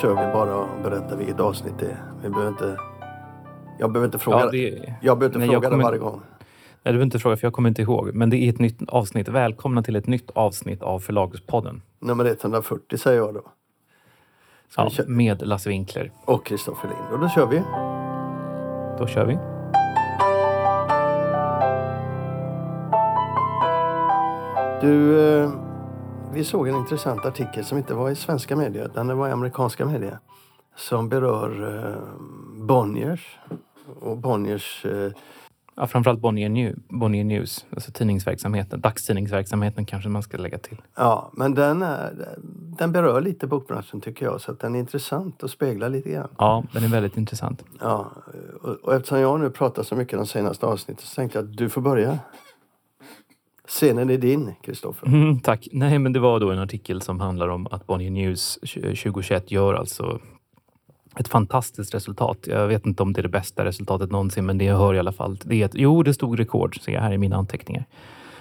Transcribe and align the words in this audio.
kör 0.00 0.08
vi 0.10 0.32
bara 0.32 0.56
och 0.56 0.68
berättar 0.82 1.16
vilket 1.16 1.40
avsnitt 1.40 1.74
det 1.78 1.86
är. 1.86 2.02
Vi 2.22 2.28
behöver 2.30 2.48
inte... 2.50 2.76
Jag 3.78 3.92
behöver 3.92 4.06
inte 4.06 4.18
fråga, 4.18 4.38
Ja, 4.38 4.50
det- 4.50 4.94
jag 5.02 5.18
behöver 5.18 5.26
inte 5.26 5.38
Nej, 5.38 5.46
fråga 5.48 5.54
jag 5.56 5.62
det 5.62 5.68
kommer- 5.70 5.84
varje 5.84 5.98
gång. 5.98 6.20
Nej, 6.20 6.38
du 6.82 6.90
behöver 6.90 7.04
inte 7.04 7.18
fråga 7.18 7.36
för 7.36 7.46
jag 7.46 7.52
kommer 7.52 7.68
inte 7.68 7.82
ihåg. 7.82 8.10
Men 8.14 8.30
det 8.30 8.36
är 8.36 8.50
ett 8.50 8.58
nytt 8.58 8.88
avsnitt. 8.88 9.28
Välkomna 9.28 9.82
till 9.82 9.96
ett 9.96 10.06
nytt 10.06 10.30
avsnitt 10.30 10.82
av 10.82 10.98
Förlagspodden. 11.00 11.82
Nummer 11.98 12.24
140 12.24 12.98
säger 12.98 13.18
jag 13.18 13.34
då. 13.34 13.42
Ska 14.68 14.88
Ja, 14.98 15.04
med 15.06 15.46
Lasse 15.46 15.68
Winkler. 15.68 16.12
Och 16.24 16.46
Kristoffer 16.46 16.88
Lind. 16.88 17.00
Och 17.12 17.18
då 17.20 17.28
kör 17.28 17.46
vi. 17.46 17.62
Då 18.98 19.06
kör 19.06 19.26
vi. 19.26 19.38
Du, 24.80 25.20
eh, 25.42 25.50
vi 26.32 26.44
såg 26.44 26.68
en 26.68 26.76
intressant 26.76 27.24
artikel 27.24 27.64
som 27.64 27.78
inte 27.78 27.94
var 27.94 28.10
i 28.10 28.16
svenska 28.16 28.56
medier 28.56 28.84
utan 28.84 29.06
det 29.06 29.14
var 29.14 29.28
i 29.28 29.32
amerikanska 29.32 29.86
medier. 29.86 30.18
Som 30.76 31.08
berör 31.08 31.78
eh, 31.78 32.64
Bonniers. 32.66 33.38
Och 34.00 34.18
Bonniers 34.18 34.84
eh, 34.84 35.12
Ja, 35.74 35.86
framförallt 35.86 36.20
Bonnier, 36.20 36.48
New, 36.48 36.74
Bonnier 36.88 37.24
News, 37.24 37.66
alltså 37.74 37.92
tidningsverksamheten. 37.92 38.80
Dagstidningsverksamheten 38.80 39.86
kanske 39.86 40.08
man 40.08 40.22
ska 40.22 40.36
lägga 40.36 40.58
till. 40.58 40.82
Ja, 40.96 41.30
men 41.32 41.54
den, 41.54 41.82
är, 41.82 42.36
den 42.78 42.92
berör 42.92 43.20
lite 43.20 43.46
bokbranschen 43.46 44.00
tycker 44.00 44.26
jag. 44.26 44.40
Så 44.40 44.52
att 44.52 44.60
den 44.60 44.74
är 44.74 44.78
intressant 44.78 45.42
och 45.42 45.50
speglar 45.50 45.88
lite 45.88 46.10
grann. 46.10 46.28
Ja, 46.38 46.64
den 46.72 46.84
är 46.84 46.88
väldigt 46.88 47.16
intressant. 47.16 47.64
Ja, 47.80 48.10
och, 48.62 48.68
och 48.68 48.94
eftersom 48.94 49.18
jag 49.18 49.40
nu 49.40 49.50
pratar 49.50 49.82
så 49.82 49.96
mycket 49.96 50.18
de 50.18 50.26
senaste 50.26 50.66
avsnitten 50.66 51.06
så 51.06 51.14
tänkte 51.14 51.38
jag 51.38 51.44
att 51.44 51.56
du 51.56 51.68
får 51.68 51.80
börja. 51.80 52.18
Scenen 53.70 54.10
är 54.10 54.18
din, 54.18 54.54
Kristoffer. 54.62 55.06
Mm, 55.06 55.40
tack. 55.40 55.68
Nej, 55.72 55.98
men 55.98 56.12
det 56.12 56.20
var 56.20 56.40
då 56.40 56.50
en 56.50 56.58
artikel 56.58 57.02
som 57.02 57.20
handlar 57.20 57.48
om 57.48 57.66
att 57.70 57.86
Bonnier 57.86 58.10
News 58.10 58.54
2021 58.54 59.50
gör 59.50 59.74
alltså 59.74 60.20
ett 61.16 61.28
fantastiskt 61.28 61.94
resultat. 61.94 62.38
Jag 62.46 62.68
vet 62.68 62.86
inte 62.86 63.02
om 63.02 63.12
det 63.12 63.20
är 63.20 63.22
det 63.22 63.28
bästa 63.28 63.64
resultatet 63.64 64.10
någonsin, 64.10 64.46
men 64.46 64.58
det 64.58 64.64
jag 64.64 64.76
hör 64.76 64.94
i 64.94 64.98
alla 64.98 65.12
fall. 65.12 65.38
Det 65.44 65.62
är 65.62 65.64
ett, 65.64 65.74
jo, 65.74 66.02
det 66.02 66.14
stod 66.14 66.38
rekord, 66.38 66.80
ser 66.80 66.92
jag 66.92 67.00
här 67.00 67.12
i 67.12 67.18
mina 67.18 67.36
anteckningar. 67.36 67.84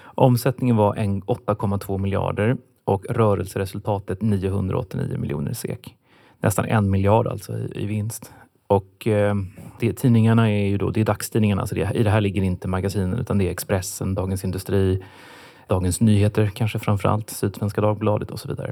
Omsättningen 0.03 0.75
var 0.75 0.95
8,2 0.95 1.97
miljarder 1.97 2.58
och 2.83 3.05
rörelseresultatet 3.09 4.21
989 4.21 5.17
miljoner 5.17 5.53
SEK. 5.53 5.95
Nästan 6.39 6.66
en 6.66 6.89
miljard 6.89 7.27
alltså 7.27 7.58
i, 7.58 7.71
i 7.75 7.86
vinst. 7.86 8.31
Och 8.69 9.07
eh, 9.07 9.35
det, 9.79 9.93
tidningarna 9.93 10.51
är 10.51 10.67
ju 10.67 10.77
då, 10.77 10.91
det 10.91 11.01
är 11.01 11.05
dagstidningarna, 11.05 11.67
så 11.67 11.75
det, 11.75 11.91
i 11.95 12.03
det 12.03 12.09
här 12.09 12.21
ligger 12.21 12.43
inte 12.43 12.67
magasinen 12.67 13.19
utan 13.19 13.37
det 13.37 13.47
är 13.47 13.51
Expressen, 13.51 14.15
Dagens 14.15 14.43
Industri, 14.43 15.03
Dagens 15.67 16.01
Nyheter 16.01 16.51
kanske 16.55 16.79
framförallt, 16.79 17.29
Sydsvenska 17.29 17.81
Dagbladet 17.81 18.31
och 18.31 18.39
så 18.39 18.47
vidare. 18.47 18.71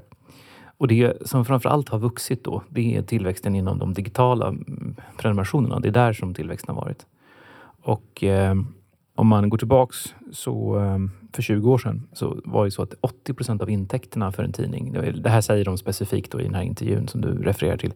Och 0.78 0.88
det 0.88 1.28
som 1.28 1.46
framförallt 1.46 1.90
har 1.90 2.00
vuxit 2.00 2.44
då, 2.44 2.64
det 2.70 2.98
är 2.98 3.02
tillväxten 3.02 3.56
inom 3.56 3.80
de 3.80 3.94
digitala 3.94 4.48
mm, 4.48 4.96
prenumerationerna. 5.18 5.80
Det 5.80 5.88
är 5.88 5.92
där 5.92 6.14
som 6.14 6.34
tillväxten 6.34 6.76
har 6.76 6.82
varit. 6.82 7.06
Och 7.82 8.24
eh, 8.24 8.56
om 9.16 9.28
man 9.28 9.50
går 9.50 9.58
tillbaks 9.58 9.98
så 10.32 10.80
eh, 10.80 10.98
för 11.34 11.42
20 11.42 11.72
år 11.72 11.78
sedan 11.78 12.08
så 12.14 12.42
var 12.46 12.66
det 12.66 12.72
så 12.72 12.82
att 12.82 12.94
80 13.02 13.34
procent 13.34 13.62
av 13.62 13.70
intäkterna 13.70 14.32
för 14.32 14.44
en 14.44 14.52
tidning, 14.52 14.92
det 14.92 15.12
det 15.12 15.30
här 15.30 15.42
säger 15.42 15.66
de 15.66 15.78
specifikt 15.78 16.32
då 16.32 16.42
i 16.42 16.44
den 16.44 16.56
här 16.56 16.64
intervjun 16.64 17.08
som 17.08 17.22
du 17.22 17.44
refererar 17.44 17.78
till, 17.78 17.94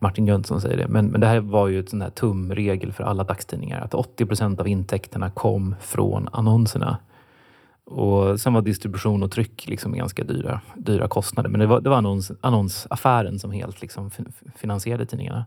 Martin 0.00 0.26
Jönsson 0.26 0.60
säger 0.60 0.76
det, 0.76 0.88
men, 0.88 1.06
men 1.06 1.20
det 1.20 1.26
här 1.26 1.40
var 1.40 1.68
ju 1.68 1.80
ett 1.80 1.88
sån 1.88 2.02
här 2.02 2.10
tumregel 2.10 2.92
för 2.92 3.04
alla 3.04 3.24
dagstidningar, 3.24 3.80
att 3.80 3.94
80 3.94 4.26
procent 4.26 4.60
av 4.60 4.68
intäkterna 4.68 5.30
kom 5.30 5.74
från 5.80 6.28
annonserna. 6.32 6.98
Och 7.86 8.40
sen 8.40 8.52
var 8.54 8.62
distribution 8.62 9.22
och 9.22 9.30
tryck 9.30 9.66
liksom 9.68 9.92
ganska 9.92 10.24
dyra, 10.24 10.60
dyra 10.76 11.08
kostnader. 11.08 11.50
Men 11.50 11.60
det 11.60 11.66
var, 11.66 11.80
det 11.80 11.90
var 11.90 11.96
annons, 11.96 12.32
annonsaffären 12.40 13.38
som 13.38 13.50
helt 13.50 13.80
liksom 13.80 14.10
fin- 14.10 14.32
finansierade 14.56 15.06
tidningarna. 15.06 15.44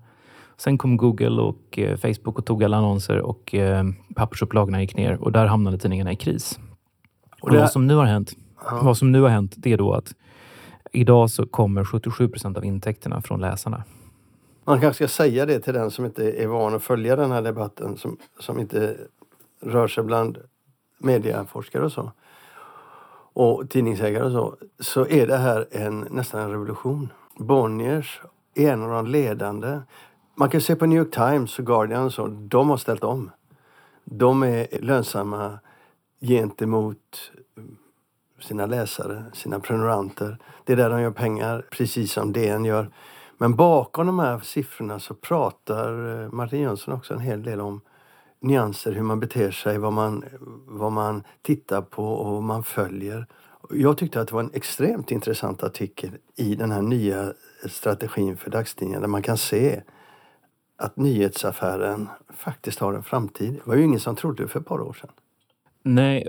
Sen 0.57 0.77
kom 0.77 0.97
Google 0.97 1.41
och 1.41 1.79
eh, 1.79 1.97
Facebook 1.97 2.39
och 2.39 2.45
tog 2.45 2.63
alla 2.63 2.77
annonser 2.77 3.17
och 3.21 3.55
eh, 3.55 3.83
pappersupplagorna 4.15 4.81
gick 4.81 4.95
ner 4.95 5.13
och 5.23 5.31
där 5.31 5.45
hamnade 5.45 5.77
tidningarna 5.77 6.11
i 6.11 6.15
kris. 6.15 6.59
Och 7.31 7.43
Och 7.43 7.51
det- 7.51 7.59
vad 7.59 7.71
som 7.71 7.87
nu 7.87 7.95
har 7.95 8.05
hänt, 8.05 8.33
vad 8.81 8.97
som 8.97 9.11
nu 9.11 9.21
har 9.21 9.29
hänt 9.29 9.53
det 9.57 9.73
är 9.73 9.77
då 9.77 9.93
att 9.93 10.13
idag 10.91 11.29
så 11.29 11.45
kommer 11.45 11.83
77 11.83 12.27
procent 12.29 12.57
av 12.57 12.65
intäkterna 12.65 13.21
från 13.21 13.41
läsarna. 13.41 13.83
Man 14.67 14.81
kanske 14.81 15.07
ska 15.07 15.23
säga 15.23 15.45
det 15.45 15.59
till 15.59 15.73
den 15.73 15.91
som 15.91 16.05
inte 16.05 16.31
är 16.31 16.47
van 16.47 16.75
att 16.75 16.83
följa 16.83 17.15
den 17.15 17.31
här 17.31 17.41
debatten, 17.41 17.97
som, 17.97 18.17
som 18.39 18.59
inte 18.59 18.97
rör 19.61 19.87
sig 19.87 20.03
bland 20.03 20.37
mediaforskare 20.97 21.85
och 21.85 21.91
så. 21.91 22.11
Och 23.33 23.69
tidningsägare 23.69 24.23
och 24.23 24.31
så. 24.31 24.55
Så 24.79 25.07
är 25.07 25.27
det 25.27 25.37
här 25.37 25.67
en, 25.71 25.99
nästan 25.99 26.41
en 26.41 26.51
revolution. 26.51 27.09
Bonniers 27.35 28.21
är 28.55 28.71
en 28.71 28.83
av 28.83 28.89
de 28.89 29.07
ledande. 29.07 29.79
Man 30.35 30.49
kan 30.49 30.61
se 30.61 30.75
på 30.75 30.85
New 30.85 30.99
York 30.99 31.13
Times 31.13 31.59
och 31.59 31.65
Guardian 31.65 32.05
och 32.05 32.13
så. 32.13 32.27
De 32.27 32.69
har 32.69 32.77
ställt 32.77 33.03
om. 33.03 33.31
De 34.03 34.43
är 34.43 34.67
lönsamma 34.81 35.59
gentemot 36.21 37.31
sina 38.39 38.65
läsare, 38.65 39.23
sina 39.33 39.59
prenumeranter. 39.59 40.37
Det 40.63 40.73
är 40.73 40.77
där 40.77 40.89
de 40.89 41.01
gör 41.01 41.11
pengar, 41.11 41.65
precis 41.71 42.11
som 42.11 42.33
DN 42.33 42.65
gör. 42.65 42.89
Men 43.37 43.55
bakom 43.55 44.07
de 44.07 44.19
här 44.19 44.39
siffrorna 44.39 44.99
så 44.99 45.13
pratar 45.13 46.23
eh, 46.23 46.31
Martin 46.31 46.61
Jönsson 46.61 46.93
också 46.93 47.13
en 47.13 47.19
hel 47.19 47.43
del 47.43 47.61
om 47.61 47.81
nyanser, 48.39 48.91
hur 48.91 49.03
man 49.03 49.19
beter 49.19 49.51
sig, 49.51 49.77
vad 49.77 49.93
man, 49.93 50.23
vad 50.65 50.91
man 50.91 51.23
tittar 51.41 51.81
på 51.81 52.13
och 52.13 52.33
vad 52.33 52.43
man 52.43 52.63
följer. 52.63 53.27
Jag 53.69 53.97
tyckte 53.97 54.21
att 54.21 54.27
det 54.27 54.33
var 54.33 54.43
en 54.43 54.53
extremt 54.53 55.11
intressant 55.11 55.63
artikel 55.63 56.11
i 56.35 56.55
den 56.55 56.71
här 56.71 56.81
nya 56.81 57.33
strategin 57.69 58.37
för 58.37 58.51
dagstidningar 58.51 59.01
där 59.01 59.07
man 59.07 59.21
kan 59.21 59.37
se 59.37 59.81
att 60.77 60.97
nyhetsaffären 60.97 62.09
faktiskt 62.29 62.79
har 62.79 62.93
en 62.93 63.03
framtid. 63.03 63.53
Det 63.53 63.61
var 63.63 63.75
ju 63.75 63.83
ingen 63.83 63.99
som 63.99 64.15
trodde 64.15 64.47
för 64.47 64.59
ett 64.59 64.65
par 64.65 64.81
år 64.81 64.93
sedan. 64.93 65.11
Nej, 65.87 66.27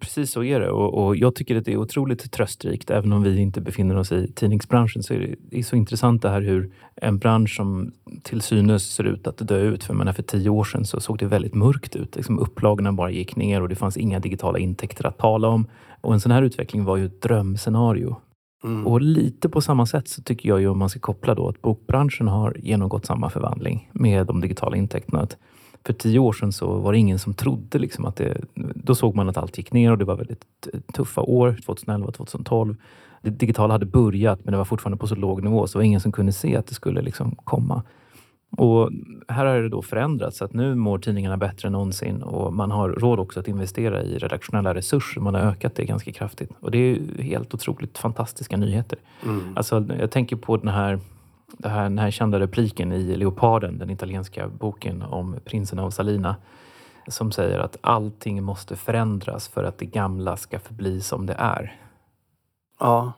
precis 0.00 0.30
så 0.30 0.44
är 0.44 0.60
det. 0.60 0.70
Och, 0.70 1.06
och 1.06 1.16
jag 1.16 1.34
tycker 1.34 1.56
att 1.56 1.64
det 1.64 1.72
är 1.72 1.76
otroligt 1.76 2.32
tröstrikt. 2.32 2.90
Även 2.90 3.12
om 3.12 3.22
vi 3.22 3.38
inte 3.40 3.60
befinner 3.60 3.96
oss 3.96 4.12
i 4.12 4.32
tidningsbranschen 4.32 5.02
så 5.02 5.14
är 5.14 5.18
det, 5.18 5.34
det 5.50 5.58
är 5.58 5.62
så 5.62 5.76
intressant 5.76 6.22
det 6.22 6.28
här 6.28 6.40
hur 6.40 6.72
en 6.96 7.18
bransch 7.18 7.56
som 7.56 7.92
till 8.22 8.40
synes 8.40 8.90
ser 8.90 9.04
ut 9.04 9.26
att 9.26 9.48
dö 9.48 9.60
ut. 9.60 9.84
För, 9.84 9.94
menar, 9.94 10.12
för 10.12 10.22
tio 10.22 10.50
år 10.50 10.64
sedan 10.64 10.84
så 10.84 11.00
såg 11.00 11.18
det 11.18 11.26
väldigt 11.26 11.54
mörkt 11.54 11.96
ut. 11.96 12.16
Liksom 12.16 12.38
upplagorna 12.38 12.92
bara 12.92 13.10
gick 13.10 13.36
ner 13.36 13.62
och 13.62 13.68
det 13.68 13.76
fanns 13.76 13.96
inga 13.96 14.20
digitala 14.20 14.58
intäkter 14.58 15.06
att 15.06 15.18
tala 15.18 15.48
om. 15.48 15.66
Och 16.00 16.14
en 16.14 16.20
sån 16.20 16.32
här 16.32 16.42
utveckling 16.42 16.84
var 16.84 16.96
ju 16.96 17.06
ett 17.06 17.22
drömscenario. 17.22 18.16
Mm. 18.64 18.86
Och 18.86 19.00
lite 19.00 19.48
på 19.48 19.60
samma 19.60 19.86
sätt 19.86 20.08
så 20.08 20.22
tycker 20.22 20.48
jag 20.48 20.60
ju 20.60 20.68
om 20.68 20.78
man 20.78 20.88
ska 20.88 21.00
koppla 21.00 21.34
då 21.34 21.48
att 21.48 21.62
bokbranschen 21.62 22.28
har 22.28 22.56
genomgått 22.58 23.06
samma 23.06 23.30
förvandling 23.30 23.90
med 23.92 24.26
de 24.26 24.40
digitala 24.40 24.76
intäkterna. 24.76 25.20
Att 25.20 25.36
för 25.84 25.92
tio 25.92 26.18
år 26.18 26.32
sedan 26.32 26.52
så 26.52 26.78
var 26.78 26.92
det 26.92 26.98
ingen 26.98 27.18
som 27.18 27.34
trodde 27.34 27.78
liksom 27.78 28.04
att 28.04 28.16
det... 28.16 28.40
Då 28.74 28.94
såg 28.94 29.14
man 29.14 29.28
att 29.28 29.36
allt 29.36 29.58
gick 29.58 29.72
ner 29.72 29.92
och 29.92 29.98
det 29.98 30.04
var 30.04 30.16
väldigt 30.16 30.44
tuffa 30.94 31.20
år, 31.20 31.58
2011 31.66 32.12
2012. 32.12 32.76
Det 33.22 33.30
digitala 33.30 33.74
hade 33.74 33.86
börjat 33.86 34.44
men 34.44 34.52
det 34.52 34.58
var 34.58 34.64
fortfarande 34.64 34.98
på 34.98 35.06
så 35.06 35.14
låg 35.14 35.42
nivå 35.42 35.66
så 35.66 35.72
det 35.72 35.78
var 35.78 35.84
ingen 35.84 36.00
som 36.00 36.12
kunde 36.12 36.32
se 36.32 36.56
att 36.56 36.66
det 36.66 36.74
skulle 36.74 37.02
liksom 37.02 37.36
komma. 37.44 37.82
Och 38.50 38.90
här 39.28 39.46
har 39.46 39.62
det 39.62 39.68
då 39.68 39.82
förändrats 39.82 40.38
så 40.38 40.44
att 40.44 40.52
nu 40.52 40.74
mår 40.74 40.98
tidningarna 40.98 41.36
bättre 41.36 41.66
än 41.66 41.72
någonsin 41.72 42.22
och 42.22 42.54
man 42.54 42.70
har 42.70 42.88
råd 42.88 43.20
också 43.20 43.40
att 43.40 43.48
investera 43.48 44.02
i 44.02 44.18
redaktionella 44.18 44.74
resurser. 44.74 45.20
Man 45.20 45.34
har 45.34 45.40
ökat 45.40 45.74
det 45.74 45.84
ganska 45.84 46.12
kraftigt 46.12 46.50
och 46.60 46.70
det 46.70 46.78
är 46.78 47.22
helt 47.22 47.54
otroligt 47.54 47.98
fantastiska 47.98 48.56
nyheter. 48.56 48.98
Mm. 49.24 49.40
Alltså, 49.56 49.86
jag 50.00 50.10
tänker 50.10 50.36
på 50.36 50.56
den 50.56 50.68
här, 50.68 51.00
det 51.58 51.68
här, 51.68 51.82
den 51.82 51.98
här 51.98 52.10
kända 52.10 52.40
repliken 52.40 52.92
i 52.92 53.16
Leoparden, 53.16 53.78
den 53.78 53.90
italienska 53.90 54.48
boken 54.48 55.02
om 55.02 55.36
prinsen 55.44 55.78
av 55.78 55.90
Salina 55.90 56.36
som 57.08 57.32
säger 57.32 57.58
att 57.58 57.76
allting 57.80 58.42
måste 58.42 58.76
förändras 58.76 59.48
för 59.48 59.64
att 59.64 59.78
det 59.78 59.86
gamla 59.86 60.36
ska 60.36 60.58
förbli 60.58 61.00
som 61.00 61.26
det 61.26 61.34
är. 61.38 61.80
Ja, 62.80 63.12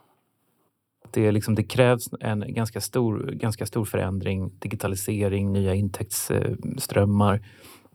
Det, 1.11 1.27
är 1.27 1.31
liksom, 1.31 1.55
det 1.55 1.63
krävs 1.63 2.09
en 2.19 2.53
ganska 2.53 2.81
stor, 2.81 3.31
ganska 3.31 3.65
stor 3.65 3.85
förändring, 3.85 4.51
digitalisering, 4.59 5.53
nya 5.53 5.73
intäktsströmmar. 5.73 7.41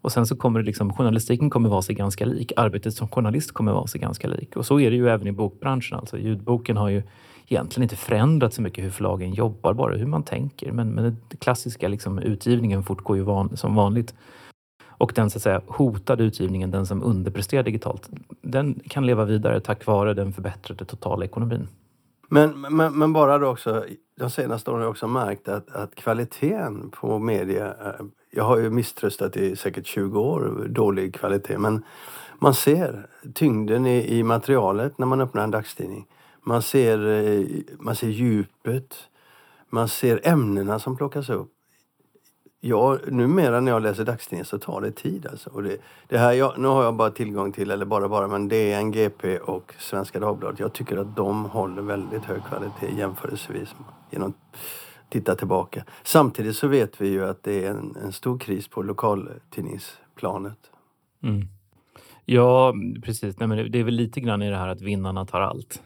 Och 0.01 0.13
sen 0.13 0.27
så 0.27 0.37
kommer 0.37 0.61
det 0.61 0.67
liksom, 0.67 0.93
journalistiken 0.93 1.51
kommer 1.51 1.69
vara 1.69 1.83
sig 1.83 1.95
ganska 1.95 2.25
lik. 2.25 2.53
Arbetet 2.57 2.95
som 2.95 3.09
journalist 3.09 3.53
kommer 3.53 3.73
vara 3.73 3.87
sig 3.87 4.01
ganska 4.01 4.29
lik. 4.29 4.57
Och 4.57 4.67
så 4.67 4.81
är 4.81 4.91
det 4.91 4.97
ju 4.97 5.09
även 5.09 5.27
i 5.27 5.33
bokbranschen. 5.33 5.99
Alltså, 5.99 6.19
ljudboken 6.19 6.77
har 6.77 6.89
ju 6.89 7.03
egentligen 7.49 7.83
inte 7.83 7.97
förändrat 7.97 8.55
så 8.55 8.63
mycket 8.63 8.85
hur 8.85 8.91
förlagen 8.91 9.35
jobbar, 9.35 9.75
bara 9.75 9.97
hur 9.97 10.07
man 10.07 10.23
tänker. 10.23 10.73
Men, 10.73 10.95
men 10.95 11.05
den 11.05 11.17
klassiska 11.39 11.89
liksom, 11.89 12.19
utgivningen 12.19 12.83
fortgår 12.83 13.17
ju 13.17 13.23
van, 13.23 13.57
som 13.57 13.75
vanligt. 13.75 14.15
Och 14.99 15.13
den 15.15 15.31
så 15.31 15.39
att 15.39 15.43
säga, 15.43 15.63
hotade 15.67 16.25
utgivningen, 16.25 16.71
den 16.71 16.87
som 16.87 17.03
underpresterar 17.03 17.63
digitalt, 17.63 18.09
den 18.43 18.81
kan 18.89 19.07
leva 19.07 19.25
vidare 19.25 19.61
tack 19.61 19.87
vare 19.87 20.15
den 20.15 20.33
förbättrade 20.33 20.85
totala 20.85 21.25
ekonomin. 21.25 21.69
Men, 22.29 22.61
men, 22.61 22.99
men 22.99 23.13
bara 23.13 23.39
då 23.39 23.47
också, 23.47 23.85
de 24.19 24.31
senaste 24.31 24.71
åren 24.71 24.81
har 24.81 24.85
jag 24.85 24.91
också 24.91 25.09
märkt 25.09 25.49
att, 25.49 25.71
att 25.71 25.95
kvaliteten 25.95 26.91
på 26.91 27.19
media, 27.19 27.67
eh, 27.67 28.07
jag 28.31 28.45
har 28.45 28.59
ju 28.59 28.71
misströstat 28.71 29.37
i 29.37 29.57
säkert 29.57 29.87
20 29.87 30.21
år, 30.21 30.67
dålig 30.69 31.15
kvalitet, 31.15 31.59
men 31.59 31.85
man 32.39 32.55
ser 32.55 33.07
tyngden 33.35 33.87
i, 33.87 34.19
i 34.19 34.23
materialet 34.23 34.99
när 34.99 35.07
man 35.07 35.21
öppnar 35.21 35.45
en 35.45 35.51
dagstidning. 35.51 36.07
Man 36.47 36.63
ser, 36.63 37.07
eh, 37.07 37.47
man 37.79 37.97
ser 37.97 38.09
djupet, 38.09 38.95
Man 39.69 39.89
ser 39.89 40.21
ämnena 40.25 40.79
som 40.79 40.97
plockas 40.97 41.31
upp. 41.31 41.53
Jag, 42.61 43.13
numera 43.13 43.61
när 43.61 43.73
jag 43.73 43.83
läser 43.83 44.05
dagstidningar 44.05 44.45
så 44.45 44.59
tar 44.59 44.81
det 44.81 44.91
tid 44.91 45.27
alltså. 45.27 45.51
Och 45.51 45.63
det, 45.63 45.77
det 46.09 46.19
här, 46.19 46.33
jag, 46.33 46.59
nu 46.59 46.69
har 46.69 46.85
jag 46.85 46.95
bara 46.95 47.11
tillgång 47.11 47.53
till, 47.53 47.71
eller 47.71 47.85
bara 47.85 48.09
bara, 48.09 48.29
men 48.29 48.49
DN, 48.49 48.93
GP 48.93 49.39
och 49.39 49.75
Svenska 49.79 50.21
Dagbladet. 50.21 50.61
Jag 50.61 50.73
tycker 50.73 50.97
att 50.97 51.17
de 51.17 51.45
håller 51.45 51.83
väldigt 51.83 52.25
hög 52.25 52.45
kvalitet 52.45 52.99
jämförelsevis 52.99 53.75
genom 54.11 54.29
att 54.29 54.59
titta 55.09 55.35
tillbaka. 55.35 55.85
Samtidigt 56.03 56.57
så 56.57 56.69
vet 56.69 57.01
vi 57.01 57.09
ju 57.09 57.25
att 57.25 57.43
det 57.43 57.65
är 57.65 57.71
en, 57.71 57.97
en 58.03 58.13
stor 58.13 58.39
kris 58.39 58.69
på 58.69 58.83
lokaltidningsplanet. 58.83 60.71
Mm. 61.23 61.49
Ja, 62.25 62.75
precis. 63.03 63.39
Nej, 63.39 63.49
men 63.49 63.73
det 63.73 63.79
är 63.79 63.85
väl 63.85 63.95
lite 63.95 64.21
grann 64.21 64.43
i 64.43 64.51
det 64.51 64.57
här 64.57 64.69
att 64.69 64.81
vinnarna 64.81 65.27
tar 65.27 65.41
allt. 65.41 65.83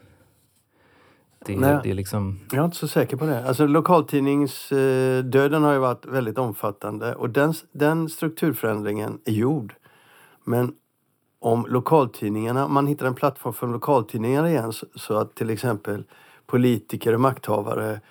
Det, 1.45 1.57
Nej. 1.57 1.79
det 1.83 1.89
är 1.89 1.93
liksom... 1.93 2.39
Jag 2.51 2.59
är 2.59 2.65
inte 2.65 2.77
så 2.77 2.87
säker 2.87 3.17
på 3.17 3.25
det. 3.25 3.47
Alltså 3.47 3.67
lokaltidningsdöden 3.67 5.63
har 5.63 5.73
ju 5.73 5.79
varit 5.79 6.05
väldigt 6.05 6.37
omfattande 6.37 7.15
och 7.15 7.29
den, 7.29 7.53
den 7.71 8.09
strukturförändringen 8.09 9.19
är 9.25 9.31
gjord. 9.31 9.75
Men 10.43 10.73
om 11.39 11.65
lokaltidningarna, 11.69 12.67
man 12.67 12.87
hittar 12.87 13.05
en 13.05 13.15
plattform 13.15 13.53
för 13.53 13.67
lokaltidningar 13.67 14.47
igen 14.47 14.73
så, 14.73 14.85
så 14.95 15.17
att 15.17 15.35
till 15.35 15.49
exempel 15.49 16.03
politiker 16.45 17.13
och 17.13 17.21
makthavare 17.21 18.01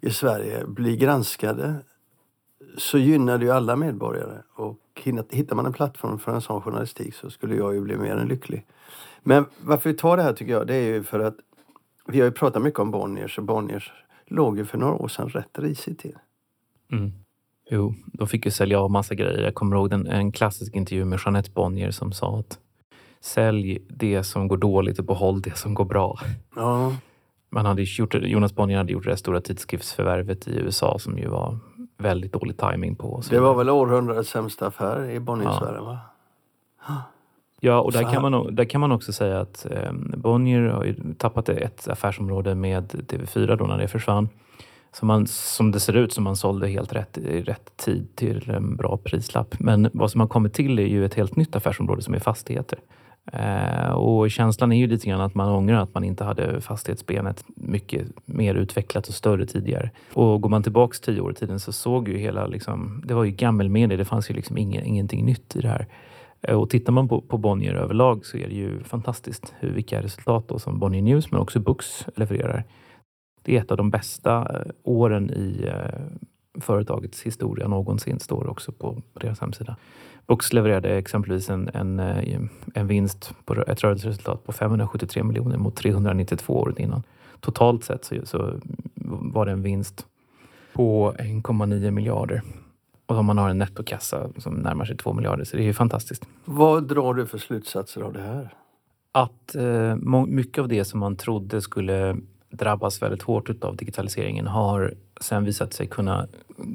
i 0.00 0.10
Sverige 0.10 0.64
blir 0.66 0.96
granskade 0.96 1.74
så 2.78 2.98
gynnar 2.98 3.38
det 3.38 3.44
ju 3.44 3.50
alla 3.50 3.76
medborgare. 3.76 4.42
Och 4.54 4.78
hittar 5.30 5.56
man 5.56 5.66
en 5.66 5.72
plattform 5.72 6.18
för 6.18 6.32
en 6.32 6.40
sån 6.40 6.62
journalistik 6.62 7.14
så 7.14 7.30
skulle 7.30 7.56
jag 7.56 7.74
ju 7.74 7.80
bli 7.80 7.96
mer 7.96 8.16
än 8.16 8.28
lycklig. 8.28 8.66
Men 9.22 9.44
varför 9.60 9.90
vi 9.90 9.96
tar 9.96 10.16
det 10.16 10.22
här 10.22 10.32
tycker 10.32 10.52
jag, 10.52 10.66
det 10.66 10.74
är 10.74 10.94
ju 10.94 11.02
för 11.02 11.20
att 11.20 11.36
vi 12.08 12.20
har 12.20 12.26
ju 12.26 12.32
pratat 12.32 12.62
mycket 12.62 12.80
om 12.80 12.90
Bonniers 12.90 13.38
och 13.38 13.44
Bonniers 13.44 13.92
låg 14.26 14.58
ju 14.58 14.64
för 14.64 14.78
några 14.78 14.94
år 14.94 15.08
sedan 15.08 15.28
rätt 15.28 15.58
risigt 15.58 16.00
till. 16.00 16.16
Mm. 16.92 17.12
Jo, 17.70 17.94
de 18.06 18.28
fick 18.28 18.44
ju 18.44 18.50
sälja 18.50 18.80
av 18.80 18.90
massa 18.90 19.14
grejer. 19.14 19.42
Jag 19.42 19.54
kommer 19.54 19.76
ihåg 19.76 19.90
den, 19.90 20.06
en 20.06 20.32
klassisk 20.32 20.74
intervju 20.74 21.04
med 21.04 21.20
Jeanette 21.24 21.50
Bonnier 21.50 21.90
som 21.90 22.12
sa 22.12 22.38
att 22.38 22.58
sälj 23.20 23.78
det 23.88 24.24
som 24.24 24.48
går 24.48 24.56
dåligt 24.56 24.98
och 24.98 25.04
behåll 25.04 25.42
det 25.42 25.58
som 25.58 25.74
går 25.74 25.84
bra. 25.84 26.18
Ja. 26.56 26.92
Man 27.50 27.66
hade 27.66 27.82
gjort, 27.82 28.14
Jonas 28.14 28.54
Bonnier 28.54 28.78
hade 28.78 28.92
gjort 28.92 29.04
det 29.04 29.16
stora 29.16 29.40
tidskriftsförvärvet 29.40 30.48
i 30.48 30.58
USA 30.58 30.98
som 30.98 31.18
ju 31.18 31.28
var 31.28 31.58
väldigt 31.98 32.32
dålig 32.32 32.56
timing 32.56 32.96
på. 32.96 33.22
Det 33.30 33.40
var 33.40 33.54
väl 33.54 33.70
århundradets 33.70 34.30
sämsta 34.30 34.66
affär 34.66 35.10
i 35.10 35.20
Bonniersfären 35.20 35.74
ja. 35.74 35.84
va? 35.84 35.98
Ja, 37.60 37.80
och 37.80 37.92
där 37.92 38.02
kan, 38.02 38.22
man, 38.22 38.54
där 38.54 38.64
kan 38.64 38.80
man 38.80 38.92
också 38.92 39.12
säga 39.12 39.40
att 39.40 39.66
eh, 39.70 39.92
Bonnier 40.16 40.62
har 40.62 40.84
ju 40.84 40.94
tappat 41.18 41.48
ett 41.48 41.88
affärsområde 41.88 42.54
med 42.54 42.92
TV4 42.92 43.56
då 43.56 43.64
när 43.64 43.78
det 43.78 43.88
försvann. 43.88 44.28
Så 44.92 45.06
man, 45.06 45.26
som 45.26 45.70
det 45.70 45.80
ser 45.80 45.96
ut 45.96 46.12
som 46.12 46.24
man 46.24 46.36
sålde 46.36 46.68
helt 46.68 46.92
rätt 46.92 47.18
i 47.18 47.42
rätt 47.42 47.76
tid 47.76 48.16
till 48.16 48.50
en 48.50 48.76
bra 48.76 48.96
prislapp. 48.96 49.54
Men 49.58 49.90
vad 49.92 50.10
som 50.10 50.20
har 50.20 50.28
kommit 50.28 50.54
till 50.54 50.78
är 50.78 50.86
ju 50.86 51.04
ett 51.04 51.14
helt 51.14 51.36
nytt 51.36 51.56
affärsområde 51.56 52.02
som 52.02 52.14
är 52.14 52.18
fastigheter. 52.18 52.78
Eh, 53.32 53.90
och 53.90 54.30
känslan 54.30 54.72
är 54.72 54.76
ju 54.76 54.86
lite 54.86 55.08
grann 55.08 55.20
att 55.20 55.34
man 55.34 55.48
ångrar 55.48 55.82
att 55.82 55.94
man 55.94 56.04
inte 56.04 56.24
hade 56.24 56.60
fastighetsbenet 56.60 57.44
mycket 57.46 58.02
mer 58.24 58.54
utvecklat 58.54 59.08
och 59.08 59.14
större 59.14 59.46
tidigare. 59.46 59.90
Och 60.12 60.40
går 60.40 60.50
man 60.50 60.62
tillbaks 60.62 61.00
tio 61.00 61.20
år 61.20 61.32
i 61.32 61.34
tiden 61.34 61.60
så 61.60 61.72
såg 61.72 62.08
ju 62.08 62.18
hela, 62.18 62.46
liksom, 62.46 63.02
det 63.04 63.14
var 63.14 63.24
ju 63.24 63.30
gammelmedia, 63.30 63.98
det 63.98 64.04
fanns 64.04 64.30
ju 64.30 64.34
liksom 64.34 64.58
ingen, 64.58 64.84
ingenting 64.84 65.24
nytt 65.24 65.56
i 65.56 65.60
det 65.60 65.68
här. 65.68 65.86
Eh, 66.42 66.60
och 66.60 66.70
tittar 66.70 66.92
man 66.92 67.08
på, 67.08 67.20
på 67.20 67.38
Bonnier 67.38 67.74
överlag 67.74 68.26
så 68.26 68.36
är 68.36 68.48
det 68.48 68.54
ju 68.54 68.84
fantastiskt 68.84 69.54
hur, 69.58 69.70
vilka 69.70 70.02
resultat 70.02 70.48
då 70.48 70.58
som 70.58 70.78
Bonnier 70.78 71.02
News 71.02 71.30
men 71.30 71.40
också 71.40 71.60
Books 71.60 72.06
levererar. 72.16 72.64
Det 73.42 73.56
är 73.56 73.60
ett 73.60 73.70
av 73.70 73.76
de 73.76 73.90
bästa 73.90 74.40
eh, 74.40 74.70
åren 74.82 75.30
i 75.30 75.64
eh, 75.66 76.60
företagets 76.60 77.22
historia 77.22 77.68
någonsin, 77.68 78.20
står 78.20 78.50
också 78.50 78.72
på 78.72 79.02
deras 79.12 79.40
hemsida. 79.40 79.76
Books 80.26 80.52
levererade 80.52 80.98
exempelvis 80.98 81.50
en, 81.50 81.68
en, 81.74 82.00
en 82.74 82.86
vinst 82.86 83.34
på 83.44 83.54
ett 83.54 83.84
rörelseresultat 83.84 84.44
på 84.44 84.52
573 84.52 85.22
miljoner 85.22 85.56
mot 85.56 85.76
392 85.76 86.60
året 86.60 86.78
innan. 86.78 87.02
Totalt 87.40 87.84
sett 87.84 88.04
så, 88.04 88.26
så 88.26 88.60
var 88.94 89.46
det 89.46 89.52
en 89.52 89.62
vinst 89.62 90.06
på 90.72 91.12
1,9 91.18 91.90
miljarder 91.90 92.42
och 93.08 93.16
om 93.16 93.26
man 93.26 93.38
har 93.38 93.50
en 93.50 93.58
nettokassa 93.58 94.28
som 94.38 94.54
närmar 94.54 94.84
sig 94.84 94.96
2 94.96 95.12
miljarder 95.12 95.44
så 95.44 95.56
det 95.56 95.62
är 95.62 95.66
ju 95.66 95.74
fantastiskt. 95.74 96.26
Vad 96.44 96.88
drar 96.88 97.14
du 97.14 97.26
för 97.26 97.38
slutsatser 97.38 98.00
av 98.00 98.12
det 98.12 98.20
här? 98.20 98.54
Att 99.12 99.54
eh, 99.54 99.96
mycket 100.26 100.62
av 100.62 100.68
det 100.68 100.84
som 100.84 101.00
man 101.00 101.16
trodde 101.16 101.60
skulle 101.60 102.16
drabbas 102.50 103.02
väldigt 103.02 103.22
hårt 103.22 103.64
av 103.64 103.76
digitaliseringen 103.76 104.46
har 104.46 104.94
sen 105.20 105.44
visat 105.44 105.72
sig 105.72 105.86
kunna, 105.86 106.26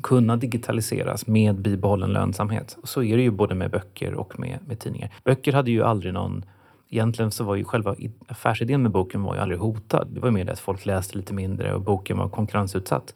kunna 0.03 0.35
digitaliseras 0.35 1.27
med 1.27 1.61
bibehållen 1.61 2.13
lönsamhet. 2.13 2.77
Och 2.81 2.89
så 2.89 3.03
är 3.03 3.17
det 3.17 3.23
ju 3.23 3.31
både 3.31 3.55
med 3.55 3.71
böcker 3.71 4.13
och 4.13 4.39
med, 4.39 4.59
med 4.67 4.79
tidningar. 4.79 5.13
Böcker 5.23 5.53
hade 5.53 5.71
ju 5.71 5.83
aldrig 5.83 6.13
någon 6.13 6.45
Egentligen 6.89 7.31
så 7.31 7.43
var 7.43 7.55
ju 7.55 7.63
själva 7.63 7.95
affärsidén 8.27 8.81
med 8.81 8.91
boken 8.91 9.23
var 9.23 9.35
ju 9.35 9.41
aldrig 9.41 9.59
hotad. 9.59 10.07
Det 10.11 10.19
var 10.19 10.31
mer 10.31 10.45
det 10.45 10.51
att 10.51 10.59
folk 10.59 10.85
läste 10.85 11.17
lite 11.17 11.33
mindre 11.33 11.73
och 11.73 11.81
boken 11.81 12.17
var 12.17 12.29
konkurrensutsatt. 12.29 13.13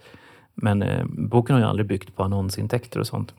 Men 0.61 0.81
eh, 0.81 1.05
boken 1.07 1.53
har 1.53 1.61
ju 1.61 1.69
aldrig 1.69 1.87
byggt 1.87 2.15
på 2.15 2.23
annonsintäkter 2.23 2.99
och 2.99 3.07
sånt. 3.07 3.33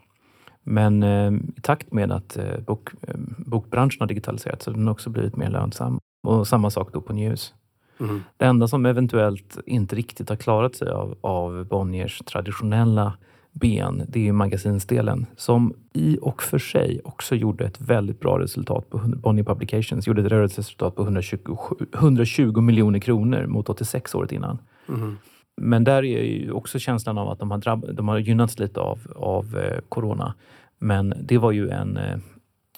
Men 0.62 1.02
eh, 1.02 1.32
i 1.56 1.60
takt 1.60 1.92
med 1.92 2.12
att 2.12 2.36
eh, 2.36 2.58
bok, 2.66 2.88
eh, 3.02 3.14
bokbranschen 3.38 4.00
har 4.00 4.06
digitaliserats 4.06 4.64
så 4.64 4.70
har 4.70 4.76
den 4.76 4.88
också 4.88 5.10
blivit 5.10 5.36
mer 5.36 5.50
lönsam. 5.50 6.00
Och 6.22 6.48
samma 6.48 6.70
sak 6.70 6.92
då 6.92 7.00
på 7.00 7.12
News. 7.12 7.54
Mm. 8.00 8.22
Det 8.36 8.44
enda 8.44 8.68
som 8.68 8.86
eventuellt 8.86 9.58
inte 9.66 9.96
riktigt 9.96 10.28
har 10.28 10.36
klarat 10.36 10.76
sig 10.76 10.90
av, 10.90 11.16
av 11.20 11.64
Bonniers 11.64 12.18
traditionella 12.18 13.12
ben, 13.52 14.02
det 14.08 14.28
är 14.28 14.32
magasinsdelen 14.32 15.26
som 15.36 15.74
i 15.92 16.18
och 16.22 16.42
för 16.42 16.58
sig 16.58 17.00
också 17.04 17.34
gjorde 17.34 17.64
ett 17.64 17.80
väldigt 17.80 18.20
bra 18.20 18.38
resultat 18.38 18.90
på 18.90 18.98
Bonnier 18.98 19.44
Publications. 19.44 20.06
Gjorde 20.06 20.22
ett 20.22 20.32
rörelseresultat 20.32 20.96
på 20.96 21.02
120, 21.02 21.58
120 21.94 22.60
miljoner 22.60 22.98
kronor 22.98 23.46
mot 23.46 23.68
86 23.68 24.14
året 24.14 24.32
innan. 24.32 24.58
Mm. 24.88 25.16
Men 25.60 25.84
där 25.84 26.04
är 26.04 26.22
ju 26.22 26.52
också 26.52 26.78
känslan 26.78 27.18
av 27.18 27.28
att 27.28 27.38
de 27.38 27.50
har, 27.50 27.58
drabb- 27.58 27.92
de 27.92 28.08
har 28.08 28.18
gynnats 28.18 28.58
lite 28.58 28.80
av, 28.80 28.98
av 29.16 29.58
eh, 29.58 29.78
corona. 29.88 30.34
Men 30.78 31.14
det 31.22 31.38
var 31.38 31.52
ju 31.52 31.70
en, 31.70 31.96
eh, 31.96 32.18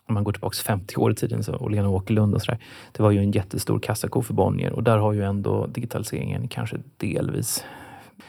om 0.07 0.15
man 0.15 0.25
går 0.25 0.33
tillbaka 0.33 0.55
50 0.67 0.97
år 0.97 1.13
i 1.13 1.15
tiden, 1.15 1.43
så, 1.45 1.55
och 1.55 1.71
Lena 1.71 1.89
Åkerlund 1.89 2.35
och 2.35 2.43
sådär. 2.43 2.59
Det 2.93 3.03
var 3.03 3.11
ju 3.11 3.19
en 3.19 3.31
jättestor 3.31 3.79
kassako 3.79 4.23
för 4.23 4.35
Bonnier 4.35 4.73
och 4.73 4.83
där 4.83 4.97
har 4.97 5.13
ju 5.13 5.23
ändå 5.23 5.67
digitaliseringen 5.67 6.49
kanske 6.49 6.77
delvis 6.97 7.65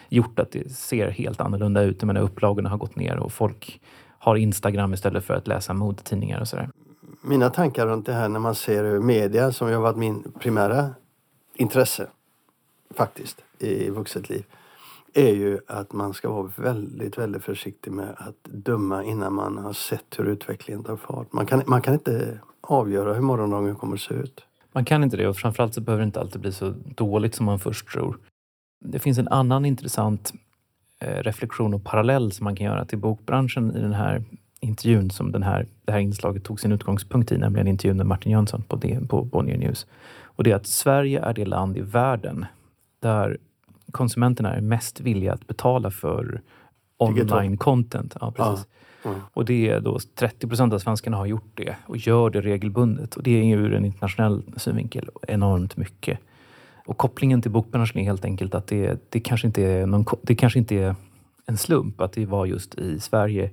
gjort 0.10 0.40
att 0.40 0.52
det 0.52 0.72
ser 0.72 1.10
helt 1.10 1.42
annorlunda 1.42 1.82
ut. 1.82 2.04
Jag 2.04 2.18
upplagorna 2.18 2.70
har 2.70 2.78
gått 2.78 2.96
ner 2.96 3.18
och 3.18 3.34
folk 3.34 3.82
har 4.20 4.36
Instagram 4.36 4.94
istället 4.94 5.24
för 5.24 5.34
att 5.34 5.48
läsa 5.48 5.74
modetidningar 5.74 6.42
och 6.42 6.48
sådär. 6.48 6.70
Mina 7.24 7.50
tankar 7.50 7.88
runt 7.88 8.06
det 8.06 8.14
här 8.14 8.30
när 8.30 8.40
man 8.40 8.56
ser 8.56 9.00
media 9.00 9.52
som 9.52 9.70
ju 9.70 9.75
har 9.75 9.82
varit 9.82 9.98
min 9.98 10.32
primära 10.40 10.90
intresse 11.56 12.08
faktiskt 12.96 13.42
i 13.60 13.90
vuxet 13.90 14.30
liv 14.30 14.46
är 15.14 15.34
ju 15.34 15.60
att 15.68 15.94
man 15.94 16.14
ska 16.14 16.30
vara 16.30 16.52
väldigt, 16.56 17.18
väldigt 17.18 17.44
försiktig 17.44 17.92
med 17.92 18.16
att 18.18 18.44
döma 18.44 19.04
innan 19.04 19.34
man 19.34 19.58
har 19.58 19.74
sett 19.74 20.20
hur 20.20 20.26
utvecklingen 20.26 20.84
tar 20.84 20.98
fart. 20.98 21.34
Man 21.34 21.46
kan, 21.46 21.64
man 21.66 21.82
kan 21.82 21.94
inte 21.94 22.40
avgöra 22.62 23.14
hur 23.14 23.22
morgondagen 23.22 23.76
kommer 23.76 23.94
att 23.94 24.02
se 24.02 24.14
ut. 24.14 24.46
Man 24.72 24.86
kan 24.86 25.04
inte 25.04 25.18
det 25.18 25.28
och 25.28 25.38
framförallt 25.38 25.74
så 25.74 25.82
behöver 25.82 26.02
det 26.02 26.06
inte 26.06 26.20
alltid 26.20 26.42
bli 26.42 26.52
så 26.52 26.74
dåligt 26.86 27.36
som 27.36 27.46
man 27.46 27.60
först 27.60 27.88
tror. 27.88 28.18
Det 28.86 29.00
finns 29.00 29.18
en 29.18 29.28
annan 29.28 29.66
intressant 29.66 30.34
eh, 31.00 31.24
reflektion 31.24 31.74
och 31.74 31.84
parallell 31.84 32.32
som 32.32 32.44
man 32.44 32.56
kan 32.56 32.66
göra 32.66 32.86
till 32.86 32.98
bokbranschen 32.98 33.76
i 33.76 33.80
den 33.82 33.94
här 33.94 34.24
intervjun 34.60 35.10
som 35.10 35.32
den 35.32 35.44
här, 35.44 35.68
det 35.86 35.92
här 35.92 36.00
inslaget 36.00 36.44
tog 36.44 36.60
sin 36.60 36.72
utgångspunkt 36.72 37.32
i, 37.32 37.38
nämligen 37.38 37.68
intervjun 37.68 37.98
med 37.98 38.06
Martin 38.06 38.32
Jönsson 38.32 38.64
på, 38.64 38.80
på 39.08 39.24
Bonnier 39.24 39.58
News. 39.58 39.88
Och 40.24 40.44
det 40.44 40.52
är 40.52 40.56
att 40.56 40.68
Sverige 40.68 41.20
är 41.22 41.34
det 41.34 41.46
land 41.46 41.78
i 41.78 41.82
världen 41.82 42.46
där 43.01 43.38
konsumenterna 43.91 44.55
är 44.55 44.62
mest 44.62 45.00
villiga 45.00 45.34
att 45.34 45.48
betala 45.48 45.91
för 45.91 46.41
online 46.98 47.58
content. 47.58 48.15
Ja, 48.22 48.31
precis. 48.31 48.67
Ja. 49.03 49.10
Mm. 49.10 49.20
Och 49.34 49.46
det 49.46 49.70
är 49.70 49.79
då 49.79 50.00
30 50.15 50.48
procent 50.48 50.74
av 50.74 50.79
svenskarna 50.79 51.17
har 51.17 51.25
gjort 51.25 51.51
det 51.55 51.75
och 51.86 51.98
gör 51.98 52.29
det 52.29 52.41
regelbundet. 52.41 53.15
Och 53.15 53.24
det 53.24 53.31
är 53.31 53.58
ur 53.58 53.74
en 53.74 53.86
internationell 53.86 54.43
synvinkel 54.58 55.10
enormt 55.27 55.77
mycket. 55.77 56.20
Och 56.86 56.98
kopplingen 56.98 57.41
till 57.41 57.51
bokbranschen 57.51 58.00
är 58.00 58.03
helt 58.03 58.25
enkelt 58.25 58.55
att 58.55 58.67
det, 58.67 59.00
det, 59.10 59.20
kanske 59.20 59.48
inte 59.48 59.63
är 59.63 59.86
någon, 59.86 60.05
det 60.22 60.36
kanske 60.36 60.60
inte 60.60 60.75
är 60.75 60.96
en 61.46 61.58
slump 61.58 62.01
att 62.01 62.13
det 62.13 62.25
var 62.25 62.46
just 62.46 62.75
i 62.75 63.00
Sverige 63.00 63.51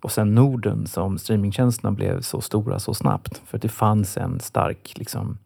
och 0.00 0.12
sen 0.12 0.34
Norden 0.34 0.86
som 0.86 1.18
streamingtjänsterna 1.18 1.92
blev 1.92 2.20
så 2.20 2.40
stora 2.40 2.78
så 2.78 2.94
snabbt. 2.94 3.42
För 3.46 3.56
att 3.56 3.62
det 3.62 3.68
fanns 3.68 4.16
en 4.16 4.40
stark 4.40 4.98
liksom, 4.98 5.38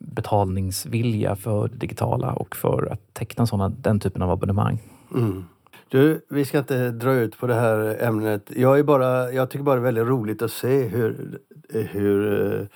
betalningsvilja 0.00 1.36
för 1.36 1.68
det 1.68 1.76
digitala 1.76 2.32
och 2.32 2.56
för 2.56 2.88
att 2.92 3.14
teckna 3.14 3.46
såna, 3.46 3.68
den 3.68 4.00
typen 4.00 4.22
av 4.22 4.30
abonnemang. 4.30 4.78
Mm. 5.14 5.44
Du, 5.88 6.20
vi 6.28 6.44
ska 6.44 6.58
inte 6.58 6.90
dra 6.90 7.12
ut 7.12 7.38
på 7.38 7.46
det 7.46 7.54
här 7.54 8.02
ämnet. 8.02 8.50
Jag, 8.56 8.78
är 8.78 8.82
bara, 8.82 9.32
jag 9.32 9.50
tycker 9.50 9.64
bara 9.64 9.74
det 9.74 9.80
är 9.80 9.84
väldigt 9.84 10.06
roligt 10.06 10.42
att 10.42 10.50
se 10.50 10.82
hur, 10.82 11.38
hur 11.68 12.26
uh, 12.26 12.66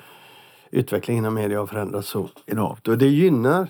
utvecklingen 0.71 1.25
inom 1.25 1.35
media 1.35 1.59
har 1.59 1.67
förändrats 1.67 2.09
så 2.09 2.29
enormt. 2.47 2.89
Och 2.89 2.99
det 2.99 3.09
gynnar 3.09 3.69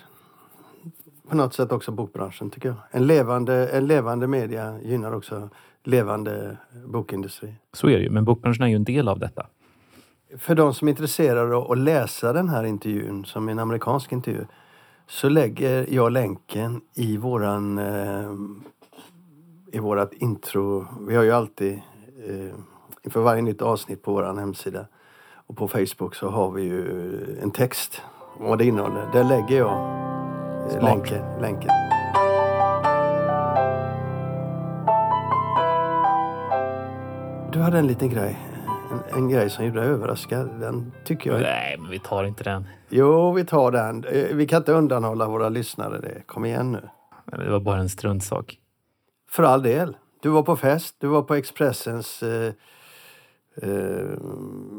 på 1.28 1.37
något 1.37 1.54
sätt 1.54 1.73
också 1.73 1.92
bokbranschen 1.92 2.50
tycker 2.50 2.68
jag. 2.68 2.76
En 2.90 3.06
levande, 3.06 3.68
en 3.68 3.87
levande 3.87 4.26
media 4.26 4.78
gynnar 4.82 5.12
också 5.14 5.49
levande 5.84 6.56
bokindustri. 6.87 7.54
Så 7.73 7.88
är 7.88 7.96
det 7.96 8.02
ju, 8.02 8.11
men 8.11 8.25
bokbranschen 8.25 8.62
är 8.62 8.68
ju 8.68 8.76
en 8.76 8.84
del 8.84 9.08
av 9.08 9.18
detta. 9.18 9.46
För 10.38 10.54
de 10.54 10.74
som 10.74 10.88
är 10.88 10.90
intresserade 10.90 11.56
av 11.56 11.72
att 11.72 11.78
läsa 11.78 12.32
den 12.32 12.48
här 12.48 12.64
intervjun, 12.64 13.24
som 13.24 13.48
är 13.48 13.52
en 13.52 13.58
amerikansk 13.58 14.12
intervju, 14.12 14.44
så 15.06 15.28
lägger 15.28 15.86
jag 15.94 16.12
länken 16.12 16.80
i 16.94 17.16
våran 17.16 17.78
eh, 17.78 18.32
i 19.72 19.78
vårat 19.78 20.12
intro. 20.12 20.86
Vi 21.08 21.16
har 21.16 21.22
ju 21.22 21.32
alltid 21.32 21.72
eh, 22.28 22.54
inför 23.02 23.20
varje 23.20 23.42
nytt 23.42 23.62
avsnitt 23.62 24.02
på 24.02 24.12
vår 24.12 24.22
hemsida 24.22 24.86
och 25.46 25.56
på 25.56 25.68
Facebook 25.68 26.14
så 26.14 26.28
har 26.28 26.50
vi 26.50 26.62
ju 26.62 27.38
en 27.42 27.50
text 27.50 28.02
om 28.38 28.46
vad 28.46 28.58
det 28.58 28.64
innehåller. 28.64 29.10
Där 29.12 29.24
lägger 29.24 29.58
jag 29.58 29.72
eh, 30.72 30.82
länken, 30.82 31.40
länken. 31.40 31.70
Du 37.52 37.58
hade 37.58 37.78
en 37.78 37.86
liten 37.86 38.08
grej. 38.08 38.53
En, 39.16 39.28
grej 39.28 39.50
som 39.50 39.64
gjorde 39.64 39.80
dig 39.80 39.88
överraskad. 39.88 40.60
Den 40.60 40.92
tycker 41.04 41.30
jag... 41.30 41.40
Nej, 41.40 41.76
men 41.78 41.90
vi 41.90 41.98
tar 41.98 42.24
inte 42.24 42.44
den. 42.44 42.66
Jo, 42.88 43.32
vi 43.32 43.44
tar 43.44 43.70
den. 43.70 44.04
Eh, 44.04 44.36
Vi 44.36 44.46
kan 44.46 44.56
inte 44.58 44.72
undanhålla 44.72 45.28
våra 45.28 45.48
lyssnare 45.48 46.00
det. 46.00 46.22
Kom 46.26 46.44
igen 46.44 46.72
nu. 46.72 46.88
Det 47.38 47.50
var 47.50 47.60
bara 47.60 47.80
en 47.80 47.88
struntsak. 47.88 48.58
För 49.30 49.42
all 49.42 49.62
del. 49.62 49.96
Du 50.22 50.28
var 50.28 50.42
på 50.42 50.56
fest. 50.56 50.96
Du 50.98 51.06
var 51.06 51.22
på 51.22 51.34
Expressens... 51.34 52.22
Eh, 52.22 52.52
eh, 53.62 54.08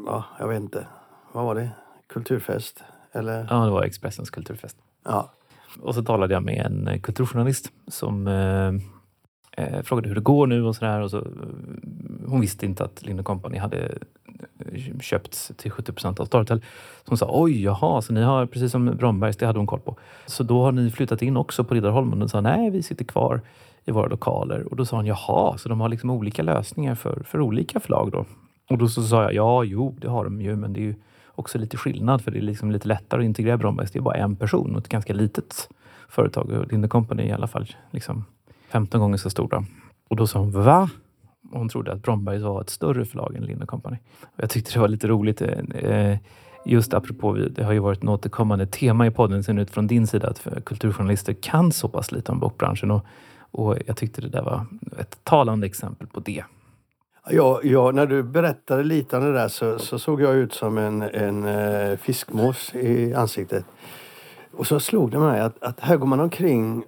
ja, 0.06 0.24
jag 0.38 0.48
vet 0.48 0.60
inte. 0.60 0.86
Vad 1.32 1.44
var 1.44 1.54
det? 1.54 1.70
Kulturfest? 2.08 2.84
Eller? 3.12 3.46
Ja, 3.50 3.64
det 3.64 3.70
var 3.70 3.82
Expressens 3.82 4.30
kulturfest. 4.30 4.76
Ja. 5.04 5.32
Och 5.80 5.94
så 5.94 6.02
talade 6.02 6.34
jag 6.34 6.42
med 6.42 6.66
en 6.66 7.00
kulturjournalist 7.00 7.72
som 7.88 8.26
eh, 8.26 8.72
eh, 9.56 9.82
frågade 9.82 10.08
hur 10.08 10.14
det 10.14 10.20
går 10.20 10.46
nu 10.46 10.62
och 10.62 10.76
sådär. 10.76 11.00
Och 11.00 11.10
så, 11.10 11.26
hon 12.26 12.40
visste 12.40 12.66
inte 12.66 12.84
att 12.84 13.02
Lind 13.06 13.24
Company 13.24 13.58
hade 13.58 13.98
eh, 14.58 15.00
köpts 15.00 15.52
till 15.56 15.70
70 15.70 15.92
procent 15.92 16.20
av 16.20 16.24
Storytel. 16.24 16.60
Så 17.04 17.10
hon 17.10 17.18
sa 17.18 17.28
oj, 17.32 17.62
jaha, 17.62 18.02
så 18.02 18.12
ni 18.12 18.22
har 18.22 18.46
precis 18.46 18.72
som 18.72 18.86
Brombergs, 18.86 19.36
det 19.36 19.46
hade 19.46 19.58
hon 19.58 19.66
koll 19.66 19.80
på. 19.80 19.96
Så 20.26 20.42
då 20.42 20.62
har 20.62 20.72
ni 20.72 20.90
flyttat 20.90 21.22
in 21.22 21.36
också 21.36 21.64
på 21.64 21.74
Riddarholmen? 21.74 22.22
Och 22.22 22.30
sa 22.30 22.40
nej, 22.40 22.70
vi 22.70 22.82
sitter 22.82 23.04
kvar 23.04 23.40
i 23.84 23.90
våra 23.90 24.06
lokaler. 24.06 24.62
Och 24.70 24.76
då 24.76 24.84
sa 24.84 24.96
hon 24.96 25.06
jaha, 25.06 25.58
så 25.58 25.68
de 25.68 25.80
har 25.80 25.88
liksom 25.88 26.10
olika 26.10 26.42
lösningar 26.42 26.94
för, 26.94 27.22
för 27.22 27.40
olika 27.40 27.80
förlag 27.80 28.10
då? 28.12 28.24
Och 28.68 28.78
då 28.78 28.88
så 28.88 29.02
sa 29.02 29.22
jag 29.22 29.34
ja, 29.34 29.64
jo, 29.64 29.96
det 30.00 30.08
har 30.08 30.24
de 30.24 30.40
ju, 30.40 30.56
men 30.56 30.72
det 30.72 30.80
är 30.80 30.84
ju 30.84 30.94
också 31.34 31.58
lite 31.58 31.76
skillnad 31.76 32.22
för 32.22 32.30
det 32.30 32.38
är 32.38 32.42
liksom 32.42 32.70
lite 32.70 32.88
lättare 32.88 33.20
att 33.20 33.24
integrera 33.24 33.56
Brombergs. 33.56 33.90
Det 33.90 33.98
är 33.98 34.02
bara 34.02 34.16
en 34.16 34.36
person 34.36 34.76
och 34.76 34.82
ett 34.82 34.88
ganska 34.88 35.12
litet 35.12 35.68
företag. 36.08 36.50
Och 36.50 36.72
Lind 36.72 36.90
Company 36.90 37.22
är 37.22 37.26
i 37.26 37.32
alla 37.32 37.46
fall 37.46 37.66
liksom 37.90 38.24
15 38.76 39.00
gånger 39.00 39.16
så 39.16 39.30
stora. 39.30 39.64
Och 40.08 40.16
då 40.16 40.26
sa 40.26 40.38
hon 40.38 40.50
va? 40.50 40.90
Och 41.52 41.58
hon 41.58 41.68
trodde 41.68 41.92
att 41.92 42.02
Brombergs 42.02 42.42
var 42.42 42.60
ett 42.60 42.70
större 42.70 43.04
förlag 43.04 43.36
än 43.36 43.42
Lind 43.42 43.68
Company. 43.68 43.96
Och 44.22 44.42
jag 44.42 44.50
tyckte 44.50 44.72
det 44.72 44.80
var 44.80 44.88
lite 44.88 45.08
roligt. 45.08 45.42
eh, 45.42 45.48
eh 45.74 46.18
Just 46.64 46.94
apropå, 46.94 47.32
det 47.32 47.64
har 47.64 47.72
ju 47.72 47.78
varit 47.78 48.02
ett 48.02 48.08
återkommande 48.08 48.66
tema 48.66 49.06
i 49.06 49.10
podden 49.10 49.44
sen 49.44 49.58
ut 49.58 49.70
från 49.70 49.86
din 49.86 50.06
sida 50.06 50.28
att 50.28 50.46
kulturjournalister 50.64 51.32
kan 51.32 51.72
så 51.72 51.88
pass 51.88 52.12
lite 52.12 52.32
om 52.32 52.40
bokbranschen. 52.40 52.90
Och, 52.90 53.04
och 53.50 53.76
jag 53.86 53.96
tyckte 53.96 54.20
det 54.20 54.28
där 54.28 54.42
var 54.42 54.66
ett 54.98 55.24
talande 55.24 55.66
exempel 55.66 56.06
på 56.06 56.20
det. 56.20 56.44
Ja, 57.30 57.60
ja, 57.62 57.90
när 57.90 58.06
du 58.06 58.22
berättade 58.22 58.84
lite 58.84 59.16
om 59.16 59.24
det 59.24 59.32
där 59.32 59.48
så, 59.48 59.78
så 59.78 59.98
såg 59.98 60.20
jag 60.20 60.34
ut 60.34 60.52
som 60.52 60.78
en, 60.78 61.02
en 61.02 61.44
eh, 61.44 61.96
fiskmås 61.96 62.74
i 62.74 63.14
ansiktet. 63.14 63.64
Och 64.52 64.66
så 64.66 64.80
slog 64.80 65.10
det 65.10 65.18
mig 65.18 65.40
att, 65.40 65.62
att 65.62 65.80
här 65.80 65.96
går 65.96 66.06
man 66.06 66.20
omkring 66.20 66.84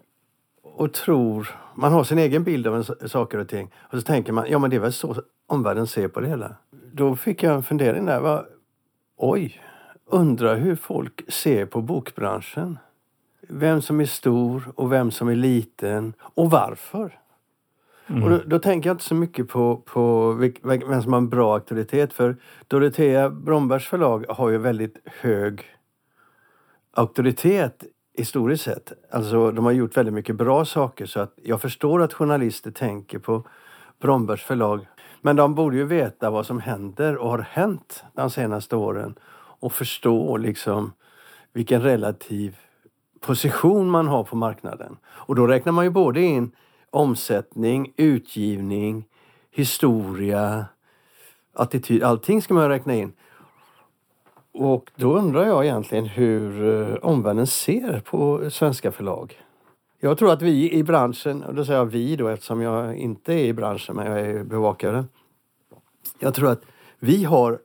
och 0.79 0.93
tror... 0.93 1.49
Man 1.81 1.93
har 1.93 2.05
sin 2.05 2.19
egen 2.19 2.45
bild 2.45 2.67
av 2.67 2.77
en, 2.77 3.09
saker 3.09 3.39
och 3.39 3.49
ting. 3.49 3.71
Och 3.79 3.99
så 3.99 4.03
tänker 4.03 4.33
man, 4.33 4.47
ja 4.51 4.59
men 4.59 4.71
det 4.71 4.77
är 4.77 4.81
väl 4.81 4.93
så 4.93 5.23
omvärlden 5.47 5.87
ser 5.87 6.09
på 6.09 6.21
det 6.21 6.29
hela. 6.29 6.57
Då 6.93 7.17
fick 7.17 7.43
jag 7.43 7.55
en 7.55 7.63
fundering 7.63 8.07
där. 8.07 8.21
Va? 8.21 8.45
Oj, 9.17 9.61
undrar 10.07 10.57
hur 10.57 10.77
folk 10.77 11.33
ser 11.33 11.67
på 11.67 11.83
bokbranschen. 11.83 12.79
Vem 13.49 13.83
som 13.83 14.01
är 14.01 14.07
stor 14.07 14.73
och 14.75 14.93
vem 14.93 15.11
som 15.11 15.29
är 15.29 15.35
liten 15.35 16.15
och 16.21 16.51
varför. 16.51 17.19
Och 18.07 18.31
då, 18.31 18.41
då 18.47 18.59
tänker 18.59 18.89
jag 18.89 18.95
inte 18.95 19.05
så 19.05 19.15
mycket 19.15 19.49
på, 19.49 19.77
på 19.77 20.33
vem 20.63 21.03
som 21.03 21.13
har 21.13 21.21
en 21.21 21.29
bra 21.29 21.55
auktoritet. 21.55 22.13
För 22.13 22.37
Dorotea 22.69 23.31
Brombergs 23.31 23.87
förlag 23.87 24.25
har 24.29 24.49
ju 24.49 24.59
väldigt 24.59 24.97
hög 25.05 25.65
auktoritet 26.93 27.85
historiskt 28.19 28.65
sett. 28.65 28.93
Alltså 29.11 29.51
de 29.51 29.65
har 29.65 29.73
gjort 29.73 29.97
väldigt 29.97 30.15
mycket 30.15 30.37
bra 30.37 30.65
saker 30.65 31.07
så 31.07 31.21
att 31.21 31.39
jag 31.43 31.61
förstår 31.61 32.03
att 32.03 32.13
journalister 32.13 32.71
tänker 32.71 33.19
på 33.19 33.47
Brombergs 34.01 34.43
förlag. 34.43 34.87
Men 35.21 35.37
de 35.37 35.55
borde 35.55 35.77
ju 35.77 35.85
veta 35.85 36.31
vad 36.31 36.47
som 36.47 36.61
händer 36.61 37.17
och 37.17 37.31
har 37.31 37.39
hänt 37.39 38.05
de 38.15 38.31
senaste 38.31 38.77
åren 38.77 39.15
och 39.61 39.73
förstå 39.73 40.37
liksom 40.37 40.93
vilken 41.53 41.83
relativ 41.83 42.57
position 43.21 43.91
man 43.91 44.09
har 44.09 44.25
på 44.25 44.37
marknaden. 44.37 44.97
Och 45.07 45.35
då 45.35 45.47
räknar 45.47 45.73
man 45.73 45.85
ju 45.85 45.91
både 45.91 46.21
in 46.21 46.51
omsättning, 46.91 47.93
utgivning, 47.97 49.05
historia, 49.51 50.67
attityd. 51.55 52.03
Allting 52.03 52.43
ska 52.43 52.55
man 52.55 52.69
räkna 52.69 52.95
in. 52.95 53.13
Och 54.53 54.91
då 54.97 55.19
undrar 55.19 55.47
jag 55.47 55.65
egentligen 55.65 56.07
hur 56.07 56.69
eh, 56.69 56.95
omvärlden 56.95 57.47
ser 57.47 58.01
på 58.01 58.51
svenska 58.51 58.93
förlag. 58.93 59.43
Jag 60.01 60.19
tror 60.19 60.33
att 60.33 60.43
vi 60.43 60.73
i 60.73 60.83
branschen, 60.83 61.43
och 61.43 61.55
då 61.55 61.65
säger 61.65 61.79
jag 61.79 61.87
vi 61.87 62.17
då 62.17 62.29
eftersom 62.29 62.61
jag 62.61 62.97
inte 62.97 63.35
är 63.35 63.45
i 63.45 63.53
branschen 63.53 63.97
men 63.97 64.07
jag 64.07 64.21
är 64.21 64.45
bevakare. 64.45 65.05
Jag 66.19 66.35
tror 66.35 66.51
att 66.51 66.63
vi 66.99 67.25
har 67.25 67.59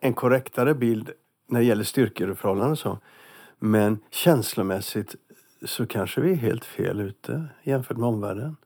en 0.00 0.14
korrektare 0.14 0.74
bild 0.74 1.10
när 1.46 1.60
det 1.60 1.66
gäller 1.66 1.84
styrkeförhållanden 1.84 2.70
och 2.70 2.78
så. 2.78 2.98
Men 3.58 3.98
känslomässigt 4.10 5.14
så 5.64 5.86
kanske 5.86 6.20
vi 6.20 6.30
är 6.30 6.36
helt 6.36 6.64
fel 6.64 7.00
ute 7.00 7.44
jämfört 7.62 7.96
med 7.96 8.08
omvärlden. 8.08 8.56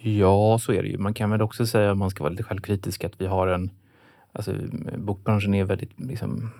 Ja, 0.00 0.58
så 0.58 0.72
är 0.72 0.82
det 0.82 0.88
ju. 0.88 0.98
Man 0.98 1.14
kan 1.14 1.30
väl 1.30 1.42
också 1.42 1.66
säga, 1.66 1.92
om 1.92 1.98
man 1.98 2.10
ska 2.10 2.24
vara 2.24 2.30
lite 2.30 2.42
självkritisk, 2.42 3.04
att 3.04 3.20
vi 3.20 3.26
har 3.26 3.46
en... 3.46 3.70
Alltså, 4.38 4.54
bokbranschen 4.98 5.54
är 5.54 5.64
väldigt, 5.64 6.00
liksom, 6.00 6.50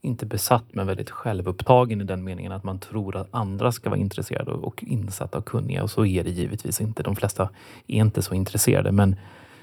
inte 0.00 0.26
besatt, 0.26 0.64
men 0.72 0.86
väldigt 0.86 1.10
självupptagen 1.10 2.00
i 2.00 2.04
den 2.04 2.24
meningen 2.24 2.52
att 2.52 2.64
man 2.64 2.78
tror 2.78 3.16
att 3.16 3.28
andra 3.30 3.72
ska 3.72 3.90
vara 3.90 4.00
intresserade 4.00 4.50
och, 4.50 4.64
och 4.64 4.84
insatta 4.84 5.38
och 5.38 5.44
kunniga. 5.44 5.82
Och 5.82 5.90
så 5.90 6.06
är 6.06 6.24
det 6.24 6.30
givetvis 6.30 6.80
inte. 6.80 7.02
De 7.02 7.16
flesta 7.16 7.48
är 7.86 7.96
inte 7.96 8.22
så 8.22 8.34
intresserade. 8.34 8.92
Men 8.92 9.16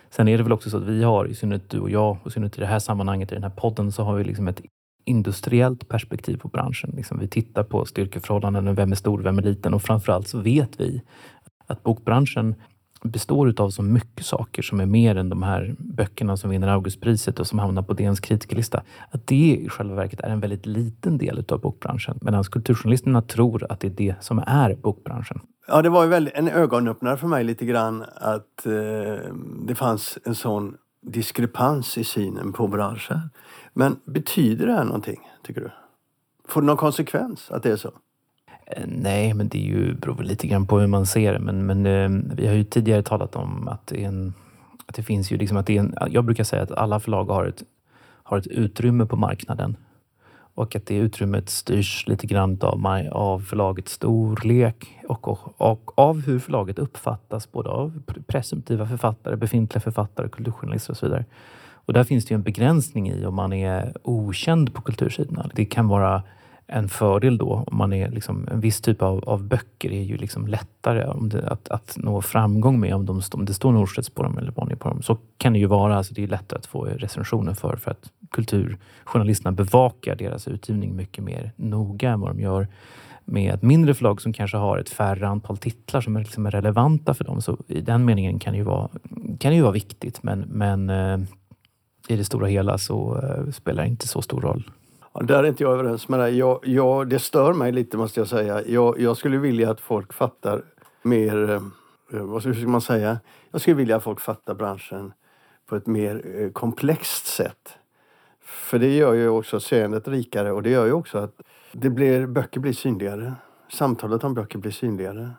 sen 0.09 0.27
är 0.27 0.37
det 0.37 0.43
väl 0.43 0.51
också 0.51 0.69
så 0.69 0.77
att 0.77 0.83
vi 0.83 1.03
har, 1.03 1.25
i 1.25 1.35
synnerhet 1.35 1.69
du 1.69 1.79
och 1.79 1.89
jag, 1.89 2.17
och 2.23 2.27
i 2.27 2.31
synnerhet 2.31 2.57
i 2.57 2.61
det 2.61 2.67
här 2.67 2.79
sammanhanget, 2.79 3.31
i 3.31 3.35
den 3.35 3.43
här 3.43 3.51
podden, 3.55 3.91
så 3.91 4.03
har 4.03 4.15
vi 4.15 4.23
liksom 4.23 4.47
ett 4.47 4.61
industriellt 5.05 5.87
perspektiv 5.87 6.37
på 6.37 6.47
branschen. 6.47 6.93
Liksom 6.95 7.19
vi 7.19 7.27
tittar 7.27 7.63
på 7.63 7.85
styrkeförhållanden, 7.85 8.75
vem 8.75 8.91
är 8.91 8.95
stor, 8.95 9.19
vem 9.19 9.37
är 9.37 9.41
liten 9.41 9.73
och 9.73 9.81
framförallt 9.81 10.27
så 10.27 10.39
vet 10.39 10.79
vi 10.79 11.01
att 11.67 11.83
bokbranschen 11.83 12.55
består 13.03 13.49
utav 13.49 13.69
så 13.69 13.81
mycket 13.81 14.25
saker 14.25 14.61
som 14.61 14.79
är 14.79 14.85
mer 14.85 15.15
än 15.15 15.29
de 15.29 15.43
här 15.43 15.75
böckerna 15.77 16.37
som 16.37 16.49
vinner 16.49 16.67
Augustpriset 16.67 17.39
och 17.39 17.47
som 17.47 17.59
hamnar 17.59 17.81
på 17.81 17.93
DNs 17.93 18.19
kritikerlista. 18.19 18.83
Att 19.11 19.27
det 19.27 19.35
i 19.35 19.69
själva 19.69 19.95
verket 19.95 20.19
är 20.19 20.29
en 20.29 20.39
väldigt 20.39 20.65
liten 20.65 21.17
del 21.17 21.39
utav 21.39 21.59
bokbranschen. 21.59 22.19
Medan 22.21 22.43
kulturjournalisterna 22.43 23.21
tror 23.21 23.71
att 23.71 23.79
det 23.79 23.87
är 23.87 23.91
det 23.91 24.15
som 24.19 24.39
är 24.39 24.75
bokbranschen. 24.75 25.39
Ja, 25.67 25.81
det 25.81 25.89
var 25.89 26.05
ju 26.05 26.29
en 26.33 26.47
ögonöppnare 26.47 27.17
för 27.17 27.27
mig 27.27 27.43
lite 27.43 27.65
grann 27.65 28.05
att 28.15 28.65
eh, 28.65 29.33
det 29.67 29.75
fanns 29.75 30.17
en 30.25 30.35
sån 30.35 30.77
diskrepans 31.01 31.97
i 31.97 32.03
synen 32.03 32.53
på 32.53 32.67
branschen. 32.67 33.19
Men 33.73 33.99
betyder 34.05 34.65
det 34.65 34.73
här 34.73 34.83
någonting, 34.83 35.19
tycker 35.43 35.61
du? 35.61 35.71
Får 36.47 36.61
det 36.61 36.67
någon 36.67 36.77
konsekvens 36.77 37.51
att 37.51 37.63
det 37.63 37.71
är 37.71 37.75
så? 37.75 37.91
Eh, 38.75 38.83
nej, 38.87 39.33
men 39.33 39.47
det 39.47 39.57
är 39.57 39.67
ju, 39.67 39.93
beror 39.93 40.15
väl 40.15 40.27
lite 40.27 40.47
grann 40.47 40.67
på 40.67 40.79
hur 40.79 40.87
man 40.87 41.05
ser 41.05 41.33
det. 41.33 41.39
Men, 41.39 41.65
men 41.65 41.85
eh, 41.85 42.35
vi 42.35 42.47
har 42.47 42.53
ju 42.53 42.63
tidigare 42.63 43.03
talat 43.03 43.35
om 43.35 43.67
att 43.67 43.87
det, 43.87 44.03
är 44.03 44.07
en, 44.07 44.33
att 44.85 44.95
det 44.95 45.03
finns 45.03 45.31
ju 45.31 45.37
liksom 45.37 45.57
att 45.57 45.65
det 45.65 45.77
är 45.77 45.79
en, 45.79 45.95
jag 46.09 46.25
brukar 46.25 46.43
säga 46.43 46.61
att 46.61 46.71
alla 46.71 46.99
förlag 46.99 47.25
har 47.25 47.45
ett, 47.45 47.63
har 48.23 48.37
ett 48.37 48.47
utrymme 48.47 49.05
på 49.05 49.15
marknaden. 49.15 49.77
Och 50.55 50.75
att 50.75 50.85
det 50.85 50.95
utrymmet 50.95 51.49
styrs 51.49 52.07
lite 52.07 52.27
grann 52.27 52.57
av, 52.61 52.87
av 53.11 53.39
förlagets 53.39 53.91
storlek 53.91 54.99
och, 55.07 55.27
och, 55.27 55.61
och 55.61 55.99
av 55.99 56.21
hur 56.21 56.39
förlaget 56.39 56.79
uppfattas 56.79 57.51
både 57.51 57.69
av 57.69 58.01
presumtiva 58.27 58.87
författare, 58.87 59.35
befintliga 59.35 59.81
författare, 59.81 60.29
kulturjournalister 60.29 60.91
och 60.91 60.97
så 60.97 61.05
vidare. 61.05 61.25
Och 61.85 61.93
där 61.93 62.03
finns 62.03 62.25
det 62.25 62.33
ju 62.33 62.35
en 62.35 62.43
begränsning 62.43 63.09
i 63.09 63.25
om 63.25 63.35
man 63.35 63.53
är 63.53 63.93
okänd 64.03 64.73
på 64.73 64.81
kultursidorna. 64.81 65.49
Det 65.55 65.65
kan 65.65 65.87
vara 65.87 66.23
en 66.67 66.89
fördel 66.89 67.37
då. 67.37 67.63
Om 67.67 67.77
man 67.77 67.93
är 67.93 68.09
liksom, 68.09 68.47
en 68.51 68.59
viss 68.59 68.81
typ 68.81 69.01
av, 69.01 69.23
av 69.29 69.43
böcker 69.43 69.91
är 69.91 70.01
ju 70.01 70.17
liksom 70.17 70.47
lättare 70.47 71.05
om 71.05 71.29
det, 71.29 71.47
att, 71.47 71.69
att 71.69 71.97
nå 71.97 72.21
framgång 72.21 72.79
med 72.79 72.95
om, 72.95 73.05
de, 73.05 73.21
om 73.33 73.45
det 73.45 73.53
står 73.53 73.71
Norstedts 73.71 74.09
på 74.09 74.23
dem 74.23 74.37
eller 74.37 74.51
Bonnier 74.51 74.75
på 74.75 74.89
dem. 74.89 75.01
Så 75.01 75.17
kan 75.37 75.53
det 75.53 75.59
ju 75.59 75.65
vara. 75.65 75.97
Alltså 75.97 76.13
det 76.13 76.23
är 76.23 76.27
lättare 76.27 76.57
att 76.57 76.65
få 76.65 76.85
recensioner 76.85 77.53
för, 77.53 77.75
för 77.75 77.91
att 77.91 78.11
kulturjournalisterna 78.31 79.51
bevakar 79.51 80.15
deras 80.15 80.47
utgivning 80.47 80.95
mycket 80.95 81.23
mer 81.23 81.51
noga 81.55 82.09
än 82.09 82.19
vad 82.19 82.29
de 82.29 82.39
gör 82.39 82.67
med 83.25 83.53
ett 83.53 83.61
mindre 83.61 83.93
förlag 83.93 84.21
som 84.21 84.33
kanske 84.33 84.57
har 84.57 84.77
ett 84.77 84.89
färre 84.89 85.27
antal 85.27 85.57
titlar 85.57 86.01
som 86.01 86.15
är, 86.15 86.19
liksom 86.19 86.51
relevanta 86.51 87.13
för 87.13 87.23
dem. 87.23 87.41
Så 87.41 87.57
i 87.67 87.81
den 87.81 88.05
meningen 88.05 88.39
kan 88.39 88.53
det 88.53 88.57
ju 88.57 88.63
vara, 88.63 88.89
kan 89.39 89.51
det 89.51 89.55
ju 89.55 89.61
vara 89.61 89.71
viktigt, 89.71 90.23
men, 90.23 90.39
men 90.39 90.89
eh, 90.89 91.19
i 92.07 92.15
det 92.15 92.23
stora 92.23 92.47
hela 92.47 92.77
så 92.77 93.21
eh, 93.23 93.51
spelar 93.51 93.83
det 93.83 93.89
inte 93.89 94.07
så 94.07 94.21
stor 94.21 94.41
roll. 94.41 94.71
Där 95.21 95.43
är 95.43 95.47
inte 95.47 95.63
jag 95.63 95.73
överens 95.73 96.09
med 96.09 96.19
dig. 96.19 96.31
Eh, 96.31 96.37
jag, 96.39 96.59
jag, 96.63 97.09
det 97.09 97.19
stör 97.19 97.53
mig 97.53 97.71
lite 97.71 97.97
måste 97.97 98.19
jag 98.19 98.27
säga. 98.27 98.63
Jag, 98.65 98.99
jag 98.99 99.17
skulle 99.17 99.37
vilja 99.37 99.71
att 99.71 99.79
folk 99.79 100.13
fattar 100.13 100.63
mer, 101.01 101.49
eh, 101.49 102.19
eh, 102.19 102.25
vad 102.25 102.41
ska 102.41 102.53
man 102.67 102.81
säga? 102.81 103.19
Jag 103.51 103.61
skulle 103.61 103.75
vilja 103.75 103.95
att 103.95 104.03
folk 104.03 104.19
fattar 104.19 104.53
branschen 104.53 105.13
på 105.65 105.75
ett 105.75 105.87
mer 105.87 106.49
komplext 106.53 107.25
sätt. 107.25 107.77
För 108.41 108.79
det 108.79 108.95
gör 108.95 109.13
ju 109.13 109.29
också 109.29 109.59
seendet 109.59 110.07
rikare 110.07 110.51
och 110.51 110.63
det 110.63 110.69
gör 110.69 110.85
ju 110.85 110.91
också 110.91 111.17
att 111.17 111.41
det 111.71 111.89
blir, 111.89 112.27
böcker 112.27 112.59
blir 112.59 112.73
synligare. 112.73 113.33
Samtalet 113.69 114.23
om 114.23 114.33
böcker 114.33 114.59
blir 114.59 114.71
synligare, 114.71 115.31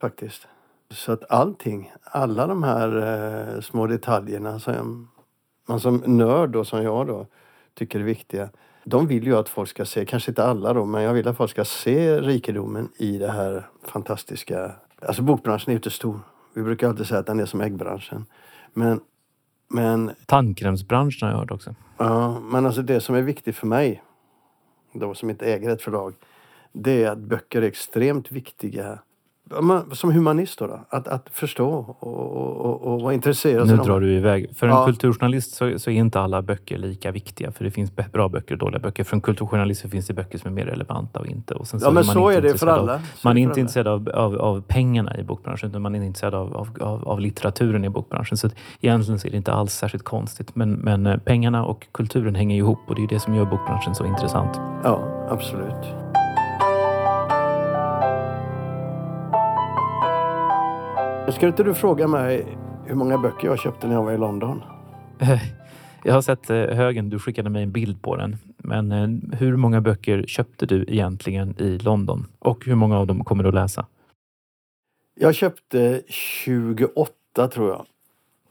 faktiskt. 0.00 0.48
Så 0.90 1.12
att 1.12 1.30
allting, 1.30 1.92
alla 2.02 2.46
de 2.46 2.62
här 2.62 2.96
eh, 3.56 3.60
små 3.60 3.86
detaljerna 3.86 4.58
som 4.58 5.08
man 5.68 5.80
som 5.80 6.02
nörd 6.06 6.50
då, 6.50 6.64
som 6.64 6.82
jag 6.82 7.06
då, 7.06 7.26
tycker 7.74 8.00
är 8.00 8.04
viktiga. 8.04 8.48
De 8.84 9.06
vill 9.06 9.24
ju 9.24 9.36
att 9.36 9.48
folk 9.48 9.68
ska 9.68 9.84
se, 9.84 10.04
kanske 10.04 10.30
inte 10.30 10.44
alla 10.44 10.72
då, 10.72 10.84
men 10.84 11.02
jag 11.02 11.14
vill 11.14 11.28
att 11.28 11.36
folk 11.36 11.50
ska 11.50 11.64
se 11.64 12.20
rikedomen 12.20 12.88
i 12.96 13.18
det 13.18 13.30
här 13.30 13.68
fantastiska. 13.82 14.72
Alltså 15.02 15.22
bokbranschen 15.22 15.70
är 15.70 15.72
ju 15.72 15.76
inte 15.76 15.90
stor. 15.90 16.20
Vi 16.54 16.62
brukar 16.62 16.88
alltid 16.88 17.06
säga 17.06 17.20
att 17.20 17.26
den 17.26 17.40
är 17.40 17.46
som 17.46 17.60
äggbranschen. 17.60 18.26
Men, 18.72 19.00
men... 19.68 20.10
Tandkrämsbranschen 20.26 21.28
har 21.28 21.34
jag 21.34 21.40
hört 21.40 21.50
också. 21.50 21.74
Ja, 21.98 22.40
men 22.40 22.66
alltså 22.66 22.82
det 22.82 23.00
som 23.00 23.14
är 23.14 23.22
viktigt 23.22 23.56
för 23.56 23.66
mig, 23.66 24.02
då 24.92 25.14
som 25.14 25.30
inte 25.30 25.46
äger 25.46 25.70
ett 25.70 25.82
förlag, 25.82 26.14
det 26.72 27.04
är 27.04 27.10
att 27.10 27.18
böcker 27.18 27.62
är 27.62 27.66
extremt 27.66 28.32
viktiga 28.32 28.98
som 29.92 30.12
humanist 30.12 30.58
då, 30.58 30.66
då, 30.66 30.86
att, 30.88 31.08
att 31.08 31.28
förstå 31.32 31.96
och, 32.00 32.36
och, 32.36 32.82
och 32.82 33.00
vara 33.00 33.14
intresserad. 33.14 33.66
Nu 33.66 33.76
drar 33.76 34.00
du 34.00 34.16
iväg. 34.16 34.56
För 34.56 34.66
en 34.66 34.72
ja. 34.72 34.86
kulturjournalist 34.86 35.54
så, 35.54 35.78
så, 35.78 35.90
är 35.90 35.94
inte 35.94 36.20
alla 36.20 36.42
böcker 36.42 36.78
lika 36.78 37.10
viktiga. 37.10 37.52
För 37.52 37.64
det 37.64 37.70
finns 37.70 37.92
bra 38.12 38.28
böcker 38.28 38.54
och 38.54 38.58
dåliga 38.58 38.80
böcker. 38.80 39.04
För 39.04 39.16
en 39.16 39.20
kulturjournalist 39.20 39.90
finns 39.90 40.06
det 40.06 40.14
böcker 40.14 40.38
som 40.38 40.50
är 40.50 40.54
mer 40.54 40.64
relevanta 40.64 41.20
och 41.20 41.26
inte. 41.26 41.54
Och 41.54 41.66
sen 41.66 41.80
så 41.80 41.86
ja, 41.86 41.90
men 41.90 42.04
så 42.04 42.28
är 42.28 42.42
det 42.42 42.58
för 42.58 42.66
alla. 42.66 42.94
Av, 42.94 43.00
man 43.24 43.38
är 43.38 43.42
inte 43.42 43.60
intresserad 43.60 43.88
av, 43.88 44.08
av, 44.08 44.36
av, 44.36 44.60
pengarna 44.60 45.18
i 45.18 45.22
bokbranschen, 45.22 45.70
utan 45.70 45.82
man 45.82 45.94
är 45.94 46.02
intresserad 46.02 46.34
av, 46.34 46.76
av, 46.80 47.08
av, 47.08 47.20
litteraturen 47.20 47.84
i 47.84 47.88
bokbranschen. 47.88 48.36
Så 48.36 48.48
egentligen 48.80 49.18
så 49.18 49.26
är 49.26 49.30
det 49.30 49.36
inte 49.36 49.52
alls 49.52 49.74
särskilt 49.74 50.04
konstigt. 50.04 50.54
Men, 50.54 50.72
men 50.72 51.06
eh, 51.06 51.16
pengarna 51.16 51.64
och 51.64 51.86
kulturen 51.92 52.34
hänger 52.34 52.56
ihop 52.56 52.78
och 52.86 52.94
det 52.94 53.02
är 53.02 53.08
det 53.08 53.20
som 53.20 53.34
gör 53.34 53.44
bokbranschen 53.44 53.94
så 53.94 54.06
intressant. 54.06 54.60
Ja, 54.84 55.26
absolut. 55.30 56.01
Ska 61.28 61.46
inte 61.46 61.62
du 61.62 61.74
fråga 61.74 62.08
mig 62.08 62.58
hur 62.86 62.94
många 62.94 63.18
böcker 63.18 63.48
jag 63.48 63.58
köpte 63.58 63.86
när 63.86 63.94
jag 63.94 64.02
var 64.02 64.12
i 64.12 64.18
London? 64.18 64.62
Jag 66.04 66.14
har 66.14 66.22
sett 66.22 66.50
eh, 66.50 66.56
högen, 66.56 67.10
du 67.10 67.18
skickade 67.18 67.50
mig 67.50 67.62
en 67.62 67.72
bild 67.72 68.02
på 68.02 68.16
den. 68.16 68.36
Men 68.56 68.92
eh, 68.92 69.38
hur 69.38 69.56
många 69.56 69.80
böcker 69.80 70.24
köpte 70.26 70.66
du 70.66 70.84
egentligen 70.88 71.54
i 71.58 71.78
London? 71.78 72.26
Och 72.38 72.64
hur 72.64 72.74
många 72.74 72.98
av 72.98 73.06
dem 73.06 73.24
kommer 73.24 73.42
du 73.42 73.48
att 73.48 73.54
läsa? 73.54 73.86
Jag 75.14 75.34
köpte 75.34 76.02
28 76.08 77.48
tror 77.48 77.70
jag. 77.70 77.86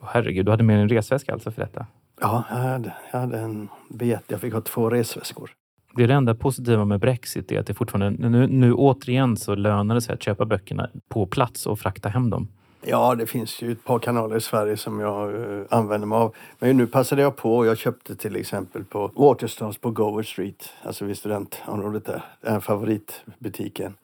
herregud, 0.01 0.45
du 0.45 0.51
hade 0.51 0.63
med 0.63 0.81
en 0.81 0.89
resväska 0.89 1.33
alltså 1.33 1.51
för 1.51 1.61
detta? 1.61 1.85
Ja, 2.21 2.43
jag 2.49 2.57
hade, 2.57 2.93
jag 3.11 3.19
hade 3.19 3.39
en 3.39 3.69
biljett. 3.89 4.23
Jag 4.27 4.41
fick 4.41 4.53
ha 4.53 4.61
två 4.61 4.89
resväskor. 4.89 5.51
Det 5.95 6.03
är 6.03 6.07
det 6.07 6.13
enda 6.13 6.35
positiva 6.35 6.85
med 6.85 6.99
Brexit 6.99 7.51
är 7.51 7.59
att 7.59 7.67
det 7.67 7.73
fortfarande, 7.73 8.29
nu, 8.29 8.47
nu 8.47 8.73
återigen 8.73 9.37
så 9.37 9.55
lönar 9.55 9.95
det 9.95 10.01
sig 10.01 10.13
att 10.13 10.23
köpa 10.23 10.45
böckerna 10.45 10.89
på 11.09 11.25
plats 11.25 11.65
och 11.65 11.79
frakta 11.79 12.09
hem 12.09 12.29
dem. 12.29 12.47
Ja, 12.81 13.15
det 13.15 13.27
finns 13.27 13.61
ju 13.61 13.71
ett 13.71 13.83
par 13.83 13.99
kanaler 13.99 14.37
i 14.37 14.41
Sverige 14.41 14.77
som 14.77 14.99
jag 14.99 15.35
uh, 15.35 15.65
använder 15.69 16.07
mig 16.07 16.15
av. 16.15 16.35
Men 16.59 16.77
nu 16.77 16.87
passade 16.87 17.21
jag 17.21 17.35
på. 17.35 17.65
Jag 17.65 17.77
köpte 17.77 18.15
till 18.15 18.35
exempel 18.35 18.83
på 18.83 19.11
Waterstones 19.15 19.77
på 19.77 19.91
Gower 19.91 20.23
Street, 20.23 20.69
alltså 20.83 21.05
vid 21.05 21.17
studentområdet 21.17 22.05
där, 22.05 22.23
den 22.41 22.61
favoritbutiken. 22.61 23.95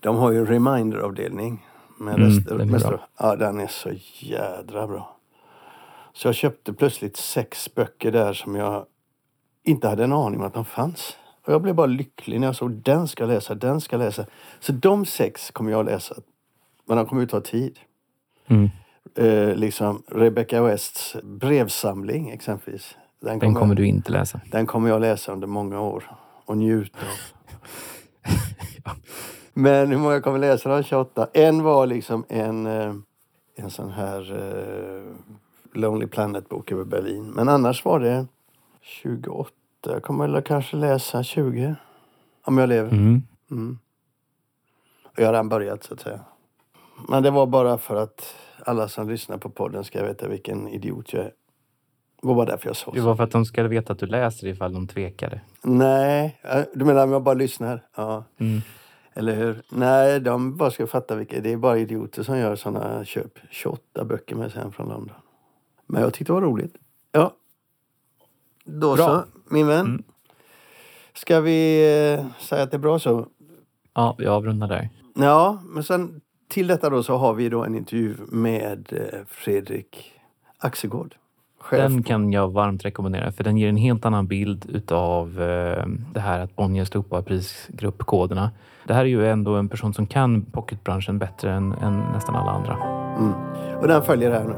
De 0.00 0.16
har 0.16 0.30
ju 0.30 0.38
en 0.38 0.46
reminder-avdelning. 0.46 1.66
Med 1.98 2.14
mm, 2.14 2.28
rester, 2.28 2.58
den, 2.58 2.68
är 2.68 2.74
rester, 2.74 3.00
ja, 3.18 3.36
den 3.36 3.60
är 3.60 3.66
så 3.66 3.90
jädra 4.18 4.86
bra. 4.86 5.16
Så 6.12 6.28
jag 6.28 6.34
köpte 6.34 6.72
plötsligt 6.72 7.16
sex 7.16 7.74
böcker 7.74 8.12
där 8.12 8.32
som 8.32 8.54
jag 8.54 8.86
inte 9.64 9.88
hade 9.88 10.04
en 10.04 10.12
aning 10.12 10.40
om 10.40 10.46
att 10.46 10.54
de 10.54 10.64
fanns. 10.64 11.16
Och 11.44 11.52
jag 11.52 11.62
blev 11.62 11.74
bara 11.74 11.86
lycklig 11.86 12.40
när 12.40 12.46
jag 12.46 12.56
såg 12.56 12.72
den 12.72 13.08
ska 13.08 13.26
läsa, 13.26 13.54
den 13.54 13.80
ska 13.80 13.96
läsa. 13.96 14.26
Så 14.60 14.72
de 14.72 15.06
sex 15.06 15.50
kommer 15.50 15.70
jag 15.70 15.80
att 15.80 15.86
läsa. 15.86 16.14
Men 16.84 16.96
de 16.96 17.06
kommer 17.06 17.22
att 17.22 17.28
ta 17.28 17.40
tid. 17.40 17.78
Mm. 18.46 18.70
Eh, 19.14 19.56
liksom 19.56 20.02
Rebecca 20.06 20.62
Wests 20.62 21.16
brevsamling 21.22 22.30
exempelvis. 22.30 22.96
Den 23.20 23.40
kommer, 23.40 23.52
den 23.52 23.60
kommer 23.60 23.74
du 23.74 23.86
inte 23.86 24.12
läsa? 24.12 24.40
Den 24.50 24.66
kommer 24.66 24.88
jag 24.88 25.00
läsa 25.00 25.32
under 25.32 25.46
många 25.46 25.80
år 25.80 26.04
och 26.44 26.56
njuta 26.56 26.98
av. 26.98 27.50
ja. 28.84 28.92
Men 29.52 29.90
hur 29.90 29.98
många 29.98 30.20
kommer 30.20 30.38
läsa 30.38 30.68
de 30.68 30.82
28? 30.82 31.28
En 31.32 31.62
var 31.62 31.86
liksom 31.86 32.24
en, 32.28 32.66
eh, 32.66 32.94
en 33.56 33.70
sån 33.70 33.90
här 33.90 34.32
uh, 34.32 35.14
Lonely 35.72 36.06
Planet-bok 36.06 36.72
över 36.72 36.84
Berlin. 36.84 37.30
Men 37.30 37.48
annars 37.48 37.84
var 37.84 38.00
det 38.00 38.26
28. 38.80 39.50
Jag 39.86 40.02
kommer 40.02 40.28
väl 40.28 40.42
kanske 40.42 40.76
läsa 40.76 41.22
20. 41.22 41.74
Om 42.44 42.58
jag 42.58 42.68
lever. 42.68 42.92
Mm. 42.92 43.22
Mm. 43.50 43.78
Och 45.04 45.18
jag 45.18 45.26
har 45.26 45.32
redan 45.32 45.48
börjat 45.48 45.84
så 45.84 45.94
att 45.94 46.00
säga. 46.00 46.20
Men 47.08 47.22
det 47.22 47.30
var 47.30 47.46
bara 47.46 47.78
för 47.78 47.96
att 47.96 48.34
alla 48.66 48.88
som 48.88 49.08
lyssnar 49.08 49.38
på 49.38 49.50
podden 49.50 49.84
ska 49.84 50.04
veta 50.04 50.28
vilken 50.28 50.68
idiot 50.68 51.12
jag 51.12 51.24
är. 51.24 51.32
Det 52.22 52.28
var 52.28 52.34
bara 52.34 52.46
därför 52.46 52.68
jag 52.68 52.76
sa 52.76 52.84
så. 52.84 52.90
Det 52.90 53.00
var 53.00 53.16
för 53.16 53.24
att 53.24 53.30
de 53.30 53.44
ska 53.44 53.62
veta 53.62 53.92
att 53.92 53.98
du 53.98 54.06
läser 54.06 54.46
ifall 54.46 54.72
de 54.72 54.86
tvekade? 54.88 55.40
Nej, 55.62 56.40
du 56.74 56.84
menar 56.84 57.04
om 57.04 57.12
jag 57.12 57.22
bara 57.22 57.34
lyssnar? 57.34 57.86
Ja. 57.96 58.24
Mm. 58.38 58.60
Eller 59.14 59.34
hur? 59.34 59.62
Nej, 59.68 60.20
de 60.20 60.56
bara 60.56 60.70
ska 60.70 60.86
fatta 60.86 61.16
vilka. 61.16 61.40
Det 61.40 61.52
är 61.52 61.56
bara 61.56 61.78
idioter 61.78 62.22
som 62.22 62.38
gör 62.38 62.56
sådana 62.56 63.04
köp. 63.04 63.38
28 63.50 64.04
böcker 64.04 64.36
med 64.36 64.52
sen 64.52 64.72
från 64.72 64.88
London. 64.88 65.16
Men 65.86 66.02
jag 66.02 66.14
tyckte 66.14 66.32
det 66.32 66.34
var 66.34 66.42
roligt. 66.42 66.74
Ja. 67.12 67.32
Då 68.64 68.94
bra. 68.94 69.06
så, 69.06 69.24
min 69.50 69.66
vän. 69.66 69.86
Mm. 69.86 70.02
Ska 71.14 71.40
vi 71.40 71.82
eh, 72.18 72.26
säga 72.40 72.62
att 72.62 72.70
det 72.70 72.76
är 72.76 72.78
bra 72.78 72.98
så? 72.98 73.26
Ja, 73.94 74.14
vi 74.18 74.26
avrundar 74.26 74.68
där. 74.68 74.88
Ja, 75.14 75.62
men 75.64 75.84
sen 75.84 76.20
till 76.52 76.66
detta 76.66 76.90
då 76.90 77.02
så 77.02 77.16
har 77.16 77.34
vi 77.34 77.48
då 77.48 77.64
en 77.64 77.74
intervju 77.74 78.16
med 78.28 78.92
eh, 78.92 79.18
Fredrik 79.28 80.12
Axegård. 80.58 81.14
Den 81.70 82.02
kan 82.02 82.32
jag 82.32 82.52
varmt 82.52 82.84
rekommendera 82.84 83.32
för 83.32 83.44
den 83.44 83.56
ger 83.56 83.68
en 83.68 83.76
helt 83.76 84.04
annan 84.04 84.26
bild 84.26 84.70
utav 84.70 85.42
eh, 85.42 85.86
det 86.14 86.20
här 86.20 86.40
att 86.40 86.56
Bonnier 86.56 86.84
slopar 86.84 87.22
prisgruppkoderna. 87.22 88.50
Det 88.86 88.94
här 88.94 89.00
är 89.00 89.08
ju 89.08 89.28
ändå 89.28 89.54
en 89.54 89.68
person 89.68 89.94
som 89.94 90.06
kan 90.06 90.42
pocketbranschen 90.42 91.18
bättre 91.18 91.52
än, 91.52 91.72
än 91.72 91.98
nästan 92.12 92.36
alla 92.36 92.50
andra. 92.50 92.76
Mm. 93.18 93.32
Och 93.80 93.88
den 93.88 94.02
följer 94.02 94.30
här 94.30 94.44
nu. 94.44 94.54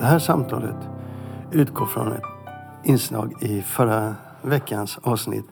Det 0.00 0.06
här 0.06 0.18
samtalet 0.18 0.88
utgår 1.52 1.86
från 1.86 2.12
ett 2.12 2.22
inslag 2.84 3.42
i 3.42 3.62
förra 3.62 4.14
veckans 4.42 4.98
avsnitt 5.02 5.46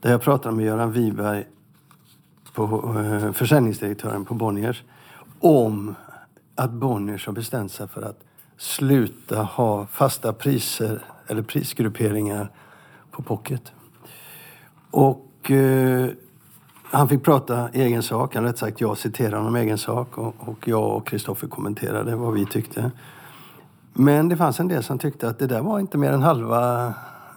där 0.00 0.10
jag 0.10 0.22
pratade 0.22 0.56
med 0.56 0.64
Göran 0.64 0.92
Wiberg, 0.92 1.44
på, 2.54 2.94
eh, 2.98 3.32
försäljningsdirektören 3.32 4.24
på 4.24 4.34
Bonniers, 4.34 4.82
om 5.40 5.94
att 6.54 6.70
Bonniers 6.70 7.26
har 7.26 7.32
bestämt 7.32 7.72
sig 7.72 7.88
för 7.88 8.02
att 8.02 8.20
sluta 8.56 9.42
ha 9.42 9.86
fasta 9.86 10.32
priser 10.32 11.02
eller 11.26 11.42
prisgrupperingar 11.42 12.50
på 13.10 13.22
pocket. 13.22 13.72
Och 14.90 15.50
eh, 15.50 16.10
han 16.82 17.08
fick 17.08 17.24
prata 17.24 17.68
egen 17.68 18.02
sak, 18.02 18.34
eller 18.34 18.48
rätt 18.48 18.58
sagt 18.58 18.80
jag 18.80 18.98
citerade 18.98 19.36
honom 19.36 19.56
egen 19.56 19.78
sak 19.78 20.18
och, 20.18 20.34
och 20.38 20.68
jag 20.68 20.96
och 20.96 21.06
Kristoffer 21.06 21.48
kommenterade 21.48 22.16
vad 22.16 22.34
vi 22.34 22.46
tyckte. 22.46 22.90
Men 23.92 24.28
det 24.28 24.36
fanns 24.36 24.60
en 24.60 24.68
del 24.68 24.82
som 24.82 24.98
tyckte 24.98 25.28
att 25.28 25.38
det 25.38 25.46
där 25.46 25.60
var 25.60 25.80
inte 25.80 25.98
mer 25.98 26.12
än 26.12 26.22
halva 26.22 26.86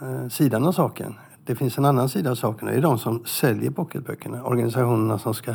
eh, 0.01 0.27
sidan 0.29 0.65
av 0.65 0.71
saken 0.71 1.15
det 1.45 1.55
finns 1.55 1.77
en 1.77 1.85
annan 1.85 2.09
sida 2.09 2.31
av 2.31 2.35
saken. 2.35 2.67
Det 2.67 2.73
är 2.73 2.81
de 2.81 2.99
som 2.99 3.25
säljer 3.25 3.71
pocketböckerna. 3.71 4.43
Organisationerna 4.43 5.19
som 5.19 5.33
ska 5.33 5.53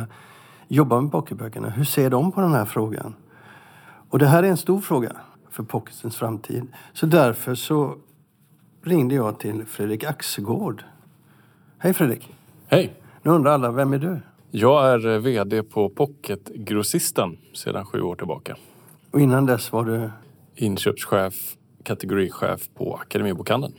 jobba 0.67 1.01
med 1.01 1.11
pocketböckerna. 1.11 1.69
Hur 1.69 1.83
ser 1.83 2.09
de 2.09 2.31
på 2.31 2.41
den 2.41 2.53
här 2.53 2.65
frågan? 2.65 3.15
Och 4.09 4.19
det 4.19 4.27
här 4.27 4.43
är 4.43 4.47
en 4.47 4.57
stor 4.57 4.81
fråga 4.81 5.11
för 5.49 5.63
pocketens 5.63 6.15
framtid. 6.15 6.67
Så 6.93 7.05
därför 7.05 7.55
så 7.55 7.95
ringde 8.83 9.15
jag 9.15 9.39
till 9.39 9.65
Fredrik 9.65 10.03
Axegård. 10.03 10.83
Hej 11.77 11.93
Fredrik! 11.93 12.35
Hej! 12.67 12.93
Nu 13.21 13.31
undrar 13.31 13.51
alla, 13.51 13.71
vem 13.71 13.93
är 13.93 13.97
du? 13.97 14.19
Jag 14.51 14.89
är 14.89 15.07
eh, 15.07 15.19
VD 15.19 15.63
på 15.63 15.89
Pocket-grossisten 15.89 17.37
sedan 17.53 17.85
sju 17.85 18.01
år 18.01 18.15
tillbaka. 18.15 18.55
Och 19.11 19.19
innan 19.19 19.45
dess 19.45 19.71
var 19.71 19.85
du? 19.85 20.11
Inköpschef, 20.55 21.55
kategorichef 21.83 22.69
på 22.75 22.95
Akademibokhandeln. 22.95 23.73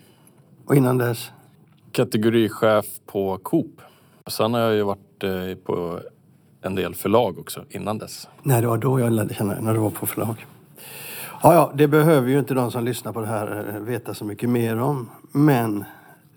Och 0.66 0.76
innan 0.76 0.98
dess? 0.98 1.30
Kategorichef 1.92 2.86
på 3.06 3.38
Coop. 3.38 3.80
Sen 4.26 4.54
har 4.54 4.60
jag 4.60 4.74
ju 4.74 4.82
varit 4.82 5.24
eh, 5.24 5.54
på 5.64 6.00
en 6.62 6.74
del 6.74 6.94
förlag 6.94 7.38
också 7.38 7.64
innan 7.70 7.98
dess. 7.98 8.28
Nej, 8.42 8.60
det 8.60 8.66
var 8.66 8.78
då 8.78 9.00
jag 9.00 9.12
lärde 9.12 9.34
känna 9.34 9.60
när 9.60 9.74
du 9.74 9.80
var 9.80 9.90
på 9.90 10.06
förlag. 10.06 10.46
Ja, 11.42 11.54
ja, 11.54 11.72
det 11.74 11.88
behöver 11.88 12.28
ju 12.28 12.38
inte 12.38 12.54
de 12.54 12.70
som 12.70 12.84
lyssnar 12.84 13.12
på 13.12 13.20
det 13.20 13.26
här 13.26 13.74
eh, 13.74 13.80
veta 13.80 14.14
så 14.14 14.24
mycket 14.24 14.48
mer 14.48 14.80
om. 14.80 15.10
Men 15.32 15.84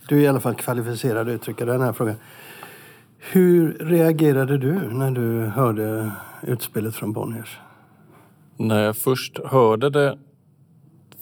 du 0.07 0.17
är 0.17 0.21
i 0.21 0.27
alla 0.27 0.39
fall 0.39 0.55
kvalificerad 0.55 1.29
att 1.29 1.33
uttrycka 1.33 1.65
den 1.65 1.81
här 1.81 1.93
frågan. 1.93 2.15
Hur 3.19 3.77
reagerade 3.79 4.57
du 4.57 4.73
när 4.73 5.11
du 5.11 5.45
hörde 5.45 6.11
utspelet 6.41 6.95
från 6.95 7.13
Bonniers? 7.13 7.59
När 8.57 8.83
jag 8.83 8.97
först 8.97 9.39
hörde 9.45 9.89
det 9.89 10.17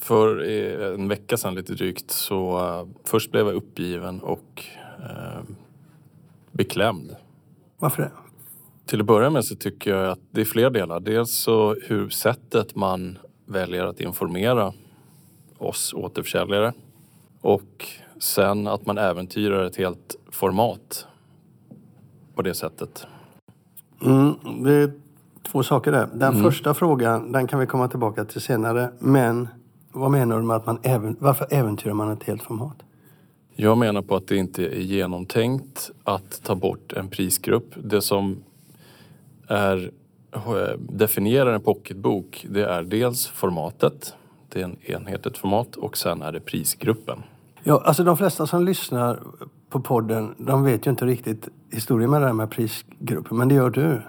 för 0.02 0.50
eh, 0.50 0.94
en 0.94 1.08
vecka 1.08 1.38
sedan 1.38 1.56
lite 1.56 1.74
drygt 1.74 2.12
så 2.12 2.60
uh, 2.60 2.88
först 3.04 3.32
blev 3.32 3.48
jag 3.48 3.56
uppgiven 3.56 4.20
och 4.20 4.66
uh, 5.00 5.44
beklämd. 6.52 7.16
Varför 7.78 8.04
det? 8.04 8.12
Till 8.86 9.00
att 9.00 9.06
börja 9.06 9.30
med 9.30 9.46
så 9.46 9.56
tycker 9.56 9.96
jag 9.96 10.12
att 10.12 10.20
det 10.32 10.42
är 10.42 10.46
flera 10.46 10.70
delar. 10.70 11.00
Dels 11.00 11.32
så 11.32 11.76
hur 11.82 12.10
sättet 12.10 12.76
man 12.76 13.18
väljer 13.46 13.86
att 13.86 14.00
informera 14.00 14.74
oss 15.58 15.94
återförsäljare 15.94 16.74
och 17.42 17.86
sen 18.20 18.68
att 18.68 18.86
man 18.86 18.98
äventyrar 18.98 19.64
ett 19.64 19.76
helt 19.76 20.16
format 20.30 21.08
på 22.36 22.42
det 22.42 22.54
sättet. 22.54 23.06
Mm, 24.02 24.34
det 24.64 24.74
är 24.74 24.92
två 25.44 25.64
saker 25.64 25.92
där. 25.92 26.10
Den 26.14 26.34
mm. 26.34 26.44
första 26.44 26.74
frågan 26.74 27.32
den 27.32 27.48
kan 27.48 27.60
vi 27.60 27.66
komma 27.66 27.88
tillbaka 27.88 28.26
till 28.26 28.42
senare. 28.42 28.92
Men 29.00 29.48
vad 29.92 30.12
menar 30.12 30.38
du 30.38 30.44
med 30.44 30.56
att 30.56 30.66
man 30.66 30.80
även, 30.84 31.16
varför 31.20 31.48
äventyrar 31.50 31.94
man 31.94 32.12
ett 32.12 32.24
helt 32.24 32.44
format? 32.44 32.76
Jag 33.56 33.78
menar 33.78 34.02
på 34.02 34.16
att 34.16 34.28
det 34.28 34.38
inte 34.38 34.66
är 34.66 34.80
genomtänkt 34.80 35.92
att 36.04 36.44
ta 36.44 36.56
bort 36.56 36.94
en 36.94 37.08
prisgrupp. 37.08 37.74
Det 37.84 38.02
som 38.02 38.44
är, 39.48 39.92
definierar 40.78 41.54
en 41.54 41.62
pocketbok 41.62 42.46
det 42.50 42.66
är 42.66 42.84
dels 42.84 43.28
formatet, 43.28 44.16
det 44.50 44.60
är 44.62 44.64
en 44.64 44.78
enhetligt 44.82 45.38
format 45.38 45.76
och 45.76 45.98
sen 45.98 46.22
är 46.22 46.32
det 46.32 46.40
prisgruppen. 46.40 47.24
Ja, 47.64 47.82
alltså 47.86 48.04
de 48.04 48.18
flesta 48.18 48.48
som 48.48 48.66
lyssnar 48.66 49.20
på 49.70 49.82
podden, 49.82 50.36
de 50.38 50.64
vet 50.64 50.88
ju 50.88 50.92
inte 50.92 51.06
riktigt 51.06 51.48
historien 51.72 52.12
med 52.12 52.22
det 52.22 52.26
här 52.26 52.34
med 52.34 52.52
prisgrupper, 52.52 53.36
men 53.36 53.48
det 53.48 53.56
gör 53.56 53.70
du. 53.70 54.02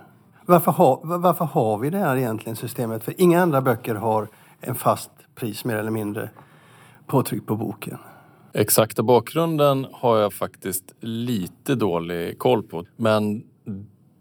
Varför, 0.47 0.73
ha, 0.73 1.01
varför 1.03 1.45
har 1.45 1.79
vi 1.79 1.90
det 1.90 1.99
här 1.99 2.16
egentligen 2.16 2.57
systemet? 2.57 3.05
För 3.05 3.21
inga 3.21 3.42
andra 3.42 3.61
böcker 3.61 3.95
har 3.95 4.29
en 4.61 4.75
fast 4.75 5.11
pris 5.35 5.64
mer 5.64 5.77
eller 5.77 5.90
mindre 5.90 6.31
påtryckt 7.07 7.47
på 7.47 7.57
boken. 7.57 7.99
Exakta 8.55 9.03
bakgrunden 9.03 9.87
har 9.92 10.18
jag 10.18 10.33
faktiskt 10.33 10.95
lite 11.01 11.75
dålig 11.75 12.38
koll 12.38 12.62
på. 12.62 12.85
Men 12.97 13.42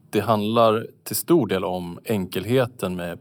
det 0.10 0.19
handlar 0.19 0.88
till 1.04 1.15
stor 1.15 1.47
del 1.47 1.63
om 1.63 2.00
enkelheten 2.06 2.95
med 2.95 3.19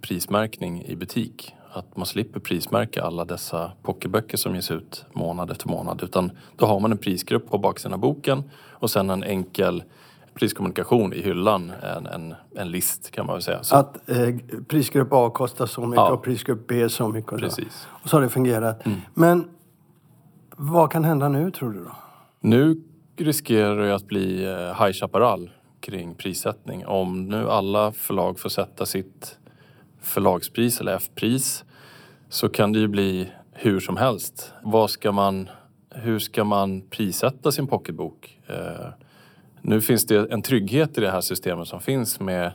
prismärkning 0.00 0.84
i 0.84 0.96
butik. 0.96 1.54
Att 1.72 1.96
man 1.96 2.06
slipper 2.06 2.40
prismärka 2.40 3.02
alla 3.02 3.24
dessa 3.24 3.72
pocketböcker 3.82 4.36
som 4.36 4.54
ges 4.54 4.70
ut 4.70 5.04
månad 5.12 5.50
efter 5.50 5.68
månad. 5.68 6.02
Utan 6.02 6.30
då 6.56 6.66
har 6.66 6.80
man 6.80 6.92
en 6.92 6.98
prisgrupp 6.98 7.50
på 7.50 7.58
baksidan 7.58 7.92
av 7.92 7.98
boken 7.98 8.42
och 8.54 8.90
sen 8.90 9.10
en 9.10 9.22
enkel 9.22 9.82
priskommunikation 10.34 11.12
i 11.12 11.22
hyllan, 11.22 11.72
en, 11.82 12.06
en, 12.06 12.34
en 12.56 12.70
list 12.70 13.10
kan 13.10 13.26
man 13.26 13.34
väl 13.34 13.42
säga. 13.42 13.62
Så. 13.62 13.76
Att 13.76 14.10
eh, 14.10 14.36
prisgrupp 14.68 15.08
A 15.10 15.30
kostar 15.30 15.66
så 15.66 15.80
mycket 15.86 15.96
ja. 15.96 16.12
och 16.12 16.22
prisgrupp 16.22 16.66
B 16.66 16.88
så 16.88 17.08
mycket. 17.08 17.32
Och 17.32 17.38
Precis. 17.38 17.86
Och 17.90 18.08
så 18.08 18.16
har 18.16 18.22
det 18.22 18.28
fungerat. 18.28 18.86
Mm. 18.86 19.00
Men 19.14 19.48
vad 20.56 20.90
kan 20.90 21.04
hända 21.04 21.28
nu 21.28 21.50
tror 21.50 21.72
du 21.72 21.84
då? 21.84 21.96
Nu 22.40 22.82
riskerar 23.16 23.76
det 23.76 23.94
att 23.94 24.06
bli 24.06 24.44
eh, 24.44 24.84
High 24.84 24.92
Chaparral 24.92 25.50
kring 25.80 26.14
prissättning. 26.14 26.86
Om 26.86 27.28
nu 27.28 27.50
alla 27.50 27.92
förlag 27.92 28.38
får 28.38 28.48
sätta 28.48 28.86
sitt 28.86 29.38
förlagspris 30.00 30.80
eller 30.80 30.96
F-pris 30.96 31.64
så 32.28 32.48
kan 32.48 32.72
det 32.72 32.78
ju 32.78 32.88
bli 32.88 33.28
hur 33.52 33.80
som 33.80 33.96
helst. 33.96 34.52
Vad 34.62 34.90
ska 34.90 35.12
man, 35.12 35.48
hur 35.90 36.18
ska 36.18 36.44
man 36.44 36.82
prissätta 36.90 37.52
sin 37.52 37.66
pocketbok? 37.66 38.38
Eh, 38.46 38.86
nu 39.62 39.80
finns 39.80 40.06
det 40.06 40.32
en 40.32 40.42
trygghet 40.42 40.98
i 40.98 41.00
det 41.00 41.10
här 41.10 41.20
systemet 41.20 41.68
som 41.68 41.80
finns 41.80 42.20
med 42.20 42.52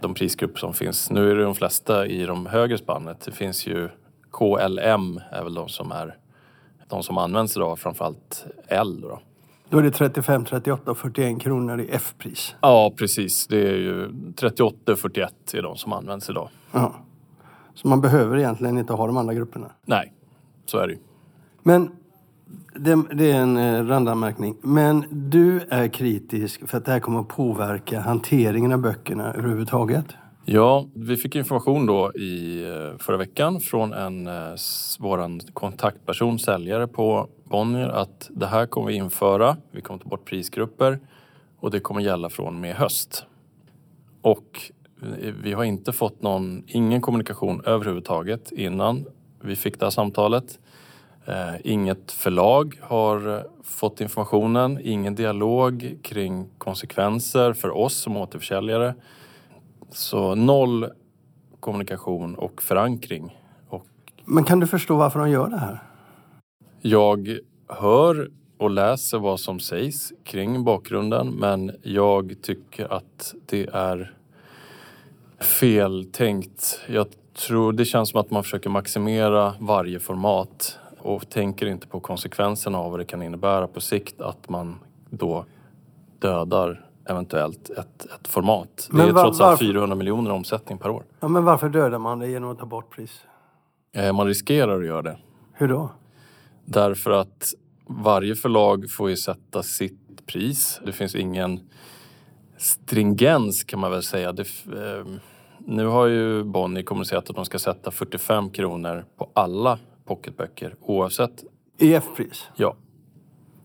de 0.00 0.14
prisgrupper 0.14 0.58
som 0.58 0.74
finns. 0.74 1.10
Nu 1.10 1.30
är 1.30 1.34
det 1.34 1.42
de 1.42 1.54
flesta 1.54 2.06
i 2.06 2.26
de 2.26 2.46
högre 2.46 2.78
spannet. 2.78 3.20
Det 3.20 3.32
finns 3.32 3.66
ju 3.66 3.88
KLM 4.32 5.20
är 5.30 5.42
väl 5.42 5.54
de 5.54 5.68
som 5.68 5.92
är 5.92 6.16
de 6.88 7.02
som 7.02 7.18
används 7.18 7.56
idag, 7.56 7.78
framförallt 7.78 8.46
L. 8.66 9.00
Då. 9.00 9.20
Då 9.68 9.78
är 9.78 9.82
det 9.82 9.90
35, 9.90 10.44
38 10.44 10.90
och 10.90 10.98
41 10.98 11.40
kronor 11.40 11.80
i 11.80 11.88
F-pris. 11.90 12.54
Ja, 12.60 12.92
precis. 12.96 13.46
Det 13.46 13.68
är 13.68 13.76
ju 13.76 14.12
38 14.36 14.92
och 14.92 14.98
41 14.98 15.54
är 15.54 15.62
de 15.62 15.76
som 15.76 15.92
används 15.92 16.30
idag. 16.30 16.48
Ja. 16.72 16.94
Så 17.74 17.88
man 17.88 18.00
behöver 18.00 18.38
egentligen 18.38 18.78
inte 18.78 18.92
ha 18.92 19.06
de 19.06 19.16
andra 19.16 19.34
grupperna? 19.34 19.70
Nej, 19.84 20.12
så 20.66 20.78
är 20.78 20.86
det 20.86 20.92
ju. 20.92 20.98
Men 21.62 21.90
det, 22.74 23.04
det, 23.12 23.30
är 23.30 23.40
en 23.40 23.56
eh, 23.56 23.84
randanmärkning. 23.84 24.56
Men 24.62 25.04
du 25.10 25.60
är 25.70 25.88
kritisk 25.88 26.68
för 26.68 26.78
att 26.78 26.84
det 26.84 26.92
här 26.92 27.00
kommer 27.00 27.20
att 27.20 27.28
påverka 27.28 28.00
hanteringen 28.00 28.72
av 28.72 28.78
böckerna 28.78 29.34
överhuvudtaget? 29.34 30.06
Ja, 30.44 30.86
vi 30.94 31.16
fick 31.16 31.36
information 31.36 31.86
då 31.86 32.12
i 32.12 32.64
eh, 32.64 32.98
förra 32.98 33.16
veckan 33.16 33.60
från 33.60 33.92
en 33.92 34.26
eh, 34.26 34.32
vår 34.98 35.52
kontaktperson, 35.52 36.38
säljare 36.38 36.86
på 36.86 37.28
Bonnier 37.44 37.88
att 37.88 38.30
det 38.30 38.46
här 38.46 38.66
kommer 38.66 38.88
vi 38.88 38.94
införa. 38.94 39.56
Vi 39.70 39.80
kommer 39.80 40.00
ta 40.00 40.08
bort 40.08 40.24
prisgrupper 40.24 40.98
och 41.60 41.70
det 41.70 41.80
kommer 41.80 42.00
gälla 42.00 42.30
från 42.30 42.46
och 42.46 42.60
med 42.60 42.76
höst. 42.76 43.24
Och 44.22 44.72
vi 45.42 45.52
har 45.52 45.64
inte 45.64 45.92
fått 45.92 46.22
någon, 46.22 46.62
ingen 46.66 47.00
kommunikation 47.00 47.62
överhuvudtaget 47.64 48.52
innan 48.52 49.04
vi 49.40 49.56
fick 49.56 49.78
det 49.78 49.86
här 49.86 49.90
samtalet. 49.90 50.58
Eh, 51.28 51.54
inget 51.64 52.12
förlag 52.12 52.78
har 52.82 53.46
fått 53.62 54.00
informationen, 54.00 54.78
ingen 54.82 55.14
dialog 55.14 55.98
kring 56.02 56.48
konsekvenser 56.58 57.52
för 57.52 57.70
oss 57.70 57.94
som 57.94 58.16
återförsäljare. 58.16 58.94
Så 59.90 60.34
noll 60.34 60.86
kommunikation 61.60 62.34
och 62.34 62.62
förankring. 62.62 63.38
Och 63.68 63.86
Men 64.24 64.44
kan 64.44 64.60
du 64.60 64.66
förstå 64.66 64.96
varför 64.96 65.18
de 65.18 65.30
gör 65.30 65.48
det 65.48 65.58
här? 65.58 65.82
Jag 66.80 67.38
hör 67.68 68.30
och 68.58 68.70
läser 68.70 69.18
vad 69.18 69.40
som 69.40 69.60
sägs 69.60 70.12
kring 70.24 70.64
bakgrunden 70.64 71.28
men 71.28 71.72
jag 71.82 72.34
tycker 72.42 72.92
att 72.92 73.34
det 73.46 73.68
är 73.72 74.14
feltänkt. 75.40 76.80
Jag 76.88 77.06
tror 77.46 77.72
det 77.72 77.84
känns 77.84 78.10
som 78.10 78.20
att 78.20 78.30
man 78.30 78.42
försöker 78.42 78.70
maximera 78.70 79.54
varje 79.58 80.00
format 80.00 80.78
och 80.98 81.30
tänker 81.30 81.66
inte 81.66 81.86
på 81.86 82.00
konsekvenserna 82.00 82.78
av 82.78 82.90
vad 82.90 83.00
det 83.00 83.04
kan 83.04 83.22
innebära 83.22 83.66
på 83.66 83.80
sikt 83.80 84.20
att 84.20 84.48
man 84.48 84.78
då 85.10 85.44
dödar 86.18 86.88
eventuellt 87.08 87.70
ett, 87.70 88.04
ett 88.04 88.28
format. 88.28 88.88
Det 88.92 89.02
är 89.02 89.12
var, 89.12 89.22
trots 89.22 89.40
allt 89.40 89.58
400 89.58 89.96
miljoner 89.96 90.30
omsättning 90.30 90.78
per 90.78 90.90
år. 90.90 91.04
Ja, 91.20 91.28
men 91.28 91.44
varför 91.44 91.68
dödar 91.68 91.98
man 91.98 92.18
det 92.18 92.28
genom 92.28 92.50
att 92.50 92.58
ta 92.58 92.66
bort 92.66 92.90
pris? 92.90 93.20
Eh, 93.92 94.12
man 94.12 94.26
riskerar 94.26 94.80
att 94.80 94.86
göra 94.86 95.02
det. 95.02 95.18
Hur 95.52 95.68
då? 95.68 95.90
Därför 96.64 97.10
att 97.10 97.54
varje 97.86 98.34
förlag 98.34 98.90
får 98.90 99.10
ju 99.10 99.16
sätta 99.16 99.62
sitt 99.62 100.26
pris. 100.26 100.80
Det 100.86 100.92
finns 100.92 101.14
ingen 101.14 101.60
stringens 102.56 103.64
kan 103.64 103.80
man 103.80 103.90
väl 103.90 104.02
säga. 104.02 104.32
Det, 104.32 104.42
eh, 104.42 105.06
nu 105.58 105.86
har 105.86 106.06
ju 106.06 106.44
Bonnier 106.44 106.84
kommunicerat 106.84 107.30
att 107.30 107.36
de 107.36 107.44
ska 107.44 107.58
sätta 107.58 107.90
45 107.90 108.50
kronor 108.50 109.04
på 109.16 109.30
alla 109.34 109.78
pocketböcker 110.08 110.74
oavsett. 110.80 111.44
EF-pris? 111.78 112.48
Ja. 112.56 112.76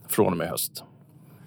Från 0.08 0.28
och 0.28 0.38
med 0.38 0.50
höst. 0.50 0.84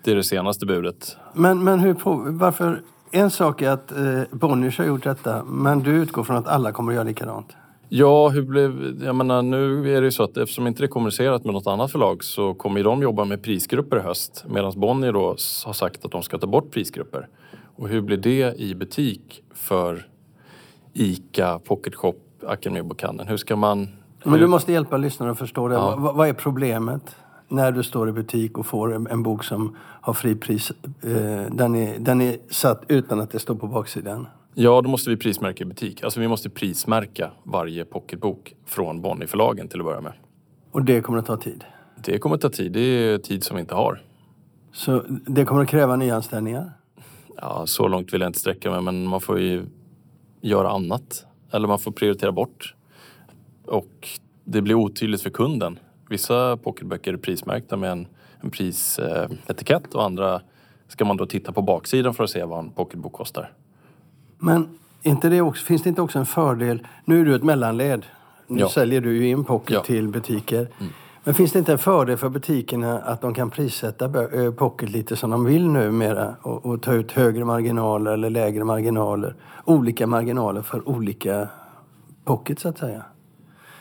Det 0.05 0.11
är 0.11 0.17
det 0.17 0.25
senaste 0.25 0.67
budet. 0.67 1.17
Men, 1.35 1.65
men 1.65 1.81
hur 1.81 1.95
på, 1.95 2.25
varför? 2.27 2.83
En 3.11 3.31
sak 3.31 3.63
är 3.63 3.71
att 3.71 3.93
eh, 3.93 4.23
Bonniers 4.31 4.79
har 4.79 4.85
gjort 4.85 5.05
detta, 5.05 5.45
men 5.45 5.83
du 5.83 5.91
utgår 5.91 6.25
från 6.25 6.37
att 6.37 6.49
alla 6.49 6.73
kommer 6.73 6.93
att 6.93 6.95
göra 6.95 7.05
likadant? 7.05 7.57
Ja, 7.89 8.29
hur 8.29 8.43
blev, 8.43 9.03
jag 9.05 9.15
menar, 9.15 9.43
nu 9.43 9.97
är 9.97 10.01
det 10.01 10.05
ju 10.05 10.11
så 10.11 10.23
att 10.23 10.37
eftersom 10.37 10.67
inte 10.67 10.83
det 10.83 10.87
är 10.87 10.89
kommunicerat 10.89 11.45
med 11.45 11.55
något 11.55 11.67
annat 11.67 11.93
förlag 11.93 12.25
så 12.25 12.55
kommer 12.55 12.85
de 12.85 13.03
jobba 13.03 13.25
med 13.25 13.43
prisgrupper 13.43 13.97
i 13.97 14.01
höst 14.01 14.45
medan 14.49 14.73
Bonnier 14.77 15.13
då 15.13 15.29
har 15.65 15.73
sagt 15.73 16.05
att 16.05 16.11
de 16.13 16.23
ska 16.23 16.39
ta 16.39 16.47
bort 16.47 16.71
prisgrupper. 16.71 17.29
Och 17.77 17.89
hur 17.89 18.01
blir 18.01 18.17
det 18.17 18.55
i 18.61 18.75
butik 18.75 19.43
för 19.55 20.07
ICA, 20.93 21.59
Pocket 21.59 21.95
Shop, 21.95 22.15
Akademibokhandeln? 22.47 23.29
Hur 23.29 23.37
ska 23.37 23.57
man 23.57 23.89
Men 24.31 24.41
du 24.41 24.47
måste 24.47 24.73
hjälpa 24.73 24.97
lyssnarna 24.97 25.33
att 25.33 25.39
förstå 25.39 25.69
det. 25.69 25.75
Ja. 25.75 25.97
Vad, 25.97 26.15
vad 26.15 26.29
är 26.29 26.33
problemet 26.33 27.17
när 27.49 27.73
du 27.73 27.83
står 27.83 28.09
i 28.09 28.13
butik 28.13 28.59
och 28.59 28.67
får 28.67 28.95
en, 28.95 29.07
en 29.07 29.23
bok 29.23 29.45
som 29.45 29.77
har 30.01 30.13
fripris? 30.13 30.71
Eh, 30.71 31.11
den, 31.51 31.75
är, 31.75 31.99
den 31.99 32.21
är 32.21 32.37
satt 32.51 32.83
utan 32.89 33.21
att 33.21 33.31
det 33.31 33.39
står 33.39 33.55
på 33.55 33.67
baksidan. 33.67 34.27
Ja, 34.55 34.81
då 34.81 34.91
måste 34.91 35.11
vi 35.11 35.17
prismärka 35.17 35.65
i 35.65 35.67
butik. 35.67 36.05
Alltså 36.05 36.21
vi 36.21 36.29
måste 36.29 36.51
prismärka 36.51 37.31
varje 37.43 37.85
pocketbok 37.85 38.55
från 38.67 39.03
Bonnierförlagen 39.03 39.69
till 39.69 39.81
att 39.81 39.87
börja 39.87 40.01
med. 40.01 40.13
Och 40.71 40.83
det 40.83 41.01
kommer 41.01 41.19
att 41.19 41.27
ta 41.27 41.37
tid. 41.37 41.65
Det 42.05 42.19
kommer 42.19 42.37
att 42.37 42.43
ta 42.43 42.49
tid. 42.51 42.73
Det 42.73 42.81
är 42.81 43.19
tid 43.19 43.45
som 43.45 43.57
vi 43.57 43.61
inte 43.61 43.75
har. 43.75 44.03
Så 44.73 45.03
det 45.09 45.45
kommer 45.45 45.63
att 45.63 45.69
kräva 45.69 45.97
nyanställningar. 45.97 46.73
Ja, 47.41 47.67
så 47.67 47.89
långt 47.89 48.15
vill 48.15 48.21
jag 48.21 48.29
inte 48.29 48.39
sträcka 48.39 48.71
mig, 48.71 48.83
men 48.83 49.07
man 49.07 49.21
får 49.21 49.41
ju 49.41 49.67
göra 50.41 50.71
annat. 50.71 51.27
Eller 51.51 51.69
man 51.69 51.79
får 51.79 51.93
prioritera 51.93 52.33
bort. 52.33 52.75
Och 53.69 54.09
det 54.45 54.63
blir 54.63 54.75
otydligt 54.75 55.23
för 55.23 55.31
kunden. 55.31 55.79
Vissa 56.09 56.57
pocketböcker 56.57 57.13
är 57.13 57.17
prismärkta 57.17 57.77
med 57.77 57.91
en, 57.93 58.07
en 58.41 58.51
prisetikett 58.51 59.95
och 59.95 60.05
andra 60.05 60.41
ska 60.89 61.05
man 61.05 61.17
då 61.17 61.27
titta 61.27 61.53
på 61.53 61.63
baksidan 61.63 62.15
för 62.15 62.25
att 62.25 62.31
se 62.31 62.45
vad 62.45 62.59
en 62.59 62.71
pocketbok 62.71 63.13
kostar. 63.13 63.53
Men 64.39 64.79
inte 65.03 65.29
det 65.29 65.41
också, 65.41 65.65
finns 65.65 65.83
det 65.83 65.89
inte 65.89 66.03
också 66.03 66.19
en 66.19 66.27
fördel? 66.27 66.87
Nu 67.05 67.21
är 67.21 67.25
du 67.25 67.35
ett 67.35 67.43
mellanled. 67.43 68.07
Nu 68.47 68.61
Ja. 68.61 68.69
säljer 68.69 69.01
du 69.01 69.17
ju 69.17 69.29
in 69.29 69.45
pocket 69.45 69.71
Ja. 69.75 69.83
till 69.83 70.09
butiker. 70.09 70.69
Men 71.25 71.35
finns 71.35 71.53
det 71.53 71.59
inte 71.59 71.73
en 71.73 71.79
fördel 71.79 72.17
för 72.17 72.29
butikerna 72.29 72.99
att 72.99 73.21
de 73.21 73.35
kan 73.35 73.51
prissätta 73.51 74.11
pocket 74.57 74.91
lite 74.91 75.17
som 75.17 75.31
de 75.31 75.45
vill 75.45 75.69
numera 75.69 76.37
och, 76.43 76.67
och 76.67 76.83
ta 76.83 76.93
ut 76.93 77.13
högre 77.13 77.45
marginaler 77.45 78.11
eller 78.13 78.31
lägre 78.31 78.65
marginaler? 78.65 79.35
Olika 79.65 80.07
marginaler 80.07 80.63
för 80.63 80.89
olika 80.89 81.49
pocket 82.25 82.59
så 82.61 82.69
att 82.69 82.79
säga. 82.79 83.03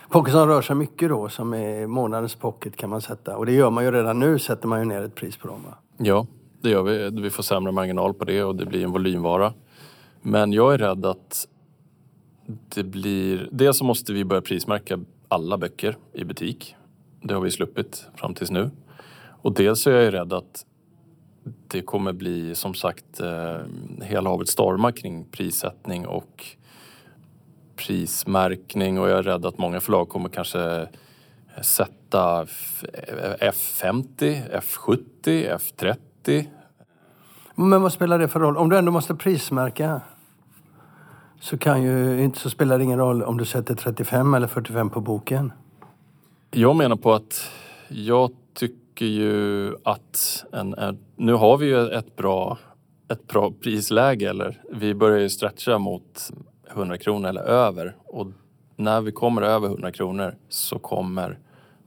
Pocket 0.08 0.32
som 0.32 0.48
rör 0.48 0.62
sig 0.62 0.76
mycket 0.76 1.08
då, 1.08 1.28
som 1.28 1.54
är 1.54 1.86
månadens 1.86 2.34
pocket 2.34 2.76
kan 2.76 2.90
man 2.90 3.00
sätta. 3.00 3.36
Och 3.36 3.46
det 3.46 3.52
gör 3.52 3.70
man 3.70 3.84
ju 3.84 3.90
redan 3.90 4.18
nu, 4.20 4.38
sätter 4.38 4.68
man 4.68 4.78
ju 4.78 4.84
ner 4.84 5.02
ett 5.02 5.14
pris 5.14 5.36
på 5.36 5.48
dem. 5.48 5.62
Va? 5.62 5.74
Ja, 5.96 6.26
det 6.60 6.70
gör 6.70 6.82
vi. 6.82 7.20
Vi 7.22 7.30
får 7.30 7.42
sämre 7.42 7.72
marginal 7.72 8.14
på 8.14 8.24
det 8.24 8.44
och 8.44 8.56
det 8.56 8.66
blir 8.66 8.84
en 8.84 8.90
volymvara. 8.90 9.52
Men 10.22 10.52
jag 10.52 10.74
är 10.74 10.78
rädd 10.78 11.06
att 11.06 11.48
det 12.74 12.84
blir... 12.84 13.48
Dels 13.52 13.78
så 13.78 13.84
måste 13.84 14.12
vi 14.12 14.24
börja 14.24 14.42
prismärka 14.42 14.98
alla 15.28 15.58
böcker 15.58 15.96
i 16.12 16.24
butik. 16.24 16.76
Det 17.22 17.34
har 17.34 17.40
vi 17.40 17.50
sluppit 17.50 18.06
fram 18.14 18.34
tills 18.34 18.50
nu. 18.50 18.70
Och 19.42 19.52
dels 19.52 19.82
så 19.82 19.90
är 19.90 20.02
jag 20.02 20.14
rädd 20.14 20.32
att 20.32 20.66
det 21.68 21.82
kommer 21.82 22.12
bli 22.12 22.54
som 22.54 22.74
sagt 22.74 23.20
eh, 23.20 23.58
hela 24.02 24.30
havet 24.30 24.48
stormar 24.48 24.92
kring 24.92 25.24
prissättning 25.24 26.06
och 26.06 26.46
prismärkning 27.76 29.00
och 29.00 29.08
jag 29.08 29.18
är 29.18 29.22
rädd 29.22 29.46
att 29.46 29.58
många 29.58 29.80
förlag 29.80 30.08
kommer 30.08 30.28
kanske 30.28 30.88
sätta 31.62 32.44
F50, 33.40 34.42
F70, 34.60 35.58
F30. 35.58 36.46
Men 37.54 37.82
vad 37.82 37.92
spelar 37.92 38.18
det 38.18 38.28
för 38.28 38.40
roll? 38.40 38.56
Om 38.56 38.68
du 38.68 38.78
ändå 38.78 38.92
måste 38.92 39.14
prismärka 39.14 40.00
så, 41.40 41.58
kan 41.58 41.82
ju, 41.82 42.22
inte, 42.22 42.38
så 42.38 42.50
spelar 42.50 42.78
det 42.78 42.84
ingen 42.84 42.98
roll 42.98 43.22
om 43.22 43.38
du 43.38 43.44
sätter 43.44 43.74
35 43.74 44.34
eller 44.34 44.46
45 44.46 44.90
på 44.90 45.00
boken. 45.00 45.52
Jag 46.50 46.76
menar 46.76 46.96
på 46.96 47.14
att 47.14 47.50
jag 47.88 48.30
tycker 48.54 49.06
ju 49.06 49.74
att 49.82 50.44
en, 50.52 50.74
en, 50.74 50.98
nu 51.16 51.32
har 51.32 51.56
vi 51.56 51.66
ju 51.66 51.88
ett 51.88 52.16
bra, 52.16 52.58
ett 53.08 53.26
bra 53.26 53.52
prisläge 53.62 54.30
eller 54.30 54.62
vi 54.72 54.94
börjar 54.94 55.18
ju 55.18 55.30
stretcha 55.30 55.78
mot 55.78 56.30
100 56.70 56.98
kronor 56.98 57.28
eller 57.28 57.42
över 57.42 57.96
och 58.04 58.26
när 58.76 59.00
vi 59.00 59.12
kommer 59.12 59.42
över 59.42 59.68
100 59.68 59.92
kronor 59.92 60.34
så 60.48 60.78
kommer 60.78 61.38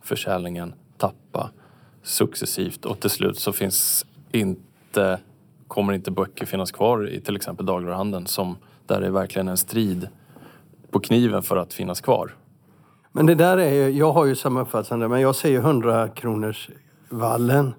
försäljningen 0.02 0.74
tappa 0.98 1.50
successivt 2.04 2.86
och 2.86 3.00
till 3.00 3.10
slut 3.10 3.40
så 3.40 3.54
finns 3.54 4.06
inte, 4.32 5.20
kommer 5.68 5.94
inte 5.94 6.12
böcker 6.12 6.46
finnas 6.46 6.72
kvar 6.72 7.10
i 7.10 7.22
till 7.22 7.36
exempel 7.36 7.66
dagligvaruhandeln 7.66 8.28
som 8.28 8.58
där 8.86 9.02
det 9.02 9.08
är 9.08 9.12
verkligen 9.12 9.48
en 9.48 9.58
strid 9.58 10.08
på 10.92 11.00
kniven 11.00 11.44
för 11.44 11.58
att 11.58 11.74
finnas 11.74 12.02
kvar. 12.02 12.36
Men 13.12 13.26
det 13.26 13.36
där 13.36 13.58
är 13.58 13.74
ju, 13.74 13.90
jag 13.90 14.12
har 14.12 14.26
ju 14.26 14.36
samma 14.36 14.62
uppfattning 14.62 15.10
men 15.10 15.22
jag 15.22 15.36
ser 15.36 15.50
ju 15.50 15.58
100 15.58 16.08
kronors 16.08 16.70
vallen. 17.10 17.74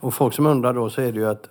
Och 0.00 0.14
folk 0.14 0.34
som 0.34 0.46
undrar 0.46 0.74
då 0.74 0.90
så 0.90 1.00
är 1.00 1.12
det 1.12 1.18
ju 1.18 1.28
att 1.28 1.48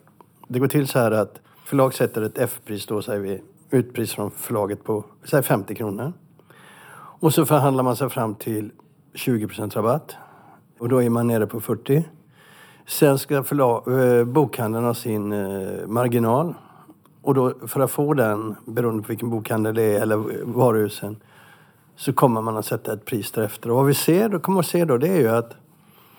det 0.48 0.60
går 0.60 0.68
till 0.68 0.88
så 0.88 1.00
här 1.00 1.12
att 1.12 1.42
förlag 1.66 1.94
sätter 1.94 2.22
ett 2.22 2.38
F-pris 2.38 2.86
då 2.86 3.02
säger 3.02 3.20
vi, 3.20 3.42
utpris 3.70 4.14
från 4.14 4.32
förlaget 4.32 4.84
på 4.84 5.04
säg 5.24 5.44
50 5.44 5.76
kronor. 5.76 6.14
Och 7.20 7.34
så 7.34 7.46
förhandlar 7.46 7.84
man 7.84 7.96
sig 7.96 8.10
fram 8.10 8.36
till 8.36 8.72
20% 9.14 9.76
rabatt. 9.76 10.16
Och 10.80 10.90
då 10.90 11.04
är 11.04 11.10
man 11.10 11.28
nere 11.28 11.48
på 11.48 11.60
40. 11.60 12.04
Sen 12.88 13.20
ska 13.20 13.44
förla- 13.44 14.20
eh, 14.20 14.26
bokhandeln 14.26 14.86
ha 14.86 14.94
sin 14.94 15.32
eh, 15.32 15.88
marginal. 15.88 16.54
Och 17.22 17.34
då, 17.34 17.54
för 17.68 17.80
att 17.80 17.92
få 17.92 18.14
den, 18.14 18.56
beroende 18.66 19.04
på 19.04 19.08
vilken 19.08 19.30
bokhandel 19.30 19.76
det 19.76 19.84
är, 19.84 20.02
eller 20.02 20.44
varuhusen, 20.44 21.18
så 21.96 22.14
kommer 22.14 22.42
man 22.42 22.58
att 22.58 22.66
sätta 22.66 22.94
ett 22.94 23.06
pris 23.06 23.32
därefter. 23.32 23.70
Och 23.70 23.78
vad 23.78 23.86
vi 23.86 23.94
ser, 23.94 24.30
då 24.30 24.40
kommer 24.40 24.60
att 24.60 24.66
se 24.66 24.86
då, 24.86 24.98
det 24.98 25.08
är 25.08 25.20
ju 25.20 25.28
att 25.30 25.56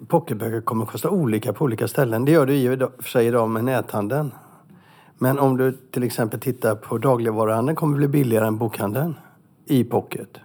pocketböcker 0.08 0.60
kommer 0.60 0.84
att 0.84 0.90
kosta 0.90 1.10
olika 1.10 1.52
på 1.52 1.64
olika 1.64 1.88
ställen. 1.88 2.24
Det 2.24 2.32
gör 2.32 2.46
det 2.46 2.54
ju 2.54 2.72
i 2.72 2.76
och 2.84 2.92
för 2.98 3.10
sig 3.10 3.26
idag 3.26 3.50
med 3.50 3.64
näthandeln. 3.64 4.32
Men 5.18 5.38
om 5.38 5.56
du 5.56 5.72
till 5.72 6.02
exempel 6.02 6.40
tittar 6.40 6.74
på 6.74 6.98
dagligvaruhandeln 6.98 7.76
kommer 7.76 7.92
det 7.92 7.98
bli 7.98 8.08
billigare 8.08 8.46
än 8.46 8.58
bokhandeln 8.58 9.14
i 9.66 9.84
pocket. 9.84 10.38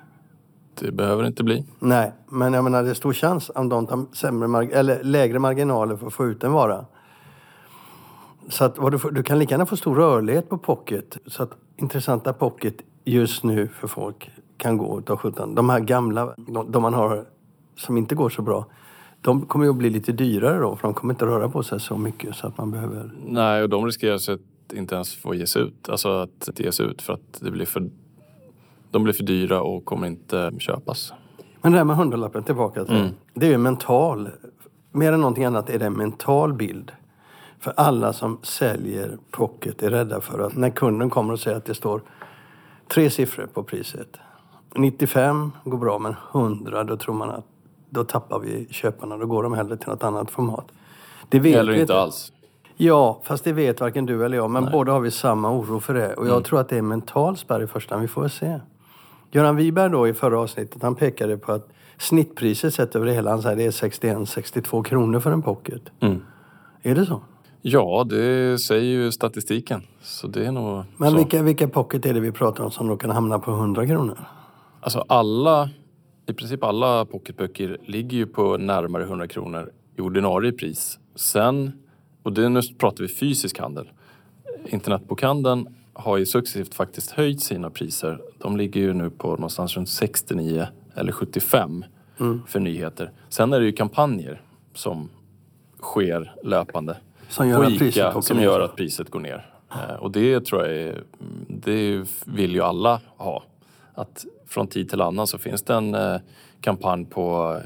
Det 0.80 0.92
behöver 0.92 1.26
inte 1.26 1.44
bli. 1.44 1.66
Nej, 1.80 2.14
men 2.30 2.54
jag 2.54 2.64
menar 2.64 2.84
det 2.84 2.90
är 2.90 2.94
stor 2.94 3.14
chans 3.14 3.52
om 3.56 3.70
de 3.70 3.88
tar 3.88 4.16
sämre 4.16 4.48
marg- 4.48 4.72
eller 4.74 5.04
lägre 5.04 5.40
marginaler 5.40 5.96
för 5.96 6.08
att 6.08 6.14
få 6.14 6.26
ut 6.26 6.44
en 6.44 6.52
vara. 6.52 6.86
Så 8.50 8.66
att 8.66 8.92
du, 8.92 9.00
får, 9.00 9.12
du 9.12 9.24
kan 9.24 9.40
lika 9.40 9.54
gärna 9.54 9.66
få 9.66 9.78
stor 9.78 9.96
rörlighet 9.96 10.50
på 10.50 10.58
pocket. 10.58 11.18
Så 11.26 11.44
att 11.44 11.52
intressanta 11.76 12.34
pocket 12.34 12.76
just 13.04 13.44
nu 13.44 13.68
för 13.68 13.88
folk 13.88 14.32
kan 14.58 14.78
gå 14.78 15.00
utav 15.00 15.18
sjutton. 15.18 15.56
De 15.56 15.70
här 15.70 15.80
gamla, 15.80 16.36
de, 16.38 16.72
de 16.72 16.82
man 16.82 16.94
har 16.94 17.26
som 17.76 17.98
inte 17.98 18.16
går 18.16 18.30
så 18.30 18.42
bra. 18.42 18.66
De 19.22 19.46
kommer 19.46 19.66
ju 19.66 19.72
att 19.72 19.78
bli 19.78 19.90
lite 19.90 20.12
dyrare 20.12 20.60
då 20.60 20.76
för 20.76 20.88
de 20.88 20.94
kommer 20.94 21.14
inte 21.14 21.26
röra 21.26 21.50
på 21.50 21.64
sig 21.64 21.80
så 21.80 21.98
mycket 21.98 22.36
så 22.36 22.48
att 22.48 22.58
man 22.58 22.72
behöver... 22.72 23.12
Nej, 23.26 23.64
och 23.64 23.70
de 23.70 23.86
riskerar 23.86 24.16
att 24.16 24.40
inte 24.74 24.96
ens 24.96 25.16
få 25.16 25.36
ges 25.36 25.58
ut. 25.58 25.90
Alltså 25.90 26.10
att 26.10 26.48
inte 26.48 26.64
ges 26.64 26.80
ut 26.80 27.02
för 27.02 27.14
att 27.14 27.40
det 27.42 27.52
blir 27.52 27.66
för, 27.66 27.90
de 28.92 29.04
blir 29.04 29.14
för 29.14 29.24
dyra 29.24 29.62
och 29.62 29.86
kommer 29.86 30.08
inte 30.08 30.52
köpas. 30.60 31.14
Men 31.62 31.72
det 31.72 31.78
här 31.78 31.86
med 31.86 31.96
hundralappen 31.96 32.44
tillbaka 32.44 32.86
till. 32.86 32.96
Mm. 32.96 33.10
Det 33.34 33.46
är 33.46 33.50
ju 33.50 33.56
en 33.56 33.62
mental, 33.62 34.30
mer 34.92 35.14
än 35.14 35.20
någonting 35.22 35.46
annat 35.46 35.70
är 35.70 35.80
det 35.80 35.86
en 35.86 35.94
mental 35.94 36.54
bild. 36.54 36.92
För 37.60 37.74
alla 37.78 38.14
som 38.14 38.40
säljer 38.44 39.18
pocket 39.32 39.84
är 39.84 39.90
rädda 39.90 40.22
för 40.22 40.40
att 40.40 40.56
när 40.56 40.70
kunden 40.70 41.10
kommer 41.10 41.34
och 41.34 41.40
säger 41.40 41.58
att 41.58 41.66
det 41.66 41.76
står 41.76 42.02
tre 42.94 43.10
siffror 43.10 43.48
på 43.54 43.64
priset. 43.64 44.18
95 44.76 45.52
går 45.64 45.78
bra 45.78 46.00
men 46.00 46.16
100 46.32 46.84
då 46.84 46.98
tror 46.98 47.16
man 47.16 47.30
att 47.30 47.46
då 47.90 48.04
tappar 48.04 48.40
vi 48.40 48.68
köparna. 48.70 49.18
Då 49.18 49.26
går 49.26 49.44
de 49.44 49.54
hellre 49.54 49.78
till 49.78 49.90
något 49.90 50.04
annat 50.04 50.32
format. 50.32 50.66
Det 51.30 51.40
vet 51.40 51.56
Eller 51.56 51.74
inte 51.74 52.00
alls. 52.00 52.32
Ja, 52.78 53.22
fast 53.24 53.44
det 53.44 53.54
vet 53.54 53.82
varken 53.82 54.06
du 54.06 54.26
eller 54.26 54.38
jag. 54.38 54.50
Men 54.50 54.70
båda 54.72 54.92
har 54.92 55.00
vi 55.00 55.12
samma 55.12 55.52
oro 55.52 55.80
för 55.80 55.94
det. 55.94 56.14
Och 56.14 56.28
jag 56.28 56.44
tror 56.44 56.60
att 56.60 56.70
det 56.70 56.76
är 56.76 56.80
en 56.80 56.88
mental 56.88 57.38
spärr 57.38 57.64
i 57.64 57.68
första 57.68 57.96
hand. 57.96 58.02
Vi 58.02 58.08
får 58.08 58.28
se. 58.28 58.60
Göran 59.32 59.56
Wiberg 59.56 59.92
då 59.92 60.08
i 60.08 60.14
förra 60.14 60.40
avsnittet, 60.40 60.82
han 60.82 60.96
pekade 60.96 61.38
på 61.38 61.52
att 61.52 61.70
snittpriset 61.98 62.74
sett 62.74 62.96
över 62.96 63.08
hela, 63.08 63.30
han 63.30 63.42
säger 63.42 63.56
det 63.56 63.64
är 63.64 63.72
61-62 63.72 64.84
kronor 64.84 65.20
för 65.20 65.32
en 65.32 65.42
pocket. 65.42 65.82
Mm. 66.00 66.22
Är 66.82 66.96
det 66.96 67.06
så? 67.06 67.22
Ja, 67.62 68.06
det 68.10 68.58
säger 68.62 68.84
ju 68.84 69.12
statistiken. 69.12 69.82
Så 70.02 70.28
det 70.28 70.46
är 70.46 70.52
nog 70.52 70.84
Men 70.98 71.12
så. 71.12 71.18
vilka, 71.18 71.42
vilka 71.44 71.68
pocket 71.68 72.06
är 72.06 72.14
det 72.14 72.20
vi 72.20 72.32
pratar 72.32 72.64
om 72.64 72.72
som 72.72 72.88
då 72.88 72.98
kan 72.98 73.10
hamna 73.10 73.40
på 73.40 73.52
100 73.52 73.88
kronor? 73.88 74.20
Alltså 74.80 75.06
alla, 75.08 75.70
i 76.26 76.34
princip 76.34 76.64
alla 76.64 77.06
pocketböcker 77.06 77.78
ligger 77.86 78.18
ju 78.18 78.26
på 78.26 78.58
närmare 78.58 79.04
100 79.04 79.28
kronor 79.28 79.72
i 79.98 80.02
ordinarie 80.02 80.52
pris. 80.52 81.00
Sen, 81.16 81.72
och 82.24 82.34
det, 82.34 82.50
nu 82.50 82.62
pratar 82.78 83.04
vi 83.04 83.08
fysisk 83.08 83.60
handel. 83.60 83.92
Internetbokhandeln 84.66 85.76
har 85.94 86.18
ju 86.18 86.26
successivt 86.26 86.74
faktiskt 86.74 87.12
höjt 87.12 87.42
sina 87.42 87.70
priser. 87.70 88.22
De 88.38 88.58
ligger 88.58 88.82
ju 88.82 88.94
nu 88.94 89.10
på 89.10 89.28
någonstans 89.28 89.78
runt 89.78 89.90
69 89.90 90.68
eller 90.96 91.12
75 91.12 91.86
för 92.48 92.60
nyheter. 92.60 93.12
Sen 93.30 93.54
är 93.54 93.60
det 93.60 93.66
ju 93.66 93.72
kampanjer 93.72 94.42
som 94.74 95.10
sker 95.82 96.36
löpande 96.44 96.98
Som 97.30 97.48
gör 97.50 97.56
på 97.58 97.62
att 97.64 97.78
priset 97.80 98.24
som 98.24 98.42
gör 98.42 98.60
att 98.60 98.76
priset 98.76 99.10
går 99.10 99.20
ner. 99.20 99.50
Eh, 99.72 99.96
Och 99.96 100.12
det 100.12 100.46
tror 100.46 100.62
jag 100.66 100.76
är, 100.78 101.04
det 101.48 102.06
vill 102.26 102.54
ju 102.54 102.62
alla 102.62 103.02
ha. 103.18 103.44
Att 103.94 104.26
från 104.48 104.68
tid 104.68 104.90
till 104.90 105.02
annan 105.02 105.28
så 105.28 105.38
finns 105.38 105.62
det 105.62 105.74
en 105.74 105.96
eh, 105.96 106.18
kampanj 106.62 107.06
på 107.06 107.58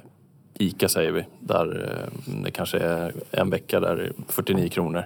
ICA 0.60 0.90
säger 0.90 1.12
vi. 1.12 1.26
Där 1.40 1.92
eh, 1.92 2.34
det 2.44 2.52
kanske 2.52 2.78
är 2.78 3.14
en 3.32 3.50
vecka 3.50 3.80
där 3.80 3.96
det 3.96 4.04
är 4.04 4.14
49 4.28 4.70
kronor 4.70 5.04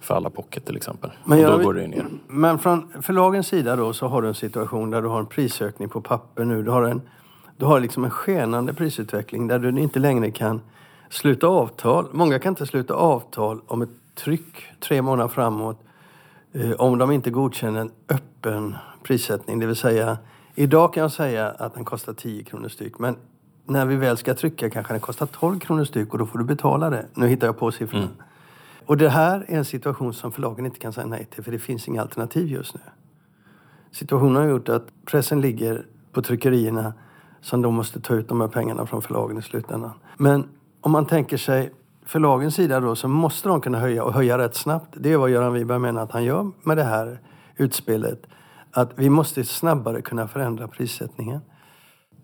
för 0.00 0.14
alla 0.14 0.30
pocket 0.30 0.64
till 0.64 0.76
exempel. 0.76 1.10
Men 1.24 1.44
och 1.44 1.58
då 1.58 1.64
går 1.64 1.74
det 1.74 1.86
ner. 1.86 2.06
Men 2.28 2.58
från 2.58 2.92
förlagens 3.02 3.46
sida 3.46 3.76
då 3.76 3.92
så 3.92 4.06
har 4.06 4.22
du 4.22 4.28
en 4.28 4.34
situation 4.34 4.90
där 4.90 5.02
du 5.02 5.08
har 5.08 5.20
en 5.20 5.26
prisökning 5.26 5.88
på 5.88 6.00
papper 6.00 6.44
nu. 6.44 6.62
Du 6.62 6.70
har 6.70 6.82
en 6.82 7.00
Du 7.56 7.64
har 7.64 7.80
liksom 7.80 8.04
en 8.04 8.10
skenande 8.10 8.74
prisutveckling 8.74 9.48
där 9.48 9.58
du 9.58 9.80
inte 9.80 9.98
längre 9.98 10.30
kan 10.30 10.60
sluta 11.10 11.46
avtal. 11.46 12.06
Många 12.12 12.38
kan 12.38 12.52
inte 12.52 12.66
sluta 12.66 12.94
avtal 12.94 13.60
om 13.66 13.82
ett 13.82 13.90
tryck 14.14 14.64
tre 14.80 15.02
månader 15.02 15.28
framåt 15.28 15.80
eh, 16.52 16.72
om 16.72 16.98
de 16.98 17.10
inte 17.10 17.30
godkänner 17.30 17.80
en 17.80 17.90
öppen 18.08 18.76
prissättning. 19.02 19.58
Det 19.58 19.66
vill 19.66 19.76
säga, 19.76 20.18
idag 20.54 20.94
kan 20.94 21.00
jag 21.00 21.12
säga 21.12 21.48
att 21.48 21.74
den 21.74 21.84
kostar 21.84 22.12
10 22.12 22.44
kronor 22.44 22.68
styck. 22.68 22.98
Men 22.98 23.16
när 23.66 23.86
vi 23.86 23.96
väl 23.96 24.16
ska 24.16 24.34
trycka 24.34 24.70
kanske 24.70 24.92
den 24.92 25.00
kostar 25.00 25.26
12 25.26 25.58
kronor 25.58 25.84
styck 25.84 26.12
och 26.12 26.18
då 26.18 26.26
får 26.26 26.38
du 26.38 26.44
betala 26.44 26.90
det. 26.90 27.06
Nu 27.14 27.28
hittar 27.28 27.46
jag 27.46 27.58
på 27.58 27.72
siffrorna. 27.72 28.04
Mm. 28.04 28.16
Och 28.86 28.96
det 28.96 29.08
här 29.08 29.44
är 29.48 29.56
en 29.56 29.64
situation 29.64 30.14
som 30.14 30.32
förlagen 30.32 30.66
inte 30.66 30.78
kan 30.78 30.92
säga 30.92 31.06
nej 31.06 31.24
till 31.24 31.44
för 31.44 31.52
det 31.52 31.58
finns 31.58 31.88
inga 31.88 32.02
alternativ 32.02 32.46
just 32.46 32.74
nu. 32.74 32.80
Situationen 33.92 34.36
har 34.36 34.48
gjort 34.48 34.68
att 34.68 34.86
pressen 35.04 35.40
ligger 35.40 35.86
på 36.12 36.22
tryckerierna 36.22 36.92
som 37.40 37.62
då 37.62 37.70
måste 37.70 38.00
ta 38.00 38.14
ut 38.14 38.28
de 38.28 38.40
här 38.40 38.48
pengarna 38.48 38.86
från 38.86 39.02
förlagen 39.02 39.38
i 39.38 39.42
slutändan. 39.42 39.92
Men 40.16 40.48
om 40.80 40.92
man 40.92 41.06
tänker 41.06 41.36
sig 41.36 41.72
förlagens 42.04 42.54
sida 42.54 42.80
då 42.80 42.96
så 42.96 43.08
måste 43.08 43.48
de 43.48 43.60
kunna 43.60 43.78
höja 43.78 44.04
och 44.04 44.12
höja 44.12 44.38
rätt 44.38 44.54
snabbt. 44.54 44.94
Det 44.96 45.12
är 45.12 45.16
vad 45.16 45.30
Göran 45.30 45.52
Wiberg 45.52 45.78
menar 45.78 46.02
att 46.02 46.12
han 46.12 46.24
gör 46.24 46.50
med 46.62 46.76
det 46.76 46.84
här 46.84 47.20
utspelet. 47.56 48.26
Att 48.70 48.90
vi 48.94 49.10
måste 49.10 49.44
snabbare 49.44 50.02
kunna 50.02 50.28
förändra 50.28 50.68
prissättningen. 50.68 51.40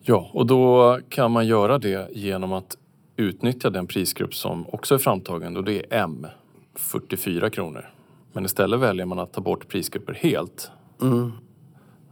Ja, 0.05 0.31
och 0.33 0.47
då 0.47 0.99
kan 1.09 1.31
man 1.31 1.47
göra 1.47 1.79
det 1.79 2.09
genom 2.13 2.53
att 2.53 2.77
utnyttja 3.17 3.71
den 3.71 3.87
prisgrupp 3.87 4.35
som 4.35 4.67
också 4.69 4.95
är 4.95 4.99
framtagen 4.99 5.57
och 5.57 5.65
det 5.65 5.95
är 5.95 6.03
M, 6.03 6.27
44 6.75 7.51
kronor. 7.51 7.91
Men 8.33 8.45
istället 8.45 8.81
väljer 8.81 9.07
man 9.07 9.19
att 9.19 9.33
ta 9.33 9.41
bort 9.41 9.69
prisgrupper 9.69 10.15
helt. 10.15 10.71
Mm. 11.03 11.33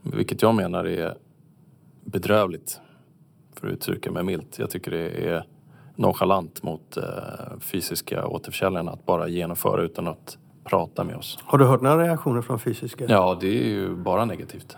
Vilket 0.02 0.42
jag 0.42 0.54
menar 0.54 0.84
är 0.84 1.14
bedrövligt, 2.04 2.80
för 3.54 3.66
att 3.66 3.72
uttrycka 3.72 4.10
mig 4.10 4.22
milt. 4.22 4.58
Jag 4.58 4.70
tycker 4.70 4.90
det 4.90 5.28
är 5.28 5.44
nonchalant 5.96 6.62
mot 6.62 6.96
eh, 6.96 7.02
fysiska 7.60 8.26
återförsäljarna 8.26 8.90
att 8.90 9.06
bara 9.06 9.28
genomföra 9.28 9.82
utan 9.82 10.08
att 10.08 10.38
prata 10.64 11.04
med 11.04 11.16
oss. 11.16 11.38
Har 11.42 11.58
du 11.58 11.64
hört 11.64 11.80
några 11.80 12.04
reaktioner 12.04 12.42
från 12.42 12.58
fysiska? 12.58 13.04
Ja, 13.08 13.38
det 13.40 13.46
är 13.48 13.68
ju 13.68 13.96
bara 13.96 14.24
negativt. 14.24 14.76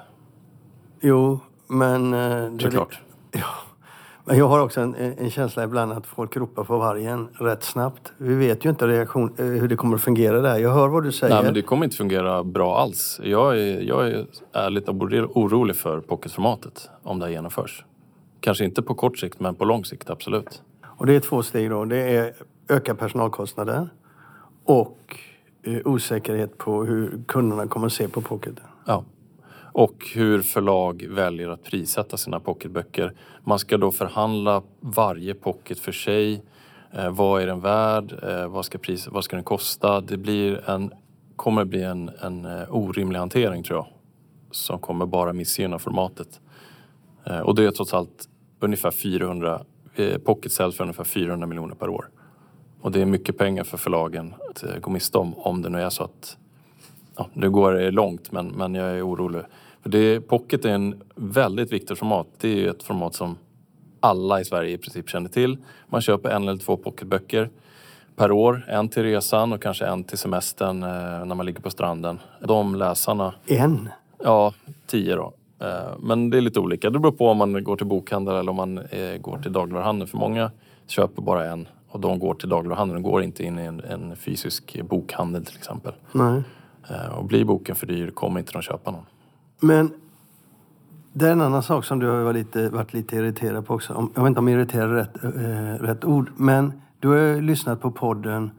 Jo, 1.01 1.40
men... 1.72 2.14
eh, 2.14 2.50
det- 2.52 2.62
Såklart. 2.62 3.00
Ja. 3.32 3.44
Men 4.24 4.38
jag 4.38 4.48
har 4.48 4.61
också 4.61 4.80
en, 4.80 4.94
en 4.94 5.30
känsla 5.30 5.64
ibland 5.64 5.92
att 5.92 6.06
folk 6.06 6.37
ropar 6.37 6.64
på 6.64 6.78
vargen 6.78 7.28
rätt 7.35 7.62
snabbt. 7.62 8.12
Vi 8.18 8.35
vet 8.35 8.64
ju 8.64 8.70
inte 8.70 8.87
reaktion, 8.87 9.35
eh, 9.38 9.44
hur 9.46 9.68
det 9.68 9.76
kommer 9.76 9.94
att 9.96 10.02
fungera 10.02 10.40
där. 10.40 10.58
Jag 10.58 10.70
hör 10.74 10.88
vad 10.88 11.04
du 11.04 11.12
säger. 11.12 11.35
Nej, 11.35 11.44
men 11.44 11.54
det 11.54 11.62
kommer 11.62 11.85
inte 11.85 11.96
fungera 11.96 12.44
bra 12.44 12.78
alls. 12.78 13.20
Jag 13.24 13.58
är, 13.58 13.80
jag 13.80 14.08
är 14.08 14.26
ärligt 14.52 14.88
orolig 14.88 15.76
för 15.76 16.00
pocketformatet 16.00 16.90
om 17.02 17.18
det 17.18 17.24
här 17.24 17.32
genomförs. 17.32 17.85
Kanske 18.40 18.64
inte 18.64 18.82
på 18.82 18.94
kort 18.94 19.18
sikt, 19.18 19.40
men 19.40 19.54
på 19.54 19.64
lång 19.64 19.85
sikt 19.85 20.11
absolut. 20.11 20.62
Och 20.96 21.06
det 21.06 21.14
är 21.14 21.20
två 21.20 21.42
steg 21.42 21.70
då. 21.70 21.85
Det 21.85 22.16
är 22.16 22.32
öka 22.68 22.94
personalkostnader 22.94 23.88
och 24.64 25.16
eh, 25.62 25.78
osäkerhet 25.85 26.58
på 26.58 26.85
hur 26.85 27.20
kunderna 27.28 27.66
kommer 27.66 27.87
att 27.87 27.92
se 27.92 28.08
på 28.08 28.20
pocketen. 28.20 28.64
Ja. 28.87 29.04
Och 29.72 30.06
hur 30.14 30.42
förlag 30.42 31.06
väljer 31.08 31.48
att 31.48 31.64
prissätta 31.64 32.16
sina 32.16 32.40
pocketböcker. 32.40 33.12
Man 33.44 33.58
ska 33.58 33.78
då 33.78 33.92
förhandla 33.92 34.62
varje 34.80 35.35
pocket 35.35 35.78
för 35.78 35.92
sig. 35.92 36.42
Eh, 36.92 37.11
vad 37.11 37.42
är 37.42 37.46
den 37.46 37.61
värd? 37.61 38.14
Eh, 38.22 38.48
vad, 38.48 38.64
ska 38.64 38.78
pris, 38.78 39.08
vad 39.08 39.24
ska 39.24 39.37
den 39.37 39.44
kosta? 39.44 40.00
Det 40.00 40.16
blir 40.16 40.70
en, 40.70 40.92
kommer 41.37 41.64
bli 41.64 41.82
en, 41.82 42.11
en 42.20 42.44
eh, 42.44 42.74
orimlig 42.74 43.18
hantering 43.18 43.62
tror 43.62 43.78
jag. 43.78 43.87
Som 44.50 44.78
kommer 44.78 45.06
bara 45.06 45.32
missgynna 45.32 45.78
formatet. 45.78 46.40
Eh, 47.24 47.40
och 47.40 47.54
det 47.54 47.64
är 47.64 47.70
trots 47.70 47.94
allt 47.94 48.28
ungefär 48.61 48.90
400, 48.90 49.61
eh, 49.94 50.18
pocket 50.18 50.52
säljs 50.52 50.76
för 50.76 50.85
ungefär 50.85 51.04
400 51.04 51.46
miljoner 51.46 51.74
per 51.74 51.88
år. 51.88 52.08
Och 52.80 52.92
det 52.92 53.00
är 53.00 53.06
mycket 53.06 53.38
pengar 53.38 53.64
för 53.64 53.78
förlagen 53.78 54.35
att 54.50 54.62
eh, 54.62 54.76
gå 54.76 54.90
miste 54.90 55.18
om, 55.18 55.35
om 55.35 55.62
det 55.62 55.68
nu 55.68 55.80
är 55.80 55.90
så 55.90 56.04
att 56.04 56.37
ja, 57.16 57.26
nu 57.32 57.50
går 57.50 57.72
det 57.72 57.90
långt 57.90 58.32
men, 58.32 58.48
men 58.48 58.74
jag 58.74 58.90
är 58.90 59.08
orolig. 59.08 59.42
För 59.82 59.90
det, 59.90 60.20
pocket 60.20 60.64
är 60.64 60.70
en 60.70 61.02
väldigt 61.14 61.72
viktig 61.72 61.98
format. 61.98 62.26
Det 62.40 62.64
är 62.64 62.70
ett 62.70 62.82
format 62.82 63.14
som 63.14 63.36
alla 64.00 64.40
i 64.40 64.44
Sverige 64.44 64.74
i 64.74 64.78
princip 64.78 65.08
känner 65.08 65.28
till. 65.28 65.56
Man 65.86 66.00
köper 66.00 66.30
en 66.30 66.48
eller 66.48 66.56
två 66.56 66.76
pocketböcker 66.76 67.50
per 68.16 68.32
år. 68.32 68.64
En 68.68 68.88
till 68.88 69.02
resan 69.02 69.52
och 69.52 69.62
kanske 69.62 69.86
en 69.86 70.04
till 70.04 70.18
semestern 70.18 70.82
eh, 70.82 71.24
när 71.24 71.34
man 71.34 71.46
ligger 71.46 71.60
på 71.60 71.70
stranden. 71.70 72.18
De 72.40 72.74
läsarna, 72.74 73.34
En? 73.46 73.88
ja 74.24 74.54
tio 74.86 75.16
då. 75.16 75.32
Eh, 75.60 75.98
men 75.98 76.30
det 76.30 76.36
är 76.36 76.40
lite 76.40 76.60
olika. 76.60 76.90
Det 76.90 76.98
beror 76.98 77.12
på 77.12 77.28
om 77.28 77.38
man 77.38 77.64
går 77.64 77.76
till 77.76 77.86
bokhandel 77.86 78.34
eller 78.34 78.50
om 78.50 78.56
man 78.56 78.78
eh, 78.78 79.16
går 79.20 79.38
till 79.38 79.52
dagligvaruhandeln. 79.52 80.08
För 80.08 80.18
många 80.18 80.50
köper 80.86 81.22
bara 81.22 81.50
en 81.50 81.68
och 81.88 82.00
de 82.00 82.18
går 82.18 82.34
till 82.34 82.48
dagligvaruhandeln. 82.48 83.02
De 83.02 83.10
går 83.10 83.22
inte 83.22 83.44
in 83.44 83.58
i 83.58 83.62
en, 83.62 83.80
en 83.80 84.16
fysisk 84.16 84.80
bokhandel 84.82 85.44
till 85.44 85.56
exempel. 85.56 85.92
Nej. 86.12 86.42
Och 87.16 87.24
blir 87.24 87.44
boken 87.44 87.74
för 87.74 87.86
dyr 87.86 88.10
kommer 88.10 88.40
inte 88.40 88.52
de 88.52 88.62
köpa 88.62 88.90
någon. 88.90 89.04
Men 89.62 89.92
det 91.12 91.27
är 91.27 91.33
en 91.33 91.40
annan 91.40 91.62
sak 91.62 91.85
som 91.85 91.98
du 91.98 92.07
har 92.07 92.22
varit 92.22 92.37
lite, 92.37 92.68
varit 92.68 92.92
lite 92.92 93.16
irriterad 93.16 93.66
på 93.66 93.75
också. 93.75 94.11
Jag 94.14 94.22
vet 94.22 94.29
inte 94.29 94.40
om 94.40 94.48
irriterad 94.48 94.90
är 94.90 94.94
rätt, 94.94 95.25
eh, 95.25 95.85
rätt 95.85 96.05
ord. 96.05 96.31
Men 96.37 96.72
du 97.01 97.09
har 97.09 97.16
ju 97.16 97.40
lyssnat 97.40 97.81
på 97.81 97.90
podden 97.90 98.51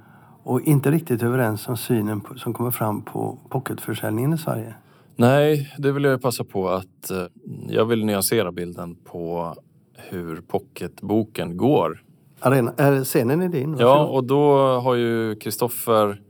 och 0.43 0.61
inte 0.61 0.91
riktigt 0.91 1.23
överens 1.23 1.67
om 1.67 1.77
synen 1.77 2.21
på, 2.21 2.35
som 2.35 2.53
kommer 2.53 2.71
fram 2.71 3.01
på 3.01 3.37
pocketförsäljningen 3.49 4.33
i 4.33 4.37
Sverige. 4.37 4.73
Nej, 5.15 5.73
det 5.77 5.91
vill 5.91 6.03
jag 6.03 6.21
passa 6.21 6.43
på 6.43 6.69
att 6.69 7.11
eh, 7.11 7.17
jag 7.67 7.85
vill 7.85 8.05
nyansera 8.05 8.51
bilden 8.51 8.95
på 8.95 9.55
hur 10.09 10.41
pocketboken 10.41 11.57
går. 11.57 12.03
Arena, 12.39 12.73
är 12.77 13.03
scenen 13.03 13.41
är 13.41 13.49
din. 13.49 13.77
Ja, 13.79 13.87
varsågod. 13.87 14.15
och 14.15 14.23
då 14.23 14.57
har 14.79 14.95
ju 14.95 15.35
Kristoffer, 15.35 16.21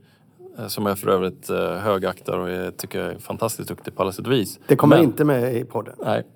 som 0.66 0.86
jag 0.86 0.98
för 0.98 1.08
övrigt 1.08 1.50
eh, 1.50 1.56
högaktar 1.74 2.38
och 2.38 2.50
jag 2.50 2.76
tycker 2.76 3.00
är 3.00 3.18
fantastiskt 3.18 3.68
duktig 3.68 3.96
på 3.96 4.02
alla 4.02 4.12
sätt 4.12 4.26
och 4.26 4.32
vis. 4.32 4.58
Det 4.66 4.76
kommer 4.76 4.96
Men- 4.96 5.04
inte 5.04 5.24
med 5.24 5.56
i 5.56 5.64
podden. 5.64 5.94
Nej. 6.04 6.22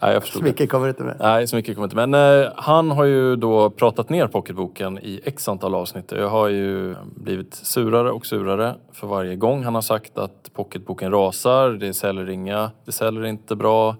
Nej, 0.00 0.12
jag 0.12 0.22
förstår 0.22 0.38
Så 0.40 0.44
det. 0.44 0.50
mycket 0.50 0.70
kommer 0.70 0.88
inte 0.88 1.02
med. 1.02 1.16
Nej, 1.20 1.46
så 1.46 1.56
mycket 1.56 1.74
kommer 1.74 1.86
inte 1.86 1.96
med. 1.96 2.08
Men 2.08 2.42
eh, 2.44 2.52
han 2.56 2.90
har 2.90 3.04
ju 3.04 3.36
då 3.36 3.70
pratat 3.70 4.08
ner 4.10 4.26
pocketboken 4.26 4.98
i 4.98 5.20
x 5.24 5.48
antal 5.48 5.74
avsnitt. 5.74 6.12
Jag 6.12 6.28
har 6.28 6.48
ju 6.48 6.94
blivit 7.16 7.54
surare 7.54 8.10
och 8.10 8.26
surare 8.26 8.74
för 8.92 9.06
varje 9.06 9.36
gång 9.36 9.64
han 9.64 9.74
har 9.74 9.82
sagt 9.82 10.18
att 10.18 10.50
pocketboken 10.52 11.10
rasar, 11.12 11.70
det 11.70 11.94
säljer 11.94 12.30
inga, 12.30 12.70
det 12.84 12.92
säljer 12.92 13.24
inte 13.26 13.56
bra, 13.56 13.96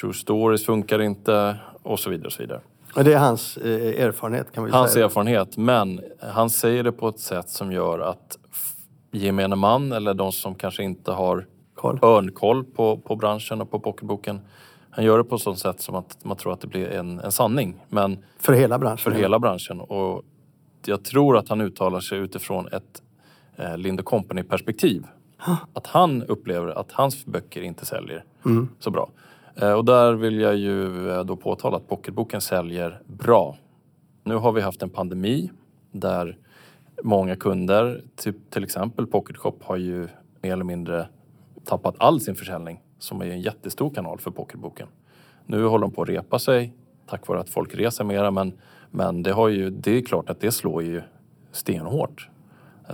true 0.00 0.12
stories 0.14 0.66
funkar 0.66 1.02
inte 1.02 1.56
och 1.82 1.98
så 1.98 2.10
vidare 2.10 2.26
och 2.26 2.32
så 2.32 2.42
vidare. 2.42 2.60
Och 2.96 3.04
det 3.04 3.12
är 3.12 3.18
hans 3.18 3.56
eh, 3.56 4.04
erfarenhet 4.04 4.52
kan 4.52 4.64
vi 4.64 4.70
Hans 4.70 4.92
säga. 4.92 5.04
erfarenhet, 5.04 5.56
men 5.56 6.00
han 6.20 6.50
säger 6.50 6.82
det 6.82 6.92
på 6.92 7.08
ett 7.08 7.20
sätt 7.20 7.48
som 7.48 7.72
gör 7.72 7.98
att 7.98 8.38
gemene 9.14 9.56
man 9.56 9.92
eller 9.92 10.14
de 10.14 10.32
som 10.32 10.54
kanske 10.54 10.82
inte 10.82 11.12
har 11.12 11.46
Koll. 11.74 11.98
örnkoll 12.02 12.64
på, 12.64 12.96
på 12.98 13.16
branschen 13.16 13.60
och 13.60 13.70
på 13.70 13.80
pocketboken. 13.80 14.40
Han 14.90 15.04
gör 15.04 15.18
det 15.18 15.24
på 15.24 15.34
ett 15.36 15.42
sånt 15.42 15.58
sätt 15.58 15.80
som 15.80 15.94
att 15.94 16.24
man 16.24 16.36
tror 16.36 16.52
att 16.52 16.60
det 16.60 16.66
blir 16.66 16.88
en, 16.90 17.20
en 17.20 17.32
sanning. 17.32 17.74
Men 17.88 18.18
För 18.38 18.52
hela 18.52 18.78
branschen. 18.78 18.98
för 18.98 19.10
hela 19.10 19.38
branschen. 19.38 19.80
Och 19.80 20.22
jag 20.86 21.04
tror 21.04 21.36
att 21.36 21.48
han 21.48 21.60
uttalar 21.60 22.00
sig 22.00 22.18
utifrån 22.18 22.66
ett 22.68 23.02
eh, 23.56 23.76
Lind 23.78 24.04
company 24.04 24.42
perspektiv. 24.42 25.06
Att 25.72 25.86
han 25.86 26.22
upplever 26.22 26.68
att 26.78 26.92
hans 26.92 27.26
böcker 27.26 27.62
inte 27.62 27.86
säljer 27.86 28.24
Mm. 28.46 28.68
så 28.78 28.90
bra. 28.90 29.08
Eh, 29.56 29.72
och 29.72 29.84
där 29.84 30.12
vill 30.12 30.40
jag 30.40 30.56
ju 30.56 31.10
eh, 31.10 31.24
då 31.24 31.36
påtala 31.36 31.76
att 31.76 31.88
pocketboken 31.88 32.40
säljer 32.40 33.00
bra. 33.06 33.56
Nu 34.24 34.34
har 34.34 34.52
vi 34.52 34.60
haft 34.60 34.82
en 34.82 34.90
pandemi 34.90 35.50
där 35.92 36.36
många 37.02 37.36
kunder, 37.36 38.02
typ 38.16 38.50
till 38.50 38.64
exempel 38.64 39.06
Pocket 39.06 39.36
Shop, 39.36 39.56
har 39.60 39.76
ju 39.76 40.08
mer 40.42 40.52
eller 40.52 40.64
mindre 40.64 41.08
tappat 41.64 41.94
all 41.98 42.20
sin 42.20 42.34
försäljning 42.34 42.80
som 42.98 43.20
är 43.20 43.26
en 43.26 43.40
jättestor 43.40 43.90
kanal 43.90 44.18
för 44.18 44.30
pocketboken. 44.30 44.88
Nu 45.46 45.64
håller 45.64 45.82
de 45.82 45.92
på 45.92 46.02
att 46.02 46.08
repa 46.08 46.38
sig 46.38 46.74
tack 47.06 47.28
vare 47.28 47.40
att 47.40 47.50
folk 47.50 47.74
reser 47.74 48.04
mera 48.04 48.30
men, 48.30 48.52
men 48.90 49.22
det, 49.22 49.32
har 49.32 49.48
ju, 49.48 49.70
det 49.70 49.98
är 49.98 50.02
klart 50.02 50.30
att 50.30 50.40
det 50.40 50.52
slår 50.52 50.82
ju 50.82 51.02
stenhårt. 51.52 52.28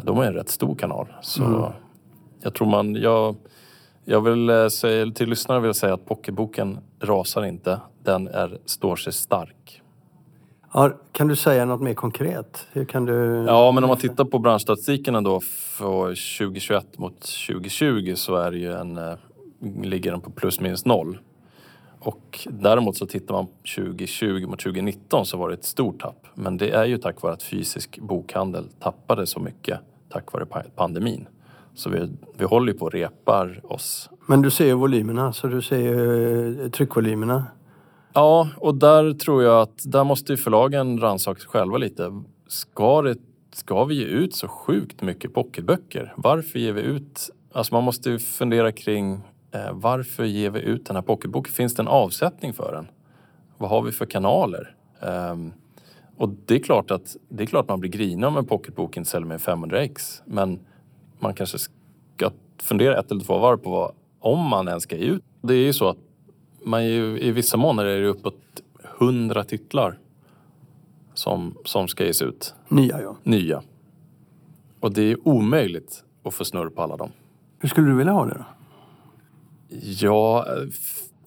De 0.03 0.19
är 0.19 0.25
en 0.25 0.35
rätt 0.35 0.49
stor 0.49 0.75
kanal. 0.75 1.07
Så 1.23 1.73
jag 2.43 2.55
tror 2.55 2.67
man, 2.67 2.95
jag, 2.95 3.37
jag 4.05 4.21
vill 4.21 4.51
eh, 4.51 4.69
säga, 4.69 5.13
till 5.13 5.29
lyssnare 5.29 5.61
vill 5.61 5.69
jag 5.69 5.77
säga 5.77 5.95
att 5.95 6.07
pocketboken 6.07 6.79
rasar 7.01 7.45
inte. 7.45 7.81
Den 8.03 8.29
är, 8.29 8.59
står 8.65 8.97
sig 8.97 9.13
stark. 9.13 9.80
Ja, 10.73 10.91
kan 11.13 11.29
du 11.29 11.37
säga 11.37 11.65
något 11.65 11.81
mer 11.81 11.95
konkret? 11.95 12.67
Hur 12.73 12.85
kan 12.85 13.05
du... 13.05 13.45
Ja, 13.49 13.73
men 13.73 13.85
om 13.85 13.89
man 13.89 13.99
tittar 13.99 14.25
på 14.25 14.39
branschstatistiken 14.39 15.15
ändå 15.15 15.41
för 15.41 16.39
2021 16.39 16.99
mot 16.99 17.21
2020 17.21 18.13
så 18.17 18.37
är 18.37 18.53
ju 18.53 18.73
en, 18.73 18.99
eh, 18.99 19.15
ligger 19.83 20.11
den 20.11 20.21
på 20.21 20.31
plus 20.31 20.61
minus 20.61 20.85
noll. 20.85 21.19
Och 21.99 22.49
däremot 22.51 22.97
så 22.97 23.07
tittar 23.07 23.35
man 23.35 23.47
2020 23.77 24.47
mot 24.47 24.61
2019 24.61 25.27
så 25.27 25.37
var 25.37 25.49
det 25.49 25.55
ett 25.55 25.65
stort 25.65 26.01
tapp. 26.01 26.27
Men 26.35 26.57
det 26.57 26.71
är 26.71 26.85
ju 26.85 26.99
tack 26.99 27.23
vare 27.23 27.33
att 27.33 27.43
fysisk 27.43 27.99
bokhandel 27.99 28.69
tappade 28.81 29.27
så 29.27 29.41
mycket 29.41 29.81
tack 30.13 30.33
vare 30.33 30.47
pa- 30.47 30.63
pandemin. 30.77 31.27
Så 31.75 31.91
vi, 31.91 32.11
vi 32.37 32.45
håller 32.45 32.73
ju 32.73 32.79
på 32.79 32.85
och 32.85 32.93
repar 32.93 33.61
oss. 33.65 34.11
Men 34.27 34.43
du 34.43 34.51
ser 34.51 34.67
ju 34.67 34.73
volymerna, 34.75 35.33
så 35.33 35.47
du 35.47 35.63
ser 35.63 35.79
ju 35.79 36.71
tryckvolymerna. 36.71 37.45
Ja, 38.13 38.49
och 38.57 38.75
där 38.75 39.13
tror 39.13 39.43
jag 39.43 39.63
att 39.63 39.83
där 39.85 40.05
måste 40.05 40.33
ju 40.33 40.37
förlagen 40.37 41.01
rannsaka 41.01 41.41
sig 41.41 41.49
själva 41.49 41.79
lite. 41.79 42.23
Ska, 42.47 43.03
det, 43.03 43.17
ska 43.53 43.85
vi 43.85 43.95
ge 43.95 44.05
ut 44.05 44.35
så 44.35 44.49
sjukt 44.49 45.03
mycket 45.03 45.35
pocketböcker? 45.35 46.13
Varför 46.17 46.59
ger 46.59 46.73
vi 46.73 46.81
ut... 46.81 47.31
Alltså 47.53 47.75
man 47.75 47.85
måste 47.85 48.11
ju 48.11 48.19
fundera 48.19 48.73
kring 48.73 49.21
eh, 49.53 49.73
varför 49.73 50.25
ger 50.25 50.51
vi 50.51 50.61
ut 50.61 50.87
den 50.87 50.97
här 50.97 51.03
pocketboken? 51.03 51.53
Finns 51.53 51.75
det 51.75 51.83
en 51.83 51.89
avsättning 51.89 52.53
för 52.53 52.73
den? 52.73 52.89
Vad 53.59 53.71
har 53.71 53.83
vi 53.83 53.93
för 53.93 54.07
kanaler? 54.07 54.75
Um, 55.01 55.53
och 56.17 56.29
det 56.29 56.55
är 56.55 56.59
klart 56.59 56.91
att 56.91 57.17
det 57.29 57.43
är 57.43 57.47
klart 57.47 57.69
man 57.69 57.81
blir 57.81 57.91
grinig 57.91 58.29
om 58.29 58.37
en 58.37 58.47
pocketbok 58.47 58.97
inte 58.97 59.11
säljer 59.11 59.29
med 59.29 59.41
500 59.41 59.83
ex. 59.83 60.23
Men 60.25 60.61
man 61.19 61.35
kanske 61.35 61.59
ska 61.59 62.31
fundera 62.63 62.99
ett 62.99 63.11
eller 63.11 63.25
två 63.25 63.39
varv 63.39 63.57
på 63.57 63.71
vad, 63.71 63.93
om 64.21 64.49
man 64.49 64.69
ens 64.69 64.83
ska 64.83 64.97
ge 64.97 65.05
ut. 65.05 65.23
Det 65.43 65.55
är 65.55 65.65
ju 65.65 65.73
så 65.73 65.89
att 65.89 65.99
man 66.63 66.85
ju, 66.87 67.21
i 67.21 67.31
vissa 67.31 67.57
månader 67.57 67.91
är 67.91 68.01
det 68.01 68.09
uppåt 68.09 68.37
100 69.01 69.45
titlar 69.45 69.99
som, 71.15 71.57
som 71.65 71.89
ska 71.89 72.05
ges 72.05 72.23
ut. 72.23 72.55
Nya 72.69 73.03
ja. 73.03 73.17
Nya. 73.23 73.63
Och 74.81 74.93
det 74.93 75.03
är 75.03 75.29
omöjligt 75.29 76.05
att 76.23 76.35
få 76.35 76.45
snurr 76.45 76.69
på 76.69 76.83
alla 76.83 76.97
dem. 76.97 77.11
Hur 77.59 77.69
skulle 77.69 77.87
du 77.87 77.97
vilja 77.97 78.13
ha 78.13 78.27
det 78.27 78.35
då? 78.35 78.45
Ja, 79.83 80.47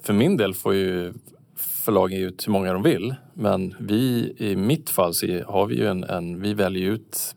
för 0.01 0.13
min 0.13 0.37
del 0.37 0.53
får 0.53 0.73
ju 0.73 1.13
förlagen 1.55 2.19
ge 2.19 2.25
ut 2.25 2.47
hur 2.47 2.51
många 2.51 2.73
de 2.73 2.83
vill. 2.83 3.15
Men 3.33 3.75
vi, 3.79 4.33
i 4.37 4.55
mitt 4.55 4.89
fall, 4.89 5.13
så 5.13 5.27
har 5.47 5.65
vi 5.65 5.75
ju 5.75 5.87
en, 5.87 6.03
en 6.03 6.41
vi 6.41 6.53
väljer 6.53 6.91
ut 6.91 7.35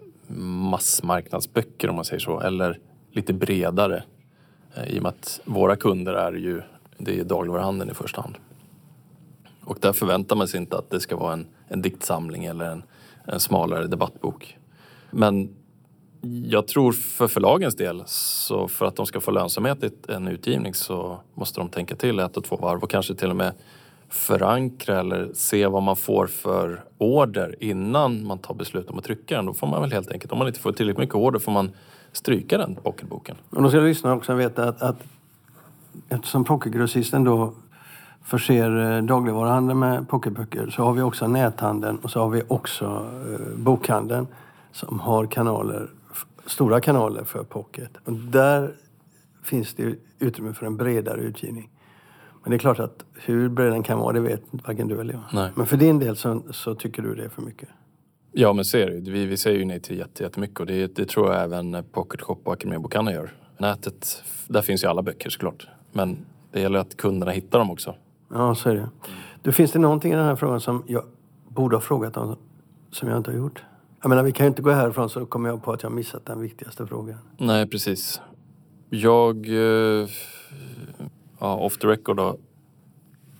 massmarknadsböcker 0.70 1.88
om 1.88 1.96
man 1.96 2.04
säger 2.04 2.20
så. 2.20 2.40
Eller 2.40 2.78
lite 3.12 3.32
bredare. 3.32 4.02
Eh, 4.76 4.84
I 4.84 4.98
och 4.98 5.02
med 5.02 5.08
att 5.08 5.40
våra 5.44 5.76
kunder 5.76 6.14
är 6.14 6.32
ju 6.32 6.62
det 6.98 7.20
är 7.20 7.24
dagligvaruhandeln 7.24 7.90
i 7.90 7.94
första 7.94 8.20
hand. 8.20 8.34
Och 9.64 9.78
där 9.80 9.92
förväntar 9.92 10.36
man 10.36 10.48
sig 10.48 10.60
inte 10.60 10.78
att 10.78 10.90
det 10.90 11.00
ska 11.00 11.16
vara 11.16 11.32
en, 11.32 11.46
en 11.68 11.82
diktsamling 11.82 12.44
eller 12.44 12.64
en, 12.64 12.82
en 13.24 13.40
smalare 13.40 13.86
debattbok. 13.86 14.58
Men 15.10 15.56
jag 16.44 16.68
tror 16.68 16.92
för 16.92 17.28
förlagens 17.28 17.76
del, 17.76 18.02
så 18.06 18.68
för 18.68 18.86
att 18.86 18.96
de 18.96 19.06
ska 19.06 19.20
få 19.20 19.30
lönsamhet 19.30 19.84
i 19.84 19.90
en 20.08 20.28
utgivning 20.28 20.74
så 20.74 21.20
måste 21.34 21.60
de 21.60 21.68
tänka 21.68 21.96
till 21.96 22.18
ett 22.18 22.36
och 22.36 22.44
två 22.44 22.56
varv 22.56 22.82
och 22.82 22.90
kanske 22.90 23.14
till 23.14 23.30
och 23.30 23.36
med 23.36 23.52
förankra 24.08 25.00
eller 25.00 25.30
se 25.34 25.66
vad 25.66 25.82
man 25.82 25.96
får 25.96 26.26
för 26.26 26.84
order 26.98 27.56
innan 27.60 28.26
man 28.26 28.38
tar 28.38 28.54
beslut 28.54 28.90
om 28.90 28.98
att 28.98 29.04
trycka 29.04 29.36
den. 29.36 29.46
Då 29.46 29.54
får 29.54 29.66
man 29.66 29.82
väl 29.82 29.92
helt 29.92 30.10
enkelt, 30.10 30.32
om 30.32 30.38
man 30.38 30.48
inte 30.48 30.60
får 30.60 30.72
tillräckligt 30.72 30.98
mycket 30.98 31.14
order 31.14 31.38
får 31.38 31.52
man 31.52 31.70
stryka 32.12 32.58
den 32.58 32.74
pocketboken. 32.74 33.36
Och 33.50 33.62
då 33.62 33.68
ska 33.68 33.78
lyssnarna 33.78 34.16
också 34.16 34.34
veta 34.34 34.68
att, 34.68 34.82
att 34.82 34.96
eftersom 36.08 36.44
pocketgrossisten 36.44 37.24
då 37.24 37.52
förser 38.24 38.96
eh, 38.96 39.02
dagligvaruhandeln 39.02 39.78
med 39.78 40.08
pocketböcker 40.08 40.70
så 40.70 40.82
har 40.82 40.92
vi 40.92 41.02
också 41.02 41.26
näthandeln 41.26 41.98
och 41.98 42.10
så 42.10 42.20
har 42.20 42.30
vi 42.30 42.42
också 42.48 42.84
eh, 43.32 43.56
bokhandeln 43.56 44.26
som 44.72 45.00
har 45.00 45.26
kanaler, 45.26 45.90
stora 46.46 46.80
kanaler 46.80 47.24
för 47.24 47.42
pocket. 47.42 47.90
Och 48.04 48.12
där 48.12 48.74
finns 49.42 49.74
det 49.74 49.94
utrymme 50.18 50.52
för 50.52 50.66
en 50.66 50.76
bredare 50.76 51.20
utgivning. 51.20 51.70
Men 52.42 52.50
det 52.50 52.56
är 52.56 52.58
klart 52.58 52.78
att 52.78 53.04
hur 53.14 53.48
bred 53.48 53.72
den 53.72 53.82
kan 53.82 53.98
vara, 53.98 54.12
det 54.12 54.20
vet 54.20 54.42
varken 54.50 54.88
du 54.88 55.00
eller 55.00 55.14
jag. 55.14 55.22
Nej. 55.32 55.50
Men 55.54 55.66
för 55.66 55.76
din 55.76 55.98
del 55.98 56.16
så, 56.16 56.42
så 56.50 56.74
tycker 56.74 57.02
du 57.02 57.14
det 57.14 57.24
är 57.24 57.28
för 57.28 57.42
mycket? 57.42 57.68
Ja, 58.32 58.52
men 58.52 58.60
är 58.60 59.00
det 59.00 59.10
vi, 59.10 59.26
vi 59.26 59.36
säger 59.36 59.58
ju 59.58 59.64
nej 59.64 59.80
till 59.80 59.98
jättemycket 59.98 60.60
och 60.60 60.66
det, 60.66 60.96
det 60.96 61.08
tror 61.08 61.32
jag 61.32 61.42
även 61.42 61.84
Pocket 61.92 62.20
Shop 62.20 62.38
och 62.44 62.52
Akademibokhandeln 62.52 63.16
gör. 63.16 63.32
Nätet, 63.58 64.22
där 64.48 64.62
finns 64.62 64.84
ju 64.84 64.88
alla 64.88 65.02
böcker 65.02 65.30
såklart. 65.30 65.68
Men 65.96 66.18
det 66.52 66.60
gäller 66.60 66.78
att 66.78 66.96
kunderna 66.96 67.32
hittar 67.32 67.58
dem 67.58 67.70
också. 67.70 67.94
Ja, 68.28 68.54
så 68.54 68.70
är 68.70 68.74
det. 68.74 68.88
Du, 69.42 69.52
finns 69.52 69.72
det 69.72 69.78
någonting 69.78 70.12
i 70.12 70.16
den 70.16 70.24
här 70.24 70.36
frågan 70.36 70.60
som 70.60 70.82
jag 70.86 71.04
borde 71.48 71.76
ha 71.76 71.80
frågat 71.80 72.16
om 72.16 72.36
som 72.90 73.08
jag 73.08 73.16
inte 73.16 73.30
har 73.30 73.38
gjort? 73.38 73.64
Jag 74.02 74.08
menar, 74.08 74.22
vi 74.22 74.32
kan 74.32 74.46
ju 74.46 74.48
inte 74.48 74.62
gå 74.62 74.70
härifrån 74.70 75.10
så 75.10 75.26
kommer 75.26 75.48
jag 75.48 75.62
på 75.62 75.72
att 75.72 75.82
jag 75.82 75.92
missat 75.92 76.26
den 76.26 76.40
viktigaste 76.40 76.86
frågan. 76.86 77.18
Nej, 77.38 77.66
precis. 77.66 78.20
Jag... 78.90 79.48
Eh, 79.48 80.08
ja, 81.40 81.56
off 81.56 81.78
the 81.78 81.86
record 81.86 82.16
då. 82.16 82.36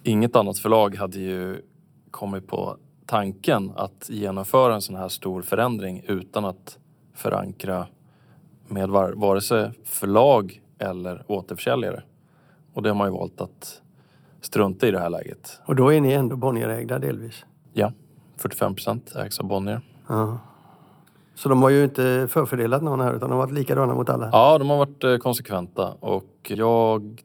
Inget 0.03 0.37
annat 0.37 0.59
förlag 0.59 0.97
hade 0.97 1.19
ju 1.19 1.63
kommit 2.11 2.47
på 2.47 2.77
tanken 3.07 3.73
att 3.77 4.07
genomföra 4.09 4.75
en 4.75 4.83
sån 4.83 4.97
här 4.97 5.09
stor 5.09 5.43
förändring 5.43 6.05
utan 6.07 6.45
att 6.45 6.79
förankra 7.15 7.87
med 8.69 8.89
vare 8.91 9.41
sig 9.41 9.71
förlag 9.85 10.63
eller 10.79 11.25
återförsäljare. 11.27 12.03
Och 12.77 12.83
det 12.83 12.89
har 12.89 12.95
man 12.95 13.09
ju 13.09 13.19
valt 13.19 13.41
att 13.41 13.83
strunta 14.41 14.89
i 14.89 14.91
det 14.91 14.99
här 14.99 15.11
läget. 15.11 15.61
Och 15.67 15.77
då 15.77 15.93
är 15.93 16.01
ni 16.01 16.13
ändå 16.13 16.37
Bonnierägda 16.37 16.99
delvis? 16.99 17.45
Ja, 17.73 17.93
45 18.37 18.75
procent 18.75 19.17
ägs 19.17 19.41
av 19.41 19.47
Bonnier. 19.47 19.81
Ja. 20.09 20.39
Så 21.35 21.49
de 21.49 21.63
har 21.63 21.71
ju 21.71 21.85
inte 21.85 22.29
förfördelat 22.31 22.83
någon 22.83 23.01
här 23.01 23.15
utan 23.15 23.31
de 23.31 23.39
har 23.39 23.47
varit 23.47 23.55
likadana 23.55 23.95
mot 23.95 24.09
alla? 24.09 24.29
Ja, 24.33 24.59
de 24.59 24.71
har 24.71 24.77
varit 24.77 25.05
eh, 25.05 25.17
konsekventa 25.17 25.95
och 26.01 26.53
jag... 26.55 27.23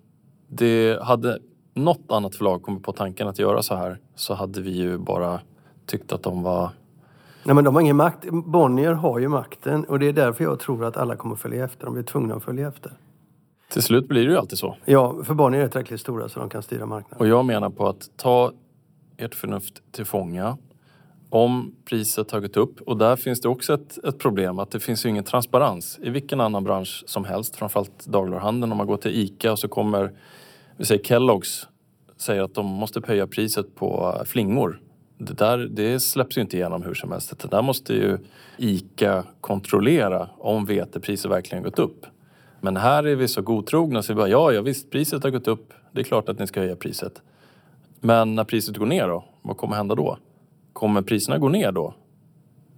Det 0.48 1.04
hade 1.04 1.40
något 1.74 2.12
annat 2.12 2.36
förlag 2.36 2.64
kommit 2.64 2.84
på 2.84 2.94
tanken 2.94 3.28
att 3.28 3.40
göra 3.40 3.62
så 3.62 3.76
här 3.76 4.00
så 4.16 4.34
hade 4.34 4.62
vi 4.62 4.72
ju 4.72 4.98
bara 4.98 5.40
tyckt 5.86 6.12
att 6.12 6.24
de 6.24 6.44
var... 6.44 6.70
Nej 7.44 7.56
men 7.56 7.64
de 7.64 7.76
har 7.76 7.82
ingen 7.82 7.96
makt. 7.96 8.30
Bonnier 8.32 8.94
har 8.94 9.20
ju 9.20 9.28
makten 9.28 9.84
och 9.84 10.00
det 10.00 10.08
är 10.08 10.14
därför 10.14 10.44
jag 10.44 10.60
tror 10.60 10.86
att 10.86 10.98
alla 10.98 11.16
kommer 11.16 11.36
följa 11.36 11.66
efter. 11.66 11.86
De 11.86 11.94
blir 11.94 12.04
tvungna 12.04 12.36
att 12.36 12.44
följa 12.44 12.68
efter. 12.68 12.94
Till 13.72 13.82
slut 13.82 14.08
blir 14.08 14.26
det 14.26 14.32
ju 14.32 14.38
alltid 14.38 14.58
så. 14.58 14.78
Ja, 14.86 15.24
för 15.24 15.34
Bonnier 15.34 15.62
är 15.62 15.68
tillräckligt 15.68 16.02
stora 16.02 16.30
så 16.30 16.40
de 16.40 16.50
kan 16.50 16.64
styra 16.64 16.86
marknaden. 16.86 17.20
Och 17.20 17.28
jag 17.28 17.46
menar 17.46 17.70
på 17.70 17.88
att 17.88 18.10
ta 18.18 18.52
ert 19.18 19.36
förnuft 19.36 19.82
till 19.92 20.06
fånga. 20.06 20.58
Om 21.30 21.76
priset 21.86 22.32
gått 22.32 22.58
upp 22.58 22.82
och 22.82 22.98
där 22.98 23.16
finns 23.16 23.42
det 23.42 23.50
också 23.50 23.74
ett, 23.74 23.98
ett 24.06 24.20
problem 24.20 24.60
att 24.60 24.72
det 24.72 24.80
finns 24.80 25.06
ju 25.06 25.10
ingen 25.10 25.24
transparens 25.24 26.00
i 26.04 26.10
vilken 26.10 26.42
annan 26.42 26.64
bransch 26.64 27.04
som 27.08 27.26
helst, 27.26 27.56
framförallt 27.56 28.06
dagligvaruhandeln. 28.06 28.72
Om 28.72 28.78
man 28.78 28.88
går 28.88 28.98
till 28.98 29.12
ICA 29.12 29.52
och 29.52 29.60
så 29.60 29.68
kommer, 29.68 30.12
vi 30.78 30.86
säger 30.86 31.04
Kellogg's, 31.04 31.66
säger 32.18 32.42
att 32.42 32.54
de 32.54 32.66
måste 32.66 33.02
höja 33.08 33.28
priset 33.28 33.76
på 33.76 34.22
flingor. 34.26 34.80
Det 35.18 35.34
där 35.34 35.58
det 35.58 36.00
släpps 36.00 36.38
ju 36.38 36.42
inte 36.42 36.58
igenom 36.58 36.84
hur 36.84 36.94
som 36.94 37.12
helst. 37.12 37.40
Det 37.40 37.48
där 37.48 37.62
måste 37.62 37.94
ju 37.94 38.18
ICA 38.58 39.24
kontrollera 39.42 40.30
om 40.38 40.66
vetepriset 40.66 41.32
verkligen 41.32 41.64
gått 41.64 41.80
upp. 41.80 42.06
Men 42.62 42.78
här 42.78 43.04
är 43.04 43.16
vi 43.16 43.28
så 43.28 43.42
godtrogna 43.42 44.04
så 44.04 44.14
vi 44.14 44.18
bara, 44.18 44.28
ja, 44.28 44.52
ja 44.52 44.62
visst, 44.62 44.92
priset 44.92 45.24
har 45.24 45.30
gått 45.30 45.48
upp. 45.48 45.74
Det 45.92 46.00
är 46.00 46.04
klart 46.04 46.30
att 46.30 46.40
ni 46.40 46.48
ska 46.48 46.60
höja 46.60 46.76
priset. 46.76 47.22
Men 48.00 48.36
när 48.36 48.44
priset 48.44 48.78
går 48.78 48.86
ner 48.86 49.08
då? 49.08 49.24
Vad 49.42 49.58
kommer 49.58 49.76
hända 49.76 49.96
då? 49.96 50.18
Kommer 50.74 51.02
priserna 51.02 51.38
gå 51.38 51.50
ner 51.50 51.72
då? 51.72 51.94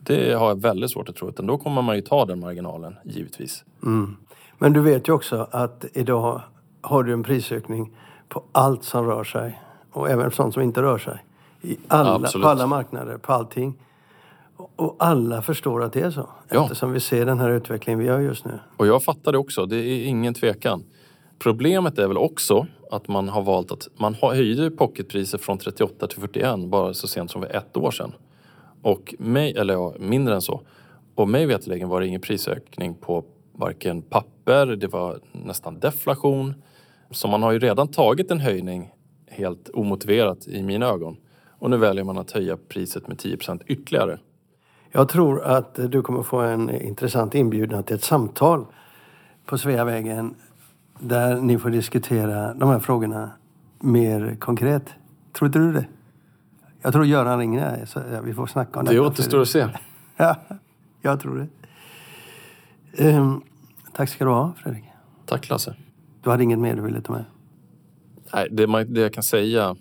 Det 0.03 0.33
har 0.33 0.47
jag 0.47 0.61
väldigt 0.61 0.91
svårt 0.91 1.09
att 1.09 1.15
tro. 1.15 1.29
Utan 1.29 1.47
då 1.47 1.57
kommer 1.57 1.81
man 1.81 1.95
ju 1.95 2.01
ta 2.01 2.25
den 2.25 2.39
marginalen, 2.39 2.95
givetvis. 3.03 3.63
Mm. 3.83 4.15
Men 4.57 4.73
du 4.73 4.81
vet 4.81 5.07
ju 5.07 5.13
också 5.13 5.47
att 5.51 5.85
idag 5.93 6.41
har 6.81 7.03
du 7.03 7.13
en 7.13 7.23
prisökning 7.23 7.91
på 8.29 8.43
allt 8.51 8.83
som 8.83 9.05
rör 9.05 9.23
sig. 9.23 9.61
Och 9.91 10.09
även 10.09 10.31
sånt 10.31 10.53
som 10.53 10.63
inte 10.63 10.81
rör 10.81 10.97
sig. 10.97 11.23
I 11.61 11.77
alla, 11.87 12.29
på 12.41 12.47
alla 12.47 12.67
marknader, 12.67 13.17
på 13.17 13.33
allting. 13.33 13.73
Och 14.57 14.95
alla 14.99 15.41
förstår 15.41 15.83
att 15.83 15.93
det 15.93 16.01
är 16.01 16.11
så. 16.11 16.29
Ja. 16.49 16.63
Eftersom 16.63 16.91
vi 16.91 16.99
ser 16.99 17.25
den 17.25 17.39
här 17.39 17.49
utvecklingen 17.49 17.99
vi 17.99 18.05
gör 18.05 18.19
just 18.19 18.45
nu. 18.45 18.59
Och 18.77 18.87
jag 18.87 19.03
fattar 19.03 19.31
det 19.31 19.37
också, 19.37 19.65
det 19.65 19.77
är 19.77 20.05
ingen 20.05 20.33
tvekan. 20.33 20.83
Problemet 21.39 21.99
är 21.99 22.07
väl 22.07 22.17
också 22.17 22.67
att 22.91 23.07
man 23.07 23.29
har 23.29 23.41
valt 23.41 23.71
att... 23.71 23.87
Man 23.95 24.13
höjde 24.13 24.71
pocketpriset 24.71 25.41
från 25.41 25.57
38 25.57 26.07
till 26.07 26.21
41 26.21 26.59
bara 26.59 26.93
så 26.93 27.07
sent 27.07 27.31
som 27.31 27.41
för 27.41 27.55
ett 27.55 27.77
år 27.77 27.91
sedan. 27.91 28.13
Och 28.81 29.15
mig, 29.19 29.57
eller 29.57 29.73
ja, 29.73 29.93
mindre 29.99 30.35
än 30.35 30.41
så. 30.41 30.61
Och 31.15 31.29
mig 31.29 31.45
veterligen 31.45 31.89
var 31.89 32.01
det 32.01 32.07
ingen 32.07 32.21
prisökning 32.21 32.95
på 32.95 33.23
varken 33.51 34.01
papper, 34.01 34.65
det 34.65 34.87
var 34.87 35.19
nästan 35.31 35.79
deflation. 35.79 36.53
Så 37.11 37.27
man 37.27 37.43
har 37.43 37.51
ju 37.51 37.59
redan 37.59 37.87
tagit 37.87 38.31
en 38.31 38.39
höjning 38.39 38.91
helt 39.27 39.69
omotiverat 39.73 40.47
i 40.47 40.63
mina 40.63 40.85
ögon. 40.85 41.17
Och 41.59 41.69
nu 41.69 41.77
väljer 41.77 42.03
man 42.03 42.17
att 42.17 42.31
höja 42.31 42.57
priset 42.57 43.07
med 43.07 43.17
10% 43.17 43.61
ytterligare. 43.67 44.19
Jag 44.95 45.09
tror 45.09 45.43
att 45.43 45.79
du 45.91 46.01
kommer 46.01 46.23
få 46.23 46.39
en 46.39 46.69
intressant 46.69 47.35
inbjudan 47.35 47.83
till 47.83 47.95
ett 47.95 48.03
samtal 48.03 48.65
på 49.45 49.57
Sveavägen 49.57 50.35
där 50.99 51.41
ni 51.41 51.57
får 51.59 51.69
diskutera 51.69 52.53
de 52.53 52.69
här 52.69 52.79
frågorna 52.79 53.31
mer 53.79 54.35
konkret. 54.39 54.83
Tror 55.33 55.47
inte 55.47 55.59
du 55.59 55.73
det? 55.73 55.85
Jag 56.81 56.93
tror 56.93 57.05
Göran 57.05 57.39
ringer 57.39 57.85
så 57.85 58.01
vi 58.23 58.33
får 58.33 58.47
snacka 58.47 58.79
om 58.79 58.85
det. 58.85 58.93
Det 58.93 58.99
återstår 58.99 59.41
att 59.41 59.47
se. 59.47 59.67
ja, 60.17 60.35
jag 61.01 61.19
tror 61.19 61.47
det. 62.95 63.17
Um, 63.17 63.43
tack 63.93 64.09
ska 64.09 64.25
du 64.25 64.31
ha, 64.31 64.53
Fredrik. 64.63 64.83
Tack, 65.25 65.49
Lasse. 65.49 65.75
Du 66.23 66.29
hade 66.29 66.43
inget 66.43 66.59
mer 66.59 66.75
du 66.75 66.81
ville 66.81 67.01
ta 67.01 67.13
med? 67.13 67.25
Nej, 68.33 68.47
det, 68.51 68.67
man, 68.67 68.93
det 68.93 69.01
jag 69.01 69.13
kan 69.13 69.23
säga 69.23 69.75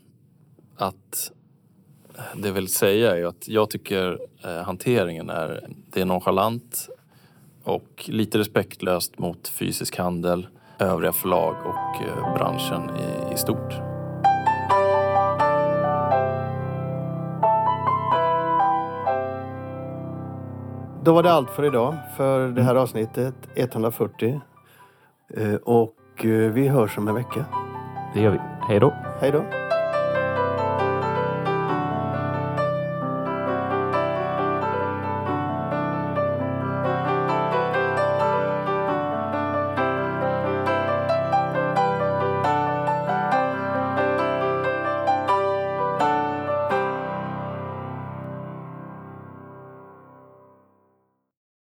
att 0.76 1.32
det 2.34 2.52
vill 2.52 2.68
säga 2.68 3.16
är 3.16 3.24
att 3.24 3.48
jag 3.48 3.70
tycker 3.70 4.18
eh, 4.44 4.64
hanteringen 4.64 5.30
är, 5.30 5.68
det 5.90 6.00
är 6.00 6.04
nonchalant 6.04 6.88
och 7.64 8.04
lite 8.06 8.38
respektlöst 8.38 9.18
mot 9.18 9.48
fysisk 9.48 9.98
handel, 9.98 10.46
övriga 10.78 11.12
förlag 11.12 11.56
och 11.66 12.02
eh, 12.02 12.34
branschen 12.34 12.90
i, 12.90 13.34
i 13.34 13.36
stort. 13.36 13.72
Då 21.04 21.12
var 21.12 21.22
det 21.22 21.32
allt 21.32 21.50
för 21.50 21.64
idag, 21.64 21.96
för 22.16 22.48
det 22.48 22.62
här 22.62 22.70
mm. 22.70 22.82
avsnittet 22.82 23.34
140. 23.54 24.40
Eh, 25.36 25.54
och 25.54 25.96
vi 26.52 26.68
hörs 26.68 26.98
om 26.98 27.08
en 27.08 27.14
vecka. 27.14 27.44
Det 28.14 28.20
gör 28.20 28.30
vi. 28.30 28.38
Hej 28.68 28.80
då. 28.80 28.94
Hej 29.20 29.30
då. 29.30 29.61